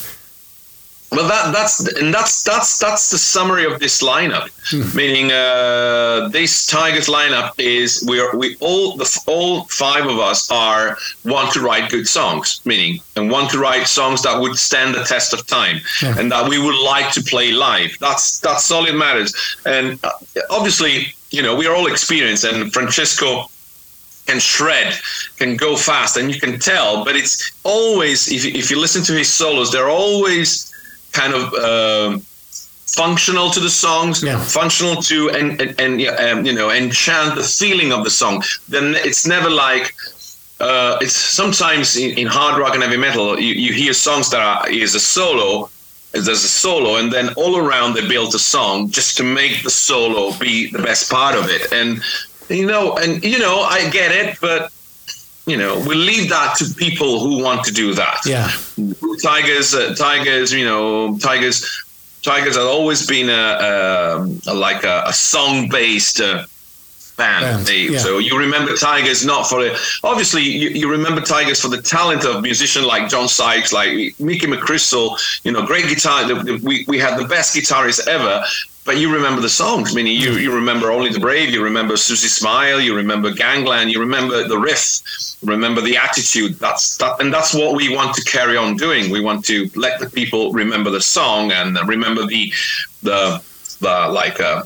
Well, 1.13 1.27
that 1.27 1.53
that's 1.53 1.81
and 1.97 2.15
that's 2.15 2.45
that's 2.45 2.79
that's 2.79 3.11
the 3.11 3.19
summary 3.19 3.65
of 3.65 3.81
this 3.81 4.01
lineup. 4.01 4.49
Hmm. 4.71 4.97
Meaning, 4.97 5.33
uh, 5.33 6.29
this 6.29 6.67
Tygers 6.71 7.09
lineup 7.09 7.53
is 7.59 8.05
we 8.09 8.21
are 8.21 8.37
we 8.37 8.57
all 8.61 8.97
the 8.97 9.21
all 9.27 9.65
five 9.65 10.07
of 10.07 10.19
us 10.21 10.49
are 10.53 10.97
want 11.25 11.53
to 11.55 11.61
write 11.61 11.91
good 11.91 12.07
songs. 12.07 12.61
Meaning, 12.65 13.01
and 13.17 13.29
want 13.29 13.51
to 13.51 13.59
write 13.59 13.89
songs 13.89 14.23
that 14.23 14.41
would 14.41 14.57
stand 14.57 14.95
the 14.95 15.03
test 15.03 15.33
of 15.33 15.45
time, 15.49 15.81
Yeah. 16.01 16.17
and 16.17 16.31
that 16.31 16.49
we 16.49 16.59
would 16.65 16.79
like 16.79 17.11
to 17.15 17.23
play 17.23 17.51
live. 17.51 17.97
That's 17.99 18.39
that's 18.39 18.71
all 18.71 18.87
it 18.87 18.95
matters. 18.95 19.35
And 19.67 19.99
uh, 20.05 20.11
obviously, 20.51 21.13
you 21.31 21.43
know, 21.43 21.57
we 21.57 21.67
are 21.67 21.75
all 21.75 21.89
experienced, 21.89 22.45
and 22.45 22.73
Francesco 22.73 23.47
can 24.29 24.39
shred, 24.39 24.95
can 25.39 25.57
go 25.57 25.77
fast, 25.77 26.17
and 26.17 26.33
you 26.33 26.39
can 26.41 26.61
tell. 26.61 27.05
But 27.05 27.17
it's 27.17 27.51
always, 27.65 28.31
if 28.31 28.45
if 28.45 28.71
you 28.71 28.79
listen 28.79 29.03
to 29.05 29.13
his 29.13 29.29
solos, 29.33 29.73
they're 29.73 29.91
always 29.91 30.71
kind 31.13 31.35
of 31.35 31.45
um 31.55 32.23
functional 32.87 33.51
to 33.51 33.61
the 33.61 33.71
songs, 33.71 34.23
Yeah. 34.23 34.39
functional 34.45 34.97
to 35.03 35.31
and 35.31 35.61
and, 35.61 35.81
and 35.81 35.93
um, 36.09 36.45
you 36.47 36.53
know 36.53 36.71
enchant 36.71 37.35
the 37.37 37.43
feeling 37.45 37.93
of 37.93 38.05
the 38.05 38.11
song. 38.11 38.43
Then 38.69 38.95
it's 39.09 39.27
never 39.27 39.51
like. 39.51 39.95
Uh, 40.63 40.99
it's 41.01 41.15
sometimes 41.17 41.97
in, 41.97 42.11
in 42.19 42.27
hard 42.27 42.59
rock 42.61 42.75
and 42.75 42.83
heavy 42.83 42.99
metal, 42.99 43.41
you, 43.41 43.55
you 43.55 43.73
hear 43.73 43.95
songs 43.95 44.29
that 44.29 44.43
are 44.43 44.69
is 44.69 44.95
a 44.95 45.01
solo, 45.01 45.71
there's 46.13 46.29
a 46.29 46.37
solo, 46.37 46.97
and 46.97 47.11
then 47.11 47.33
all 47.35 47.57
around 47.57 47.95
they 47.95 48.07
build 48.07 48.35
a 48.35 48.39
song 48.39 48.91
just 48.91 49.17
to 49.17 49.23
make 49.25 49.63
the 49.63 49.71
solo 49.71 50.37
be 50.39 50.71
the 50.71 50.83
best 50.83 51.11
part 51.11 51.35
of 51.35 51.49
it. 51.49 51.73
And 51.73 52.03
you 52.51 52.67
know, 52.67 52.95
and 52.99 53.25
you 53.25 53.39
know, 53.39 53.61
I 53.63 53.89
get 53.89 54.13
it, 54.13 54.37
but 54.43 54.71
you 55.51 55.57
know, 55.57 55.75
we 55.89 55.95
leave 55.95 56.29
that 56.31 56.57
to 56.59 56.65
people 56.75 57.21
who 57.21 57.43
want 57.43 57.65
to 57.65 57.73
do 57.73 57.93
that. 57.95 58.19
Yeah. 58.25 58.49
Tygers, 59.27 59.75
uh, 59.75 59.95
Tygers, 59.95 60.57
you 60.57 60.65
know, 60.65 61.15
Tygers, 61.15 61.65
Tygers 62.23 62.55
have 62.57 62.67
always 62.67 63.07
been 63.07 63.29
a, 63.29 63.33
a, 63.33 64.53
a 64.53 64.55
like 64.55 64.85
a, 64.85 65.03
a 65.07 65.13
song-based 65.13 66.21
uh, 66.21 66.45
band. 67.17 67.69
Yeah. 67.69 67.99
So 67.99 68.19
you 68.19 68.39
remember 68.39 68.73
Tygers 68.73 69.27
not 69.27 69.47
for 69.47 69.63
the, 69.63 69.79
obviously 70.05 70.43
you, 70.43 70.69
you 70.71 70.91
remember 70.91 71.21
Tygers 71.21 71.61
for 71.61 71.69
the 71.69 71.83
talent 71.83 72.25
of 72.25 72.43
musicians 72.43 72.87
like 72.87 73.09
John 73.11 73.29
Sykes, 73.29 73.73
like 73.73 74.19
Mickey 74.21 74.47
McChrystal. 74.47 75.19
You 75.45 75.53
know, 75.53 75.67
great 75.67 75.87
guitar. 75.89 76.27
the- 76.27 76.43
the- 76.43 76.61
We 76.63 76.85
we 76.89 76.99
had 76.99 77.19
the 77.19 77.27
best 77.27 77.55
guitarists 77.55 78.07
ever. 78.07 78.45
But 78.85 78.97
you 78.97 79.13
remember 79.13 79.41
the 79.41 79.49
songs, 79.49 79.95
meaning 79.95 80.17
you, 80.17 80.33
you 80.33 80.55
remember 80.55 80.91
Only 80.91 81.11
the 81.11 81.21
Brave, 81.21 81.51
you 81.51 81.63
remember 81.63 81.97
Susie 81.97 82.29
Smile, 82.29 82.81
you 82.81 82.97
remember 82.97 83.31
Gangland, 83.31 83.93
you 83.93 84.01
remember 84.01 84.49
the 84.49 84.59
riff, 84.59 85.03
remember 85.43 85.81
the 85.81 85.97
attitude. 85.97 86.55
That's 86.55 86.97
that, 86.97 87.21
and 87.21 87.33
that's 87.33 87.55
what 87.55 87.77
we 87.77 87.95
want 87.95 88.15
to 88.17 88.25
carry 88.25 88.57
on 88.57 88.77
doing. 88.77 89.11
We 89.11 89.21
want 89.21 89.45
to 89.47 89.71
let 89.77 90.01
the 90.01 90.09
people 90.09 90.53
remember 90.53 90.91
the 90.91 91.01
song 91.01 91.53
and 91.53 91.79
remember 91.87 92.27
the 92.27 92.53
the 93.03 93.43
the 93.81 94.09
like 94.09 94.41
uh, 94.41 94.63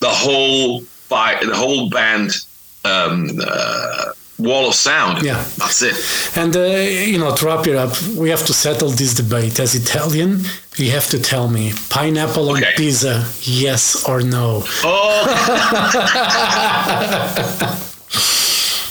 the 0.00 0.10
whole 0.10 0.82
by 1.08 1.38
the 1.42 1.56
whole 1.56 1.88
band 1.88 2.32
um, 2.84 3.30
uh, 3.42 4.12
wall 4.40 4.68
of 4.68 4.74
sound. 4.74 5.22
Yeah. 5.22 5.44
that's 5.56 5.82
it. 5.82 5.96
And 6.36 6.56
uh, 6.56 6.60
you 6.60 7.18
know, 7.18 7.34
to 7.34 7.46
wrap 7.46 7.66
it 7.66 7.76
up, 7.76 8.00
we 8.16 8.30
have 8.30 8.44
to 8.46 8.52
settle 8.52 8.90
this 8.90 9.14
debate. 9.14 9.60
As 9.60 9.74
Italian, 9.74 10.42
you 10.76 10.90
have 10.92 11.08
to 11.10 11.20
tell 11.20 11.48
me 11.48 11.72
pineapple 11.90 12.50
on 12.50 12.62
pizza, 12.76 13.26
yes 13.42 14.04
or 14.08 14.22
no? 14.22 14.62
Oh. 14.82 15.24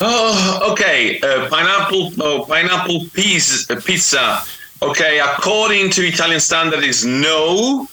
oh, 0.00 0.72
okay. 0.72 1.20
Uh, 1.20 1.48
pineapple, 1.48 2.12
oh, 2.20 2.44
pineapple 2.48 3.06
piece, 3.12 3.68
uh, 3.70 3.80
pizza. 3.80 4.42
Okay, 4.82 5.20
according 5.20 5.90
to 5.90 6.02
Italian 6.02 6.40
standard, 6.40 6.82
is 6.82 7.04
no, 7.04 7.86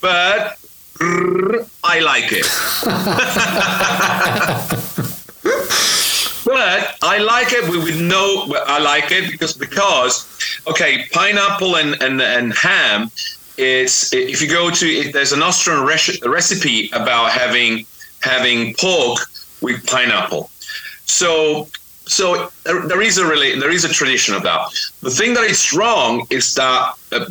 but 0.00 0.58
I 1.84 2.00
like 2.00 2.32
it. 2.32 2.46
but 6.52 6.96
I 7.02 7.18
like 7.18 7.52
it 7.52 7.68
with, 7.68 7.84
with 7.84 8.00
no. 8.00 8.52
I 8.66 8.78
like 8.78 9.10
it 9.10 9.30
because 9.30 9.54
because 9.54 10.26
okay, 10.66 11.06
pineapple 11.12 11.76
and 11.76 12.00
and, 12.02 12.20
and 12.20 12.52
ham. 12.54 13.10
It's 13.56 14.12
if 14.12 14.40
you 14.40 14.48
go 14.48 14.70
to 14.70 14.86
if 14.86 15.12
there's 15.12 15.32
an 15.32 15.42
Austrian 15.42 15.84
recipe 15.84 16.90
about 16.92 17.30
having 17.30 17.86
having 18.20 18.74
pork 18.74 19.18
with 19.60 19.86
pineapple. 19.86 20.50
So 21.04 21.68
so 22.06 22.50
there, 22.64 22.86
there 22.86 23.02
is 23.02 23.18
a 23.18 23.26
really 23.26 23.58
there 23.58 23.70
is 23.70 23.84
a 23.84 23.88
tradition 23.88 24.34
of 24.34 24.42
that. 24.42 24.60
The 25.02 25.10
thing 25.10 25.34
that 25.34 25.44
is 25.44 25.72
wrong 25.72 26.26
is 26.30 26.54
that. 26.54 26.94
Uh, 27.12 27.26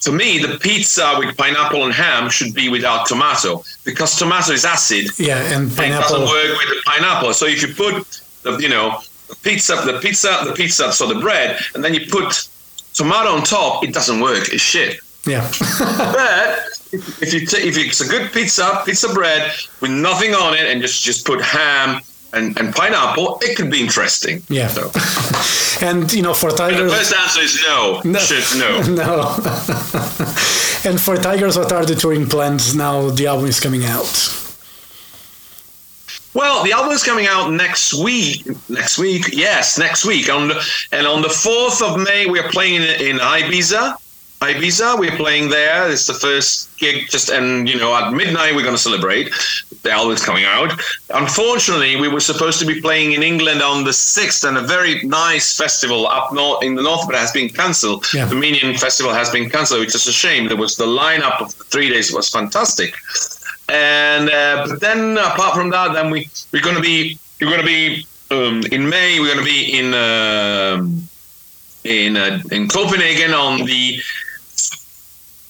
for 0.00 0.12
me, 0.12 0.36
the 0.36 0.58
pizza 0.58 1.14
with 1.18 1.34
pineapple 1.34 1.84
and 1.86 1.94
ham 1.94 2.28
should 2.28 2.52
be 2.52 2.68
without 2.68 3.06
tomato 3.06 3.64
because 3.84 4.18
tomato 4.18 4.52
is 4.52 4.62
acid 4.66 5.06
Yeah, 5.18 5.38
and 5.38 5.72
it 5.72 5.76
doesn't 5.76 6.20
work 6.20 6.58
with 6.58 6.68
the 6.68 6.82
pineapple. 6.84 7.32
So 7.32 7.46
if 7.46 7.62
you 7.62 7.74
put 7.74 8.20
the, 8.44 8.56
you 8.58 8.68
know, 8.68 9.00
pizza, 9.42 9.74
the 9.84 9.98
pizza, 10.00 10.42
the 10.46 10.52
pizza, 10.52 10.92
so 10.92 11.06
the 11.08 11.18
bread, 11.20 11.58
and 11.74 11.82
then 11.82 11.92
you 11.94 12.06
put 12.10 12.48
tomato 12.92 13.30
on 13.30 13.42
top, 13.42 13.82
it 13.84 13.92
doesn't 13.92 14.20
work. 14.20 14.48
It's 14.52 14.62
shit. 14.62 15.00
Yeah, 15.26 15.50
But 16.12 16.68
if 16.92 17.32
you 17.32 17.46
t- 17.46 17.66
if 17.66 17.76
it's 17.78 18.00
a 18.00 18.06
good 18.06 18.30
pizza, 18.32 18.82
pizza 18.84 19.08
bread 19.12 19.52
with 19.80 19.90
nothing 19.90 20.34
on 20.34 20.52
it, 20.54 20.66
and 20.70 20.82
just 20.82 21.02
just 21.02 21.24
put 21.26 21.40
ham 21.40 22.00
and, 22.34 22.58
and 22.60 22.74
pineapple, 22.74 23.38
it 23.40 23.56
could 23.56 23.70
be 23.70 23.80
interesting. 23.80 24.42
yeah. 24.50 24.68
So, 24.68 24.90
And 25.86 26.12
you 26.12 26.22
know, 26.22 26.34
for 26.34 26.50
tygers 26.50 26.90
the 26.90 26.96
best 26.98 27.14
answer 27.14 27.40
is 27.40 27.58
no. 27.66 28.00
No. 28.04 28.18
Should 28.18 28.58
no. 28.60 28.82
no. 29.02 29.18
and 30.88 31.00
for 31.00 31.16
tygers, 31.16 31.56
what 31.56 31.72
are 31.72 31.84
the 31.86 31.94
touring 31.98 32.26
plans 32.28 32.74
now? 32.74 33.08
The 33.10 33.26
album 33.26 33.46
is 33.46 33.58
coming 33.60 33.84
out. 33.86 34.12
Well, 36.34 36.64
the 36.64 36.72
album 36.72 36.92
is 36.92 37.04
coming 37.04 37.26
out 37.26 37.50
next 37.50 37.94
week. 37.94 38.44
Next 38.68 38.98
week, 38.98 39.28
yes, 39.32 39.78
next 39.78 40.04
week. 40.04 40.28
On 40.28 40.48
the, 40.48 40.60
and 40.90 41.06
on 41.06 41.22
the 41.22 41.28
fourth 41.28 41.80
of 41.80 41.98
May, 41.98 42.26
we 42.26 42.40
are 42.40 42.50
playing 42.50 42.82
in, 42.82 43.00
in 43.00 43.16
Ibiza. 43.18 43.96
Ibiza, 44.40 44.98
we're 44.98 45.16
playing 45.16 45.48
there. 45.48 45.88
It's 45.88 46.06
the 46.06 46.12
first 46.12 46.76
gig. 46.78 47.08
Just 47.08 47.30
and 47.30 47.68
you 47.68 47.78
know, 47.78 47.94
at 47.94 48.12
midnight, 48.12 48.54
we're 48.54 48.62
going 48.62 48.74
to 48.74 48.82
celebrate. 48.82 49.32
The 49.84 49.90
album 49.92 50.12
is 50.12 50.24
coming 50.24 50.44
out. 50.44 50.72
Unfortunately, 51.10 51.96
we 51.96 52.08
were 52.08 52.20
supposed 52.20 52.58
to 52.58 52.66
be 52.66 52.80
playing 52.80 53.12
in 53.12 53.22
England 53.22 53.62
on 53.62 53.84
the 53.84 53.92
sixth, 53.92 54.44
and 54.44 54.58
a 54.58 54.62
very 54.62 55.02
nice 55.02 55.56
festival 55.56 56.08
up 56.08 56.32
north 56.32 56.62
in 56.64 56.74
the 56.74 56.82
north, 56.82 57.06
but 57.06 57.14
it 57.14 57.18
has 57.18 57.32
been 57.32 57.48
cancelled. 57.48 58.06
Yeah. 58.12 58.26
The 58.26 58.34
Minion 58.34 58.76
Festival 58.76 59.14
has 59.14 59.30
been 59.30 59.48
cancelled, 59.48 59.80
which 59.80 59.94
is 59.94 60.06
a 60.06 60.12
shame. 60.12 60.48
There 60.48 60.56
was 60.56 60.76
the 60.76 60.86
lineup 60.86 61.40
of 61.40 61.56
the 61.56 61.64
three 61.64 61.88
days 61.88 62.12
was 62.12 62.28
fantastic. 62.28 62.94
And 63.68 64.28
uh, 64.30 64.66
but 64.68 64.80
then 64.80 65.16
apart 65.16 65.54
from 65.54 65.70
that, 65.70 65.92
then 65.94 66.10
we 66.10 66.28
we're 66.52 66.62
gonna 66.62 66.80
be 66.80 67.18
we're 67.40 67.50
gonna 67.50 67.62
be 67.62 68.06
um, 68.30 68.62
in 68.70 68.88
May. 68.88 69.20
We're 69.20 69.34
gonna 69.34 69.44
be 69.44 69.78
in 69.78 69.94
um 69.94 71.08
in 71.84 72.16
uh, 72.16 72.40
in 72.50 72.68
Copenhagen 72.68 73.32
on 73.32 73.64
the 73.64 74.00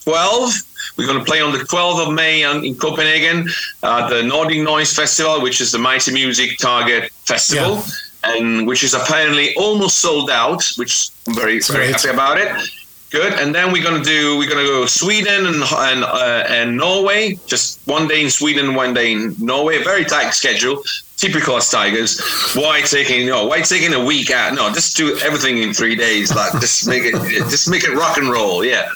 12th. 0.05 0.97
We're 0.97 1.07
going 1.07 1.19
to 1.19 1.25
play 1.25 1.41
on 1.41 1.53
the 1.53 1.59
12th 1.59 2.07
of 2.07 2.15
May 2.15 2.43
in 2.43 2.77
Copenhagen 2.77 3.49
at 3.83 4.09
the 4.09 4.23
Nordic 4.23 4.61
Noise 4.62 4.93
Festival, 4.93 5.41
which 5.43 5.61
is 5.61 5.73
the 5.73 5.79
Mighty 5.79 6.12
Music 6.12 6.57
Target 6.59 7.11
Festival, 7.25 7.83
and 8.23 8.67
which 8.67 8.85
is 8.85 8.95
apparently 8.95 9.55
almost 9.57 9.99
sold 9.99 10.31
out. 10.31 10.62
Which 10.77 11.09
I'm 11.27 11.35
very 11.35 11.59
very 11.61 11.91
happy 11.91 12.09
about 12.11 12.39
it. 12.39 12.71
Good, 13.15 13.35
and 13.35 13.55
then 13.55 13.71
we're 13.71 13.85
gonna 13.85 14.03
do 14.03 14.37
we're 14.37 14.49
gonna 14.49 14.67
go 14.67 14.87
Sweden 14.87 15.47
and 15.47 15.62
and 15.62 16.03
uh, 16.03 16.45
and 16.49 16.77
Norway. 16.77 17.39
Just 17.47 17.79
one 17.87 18.09
day 18.09 18.25
in 18.25 18.29
Sweden, 18.29 18.75
one 18.75 18.93
day 18.93 19.12
in 19.12 19.37
Norway. 19.39 19.81
Very 19.85 20.05
tight 20.05 20.31
schedule. 20.31 20.83
typical 21.17 21.57
as 21.57 21.71
Tygers. 21.71 22.19
Why 22.61 22.81
taking 22.81 23.21
you 23.21 23.31
know 23.31 23.47
why 23.47 23.61
taking 23.61 23.95
a 23.95 24.05
week 24.05 24.33
out? 24.33 24.53
No, 24.55 24.69
just 24.73 24.97
do 24.97 25.17
everything 25.19 25.59
in 25.59 25.73
three 25.73 25.95
days. 25.95 26.35
Like 26.35 26.51
just 26.61 26.89
make 26.89 27.05
it 27.05 27.15
just 27.55 27.71
make 27.71 27.85
it 27.85 27.95
rock 27.95 28.17
and 28.17 28.29
roll. 28.29 28.65
Yeah. 28.65 28.91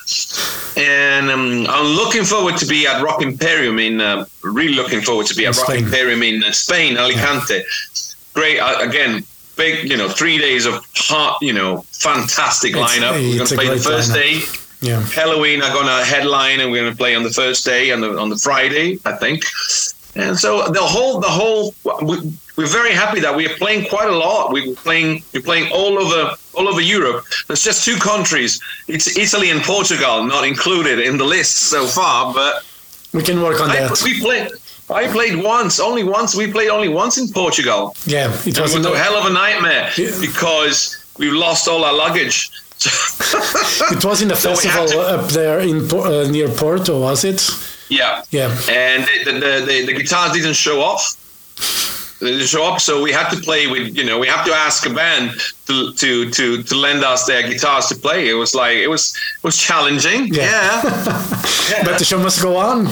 And 0.76 1.30
um, 1.30 1.66
I'm 1.68 1.86
looking 1.86 2.24
forward 2.24 2.56
to 2.56 2.66
be 2.66 2.88
at 2.88 3.00
Rock 3.00 3.22
Imperium 3.22 3.78
in. 3.78 4.00
Uh, 4.00 4.26
really 4.42 4.74
looking 4.74 5.00
forward 5.00 5.26
to 5.26 5.34
be 5.36 5.46
at 5.46 5.56
Rock 5.56 5.66
Spain. 5.66 5.84
Imperium 5.84 6.24
in 6.24 6.42
uh, 6.42 6.50
Spain, 6.50 6.96
Alicante. 6.96 7.62
Great. 8.34 8.58
Uh, 8.58 8.80
again, 8.80 9.22
big. 9.58 9.90
You 9.90 9.96
know, 9.98 10.08
three 10.08 10.38
days 10.38 10.64
of 10.64 10.74
hot. 10.96 11.36
You 11.42 11.52
know, 11.52 11.84
fantastic 11.92 12.70
It's- 12.74 12.90
lineup. 12.90 13.12
We're 13.12 13.44
gonna 13.44 13.56
play 13.62 13.68
the 13.68 13.82
first 13.92 14.10
lineup. 14.10 14.14
day. 14.14 14.40
Yeah. 14.80 15.02
Helloween 15.02 15.58
are 15.62 15.74
gonna 15.74 16.04
headline 16.04 16.60
and 16.60 16.70
we're 16.70 16.84
gonna 16.84 16.96
play 17.04 17.14
on 17.16 17.24
the 17.24 17.30
first 17.42 17.64
day 17.64 17.90
and 17.90 18.00
the, 18.02 18.16
on 18.16 18.28
the 18.30 18.36
Friday, 18.38 18.98
I 19.04 19.12
think. 19.22 19.44
And 20.14 20.38
so 20.38 20.50
the 20.68 20.80
whole 20.94 21.20
the 21.20 21.28
whole 21.38 21.74
we, 22.02 22.16
we're 22.56 22.66
very 22.80 22.92
happy 22.92 23.20
that 23.20 23.34
we 23.36 23.46
are 23.46 23.56
playing 23.56 23.86
quite 23.88 24.08
a 24.08 24.16
lot. 24.16 24.52
We're 24.52 24.74
playing 24.76 25.22
we're 25.34 25.42
playing 25.50 25.70
all 25.72 25.98
over 26.02 26.20
all 26.54 26.66
over 26.68 26.80
Europe. 26.80 27.24
There's 27.46 27.62
just 27.70 27.84
two 27.84 27.96
countries. 27.98 28.60
It's 28.88 29.16
Italy 29.16 29.50
and 29.50 29.60
Portugal 29.62 30.24
not 30.24 30.44
included 30.44 30.98
in 31.00 31.18
the 31.18 31.24
list 31.24 31.54
so 31.74 31.86
far, 31.86 32.32
but 32.32 32.64
We 33.12 33.22
can 33.22 33.42
work 33.42 33.60
on 33.60 33.70
I, 33.70 33.80
that. 33.80 34.02
we 34.02 34.20
played 34.20 34.48
I 34.90 35.06
played 35.08 35.36
once, 35.42 35.78
only 35.80 36.02
once. 36.04 36.34
We 36.34 36.50
played 36.50 36.70
only 36.70 36.88
once 36.88 37.18
in 37.18 37.28
Portugal. 37.28 37.94
Yeah, 38.06 38.32
it 38.46 38.46
It 38.46 38.60
was 38.60 38.74
a 38.74 38.98
hell 38.98 39.16
of 39.16 39.26
a 39.26 39.30
nightmare 39.32 39.90
Yeah. 39.96 40.10
because 40.20 40.96
we 41.18 41.30
lost 41.30 41.68
all 41.68 41.84
our 41.84 41.92
luggage. 41.94 42.50
it 43.90 44.04
was 44.04 44.22
in 44.22 44.28
the 44.28 44.36
So 44.36 44.54
festival 44.54 45.00
up 45.00 45.28
there 45.30 45.60
in 45.60 45.76
uh, 45.92 46.28
near 46.30 46.48
Porto, 46.48 47.00
was 47.00 47.24
it? 47.24 47.40
yeah. 47.90 48.22
Yeah. 48.30 48.50
and 48.70 49.04
the, 49.24 49.32
the, 49.32 49.66
the, 49.66 49.86
the 49.86 49.92
guitars 49.94 50.32
didn't 50.32 50.54
show 50.56 50.80
off. 50.80 51.16
They 52.20 52.30
didn't 52.32 52.48
show 52.48 52.64
up, 52.64 52.80
so 52.80 53.02
we 53.02 53.12
had 53.12 53.28
to 53.30 53.36
play 53.40 53.66
with 53.68 53.96
you 53.96 54.04
know 54.04 54.18
we 54.18 54.26
have 54.26 54.44
to 54.46 54.52
ask 54.52 54.84
a 54.86 54.90
band 54.90 55.30
to 55.66 55.92
to 55.94 56.30
to, 56.30 56.62
to 56.64 56.74
lend 56.74 57.04
us 57.04 57.26
their 57.26 57.42
guitars 57.48 57.86
to 57.88 57.94
play. 57.96 58.28
It 58.28 58.34
was 58.34 58.54
like 58.54 58.76
it 58.76 58.88
was 58.88 59.10
it 59.38 59.44
was 59.44 59.56
challenging. 59.56 60.34
Yeah. 60.34 60.82
Yeah. 61.70 61.82
But 61.84 61.98
the 61.98 62.04
show 62.04 62.18
must 62.18 62.42
go 62.42 62.56
on. 62.56 62.88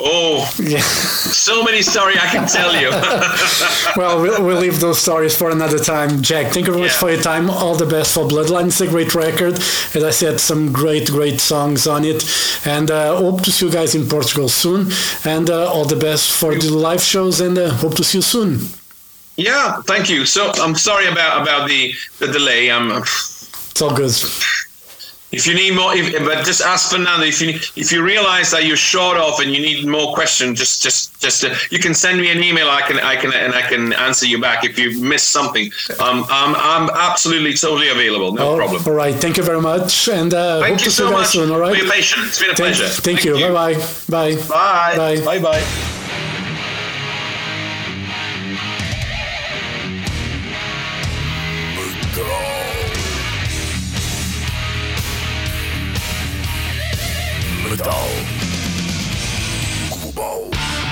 Oh, 0.00 0.48
Yeah. 0.60 0.80
so 0.80 1.64
many 1.64 1.82
stories 1.82 2.18
I 2.20 2.28
can 2.28 2.46
tell 2.46 2.72
you. 2.80 2.90
Well, 3.96 4.20
we'll, 4.22 4.44
we'll 4.44 4.60
leave 4.60 4.78
those 4.80 5.00
stories 5.00 5.36
for 5.36 5.50
another 5.50 5.78
time. 5.78 6.22
Jack, 6.22 6.52
thank 6.52 6.66
you 6.66 6.72
very 6.72 6.82
much 6.84 6.92
Yeah. 6.92 6.98
for 7.00 7.10
your 7.10 7.20
time. 7.20 7.50
All 7.50 7.74
the 7.74 7.86
best 7.86 8.14
for 8.14 8.24
Bloodline. 8.28 8.66
It's 8.68 8.80
a 8.80 8.86
great 8.86 9.12
record. 9.14 9.54
As 9.94 10.04
I 10.04 10.10
said, 10.10 10.38
some 10.40 10.72
great, 10.72 11.10
great 11.10 11.40
songs 11.40 11.86
on 11.88 12.04
it. 12.04 12.22
And 12.64 12.90
uh, 12.92 13.16
hope 13.16 13.42
to 13.42 13.50
see 13.50 13.66
you 13.66 13.72
guys 13.72 13.94
in 13.96 14.06
Portugal 14.08 14.48
soon. 14.48 14.92
And 15.24 15.50
uh, 15.50 15.72
all 15.72 15.84
the 15.84 15.96
best 15.96 16.30
for 16.32 16.54
the 16.54 16.70
live 16.70 17.00
shows. 17.02 17.40
And 17.40 17.58
uh, 17.58 17.70
hope 17.70 17.96
to 17.96 18.04
see 18.04 18.18
you 18.18 18.22
soon. 18.22 18.60
yeah, 19.36 19.82
thank 19.86 20.08
you. 20.08 20.24
So 20.26 20.52
I'm 20.62 20.76
sorry 20.76 21.06
about 21.06 21.42
about 21.42 21.68
the 21.68 21.92
the 22.20 22.26
delay. 22.28 22.70
I'm. 22.70 22.90
It's 22.92 23.82
all 23.82 23.94
good. 23.96 24.12
If 25.30 25.46
you 25.46 25.52
need 25.54 25.74
more, 25.76 25.94
if, 25.94 26.24
but 26.24 26.42
just 26.46 26.62
ask 26.62 26.90
Fernando. 26.90 27.26
If 27.26 27.38
you 27.42 27.50
if 27.76 27.92
you 27.92 28.02
realize 28.02 28.50
that 28.52 28.64
you're 28.64 28.78
short 28.78 29.18
off 29.18 29.40
and 29.40 29.50
you 29.54 29.60
need 29.60 29.86
more 29.86 30.14
questions, 30.14 30.58
just 30.58 30.82
just 30.82 31.20
just 31.20 31.44
uh, 31.44 31.54
you 31.70 31.78
can 31.78 31.92
send 31.92 32.18
me 32.18 32.30
an 32.30 32.42
email. 32.42 32.70
I 32.70 32.80
can 32.80 32.98
I 32.98 33.14
can 33.14 33.34
and 33.34 33.52
I 33.54 33.60
can 33.60 33.92
answer 33.92 34.24
you 34.24 34.40
back 34.40 34.64
if 34.64 34.78
you 34.78 34.98
missed 35.02 35.28
something. 35.28 35.70
Um, 36.00 36.24
I'm 36.30 36.54
I'm 36.56 36.88
absolutely 36.94 37.52
totally 37.52 37.90
available. 37.90 38.32
No 38.32 38.54
Oh, 38.54 38.56
problem. 38.56 38.82
All 38.86 38.94
right. 38.94 39.14
Thank 39.14 39.36
you 39.36 39.42
very 39.42 39.60
much. 39.60 40.08
And 40.08 40.32
uh, 40.32 40.60
Thank 40.60 40.78
hope 40.78 40.80
you 40.80 40.84
to 40.86 40.90
see 40.90 40.96
so 40.96 41.04
you 41.04 41.10
guys 41.12 41.20
much 41.20 41.28
soon. 41.28 41.50
All 41.50 41.60
right. 41.60 41.76
for 41.76 41.82
your 41.84 41.92
patience. 41.92 42.28
It's 42.28 42.38
been 42.38 42.50
a 42.50 42.54
Thank, 42.54 42.76
pleasure. 42.76 43.02
thank 43.02 43.24
you. 43.24 43.34
Bye-bye. 43.34 43.74
Bye. 44.08 44.36
Bye. 44.48 44.96
Bye. 44.96 45.20
Bye. 45.24 45.38
Bye. 45.40 45.60
Metal. 45.60 45.97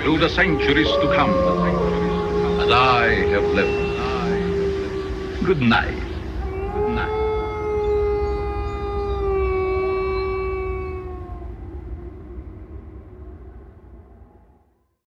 through 0.00 0.16
the 0.20 0.30
centuries 0.30 0.88
to 0.88 1.12
come, 1.14 1.34
as 2.62 2.70
I 2.70 3.08
have 3.28 3.44
lived. 3.52 5.44
Good 5.44 5.60
night. 5.60 6.03